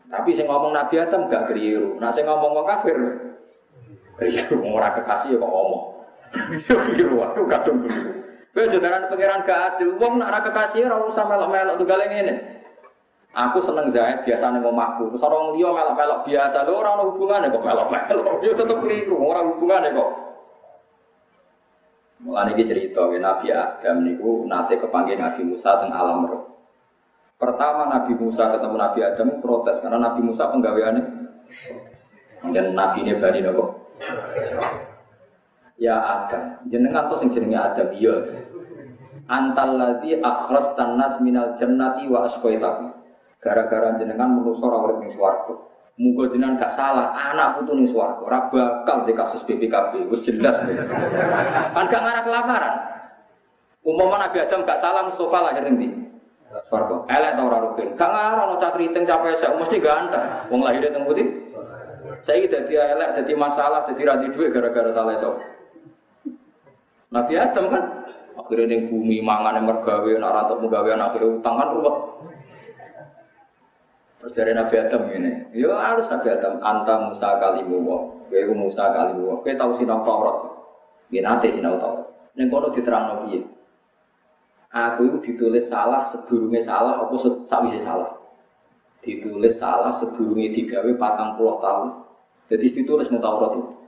[0.08, 2.00] Tapi saya ngomong Nabi Adam gak keliru.
[2.00, 2.96] Nah saya ngomong orang kafir,
[4.16, 4.56] keliru.
[4.64, 5.84] Orang kekasih kok ngomong.
[6.88, 8.12] Keliru, aku kadung keliru.
[8.52, 9.96] Kowe jodaran pangeran gak adil.
[10.00, 12.57] Wong nak kekasih ora usah melok-melok tunggal ngene.
[13.36, 15.12] Aku seneng Zaid biasa ning omahku.
[15.12, 16.64] Terus orang liya melok-melok biasa.
[16.64, 18.40] Lho ora ono hubungane kok melok-melok.
[18.46, 20.10] Yo tetep keliru, ora hubungane kok.
[22.18, 26.42] Mulane iki cerita Nabi Adam niku nate kepanggil Nabi Musa teng alam roh.
[27.38, 31.02] Pertama Nabi Musa ketemu Nabi Adam protes karena Nabi Musa penggaweane
[32.50, 33.94] dan Nabi ini bani nopo.
[35.78, 38.18] Ya Adam, jenengan tuh sing jenenge Adam iya.
[39.30, 42.97] Antal ladzi akhras tanas minal jannati wa asqaitahu.
[43.38, 45.54] Gara-gara jenengan manusa ora urip ning swarga.
[45.98, 50.58] Muga jenengan gak salah, anak putu ning swarga ora bakal di kasus BPKB, wis jelas.
[51.74, 52.74] kan gak ngarah kelaparan.
[53.86, 56.10] Umpama Nabi Adam gak salah Mustafa lahir ning?
[56.66, 57.06] Swarga.
[57.06, 57.88] Elek ta ora rugen.
[57.94, 60.50] Gak ngarah ono cah kriting saya mesti ganteng.
[60.50, 61.26] Wong lahir teng putih.
[62.26, 65.38] Saya dadi elek, dadi masalah, dadi ra duit gara-gara salah sapa.
[67.08, 67.82] Nabi Adam kan
[68.36, 71.96] akhirnya ning bumi mangan yang mergawe nak mergawe akhirnya utang kan ruwet.
[74.18, 79.30] Terjadi Nabi Adam ini, ya harus Nabi Adam anta Musa kalimu wa, kowe Musa kalimu
[79.30, 80.36] wa, kowe tahu sinau Taurat.
[81.06, 82.06] Nggih nate sinau Taurat.
[82.34, 83.46] Ning kono diterangno piye?
[84.74, 87.14] Aku itu ditulis salah sedurunge salah apa
[87.46, 88.10] sakwise salah.
[89.00, 90.50] Ditulis salah sedurunge
[90.98, 92.02] patang puluh tahun.
[92.50, 93.78] Jadi ditulis ning Taurat itu.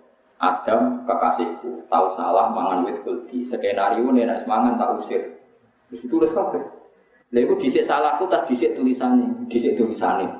[0.40, 5.36] Adam kekasihku tahu salah mangan wit kuldi skenario nih nak semangan tak usir
[5.92, 6.64] terus ditulis kafe
[7.30, 10.30] Lalu itu disik salahku tak disik tulisannya disik tulisannya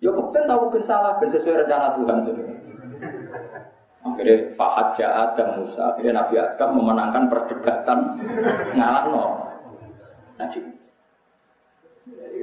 [0.00, 2.16] ya kepen tahu ben salah ben sesuai rencana Tuhan
[4.00, 5.92] akhirnya Fahad jahat dan Musa.
[5.92, 7.98] Akhirnya Nabi Adam memenangkan perdebatan
[8.76, 9.24] ngalah no
[10.40, 10.60] Nabi.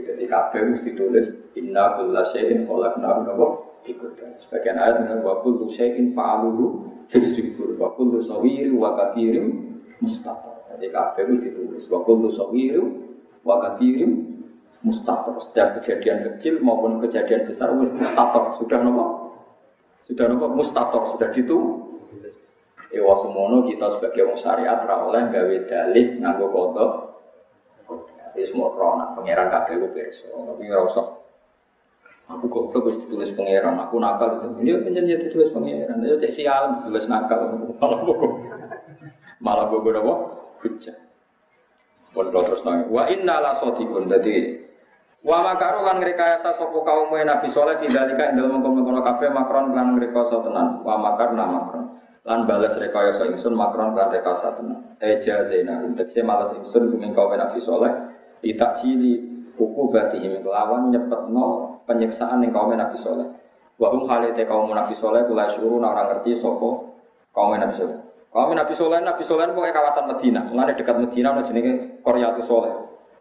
[0.06, 3.46] Jadi kafe mesti tulis inna kulla syai'in khalaqnahu
[3.86, 4.34] ikutan.
[4.38, 10.66] Sebagian ayat dengan wa kullu syai'in fa'aluhu fisjifur wa kullu sawiri wa kathirim mustatar.
[10.78, 12.82] Jadi kabeh itu ditulis wa kullu sawiri
[13.42, 14.42] wa kathirim
[14.82, 15.36] mustatar.
[15.44, 18.58] Setiap kejadian kecil maupun kejadian besar mustatar.
[18.58, 19.06] Sudah nopo?
[20.06, 20.46] Sudah nopo?
[20.54, 21.04] Mustatar.
[21.14, 21.84] Sudah ditu.
[22.88, 26.92] Ewa semono kita sebagai orang syariat oleh gawe dalih nganggo kodok.
[28.38, 30.30] Ini semua kronak pangeran kabeh ku pirsa.
[30.30, 31.08] Tapi ora usah
[32.28, 34.48] Aku kok harus ditulis pangeran, aku nakal itu.
[34.60, 36.04] Ini penjajah ditulis pangeran.
[36.04, 37.56] Itu cek sial ditulis nakal.
[37.80, 38.20] Malah kok
[39.40, 40.14] Malah gue apa?
[40.60, 41.07] Hujah.
[42.18, 42.90] Pun terus nangis.
[42.90, 44.10] Wa inna la sodikun.
[44.10, 44.66] Jadi
[45.28, 50.00] Wa makaru lan ngrekayasa sapa kaum Nabi Saleh tidalika ing dalem mengkono kabeh makron lan
[50.00, 50.80] ngrekayasa tenan.
[50.88, 51.86] Wa makar nama makron.
[52.24, 54.96] Lan bales rekayasa ingsun makron lan rekayasa tenan.
[55.04, 57.92] Eja zaina tegese malas ingsun kuming kaum Nabi Saleh
[58.40, 59.20] tidak cili
[59.60, 63.28] kuku batihim kelawan nyepetno penyiksaan ning kaum Nabi Saleh.
[63.76, 66.70] Wa hum khalite kaum Nabi Saleh kula syukur ora ngerti sapa
[67.36, 68.00] kaum Nabi Saleh.
[68.38, 70.46] Kaum Nabi Soleh, Nabi Soleh pokoknya kawasan Medina.
[70.46, 72.70] Mulane dekat Medina ana jenenge Qaryatu Soleh.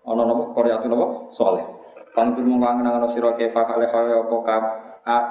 [0.05, 1.32] Ana nama Qaryatu napa?
[1.32, 1.64] Soleh.
[2.12, 4.56] Pantul mung ana sira kefa kale kaya apa ka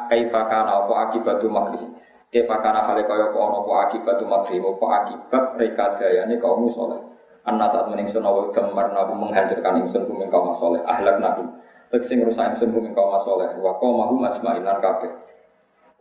[0.09, 1.85] kaifa kana apa akibatu makri.
[2.33, 6.97] Kefa kana kale kaya apa ana apa akibatu makri apa akibat rekadayane kaum Soleh.
[7.45, 11.45] Anna saat meningsun awal gemar nabu menghancurkan ingsun kuming kaum soleh ahlak nabu.
[11.93, 13.53] Tegese ngrusak ingsun kuming kaum soleh.
[13.61, 15.13] Wa qaumahu majma'ilan kabeh.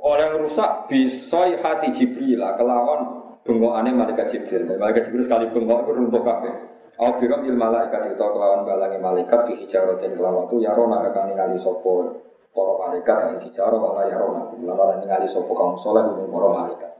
[0.01, 4.65] Oleh rusak bisoi hati Jibril kelawan bengokane malaikat Jibril.
[4.81, 6.55] Malaikat Jibril sekali bengok itu runtuh kabeh.
[6.95, 11.59] Au biram il malaikat itu kelawan balangi malaikat di hijaratin kelawan itu yarona akan ningali
[11.59, 12.23] sopo
[12.55, 14.49] para malaikat yang hijaro wala yarona.
[14.57, 16.91] Lalu ningali sopo kaum soleh ini para malaikat.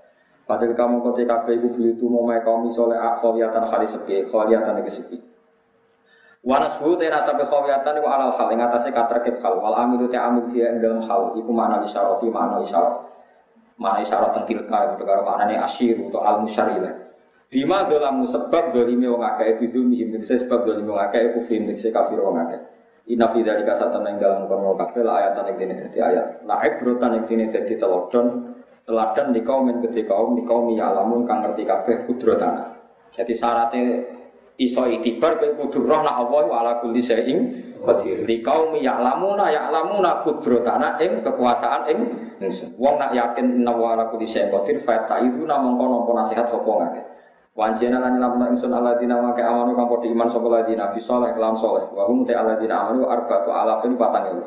[0.45, 4.93] Padahal kamu ketika kabeh iku beli itu mau kaum soleh akhawiyatan kali sepi, khawiyatan iki
[4.93, 5.17] sepi.
[6.45, 10.21] Wanas bu tena sampai khawiyatan iku alal hal ing atase katerkep hal wal amilu te
[10.21, 13.15] amil fiya ing dalam hal iku mana isyarati mana isyarat
[13.81, 17.05] mana isyarat tilka mana nih asyir atau al musyarilah
[17.55, 21.71] Bima dolamu sebab dolimi wong akeh itu zulmi him sebab dolimi wong akeh itu film
[21.71, 22.59] dikse kafir wong akeh.
[23.15, 26.43] Inna fi dzalika satan ing dalam kono kabeh ayatan ing dene dadi ayat.
[26.51, 30.91] La ibrotan ing dene dadi telodon teladan di kaum yang gede kaum di kaum ya
[30.91, 32.75] alamun kang ngerti kabeh kudrotana.
[33.15, 33.83] Jadi syaratnya
[34.61, 37.39] iso itibar kowe kudu roh nak Allah ala kulli syai'in
[37.83, 38.23] qadir.
[38.23, 41.99] Li qaumi ya'lamuna ya'lamuna qudratan ing kekuasaan ing
[42.39, 42.79] ingsun.
[42.79, 46.75] Wong nak yakin inna wa ala kulli syai'in qadir fa ta'iduna mongko nampa nasihat sapa.
[47.55, 51.55] Wanjena lan lamna ingsun alladzina wa amanu kang padha iman sapa alladzina fi saleh kelam
[51.55, 51.87] saleh.
[51.95, 54.43] Wa hum ta alladzina amanu arba'atu alafin patang ewu.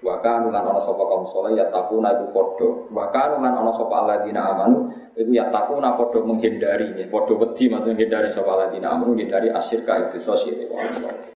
[0.00, 2.68] Kanu lan ana sapa kaum saleh ya takuna iku padha.
[2.88, 7.92] Wa kanu lan ana sapa alladzina amanu iku ya takuna padha menghindari, padha wedi maksudnya
[7.92, 10.56] menghindari sapa alladzina amanu menghindari asyirka itu sosial.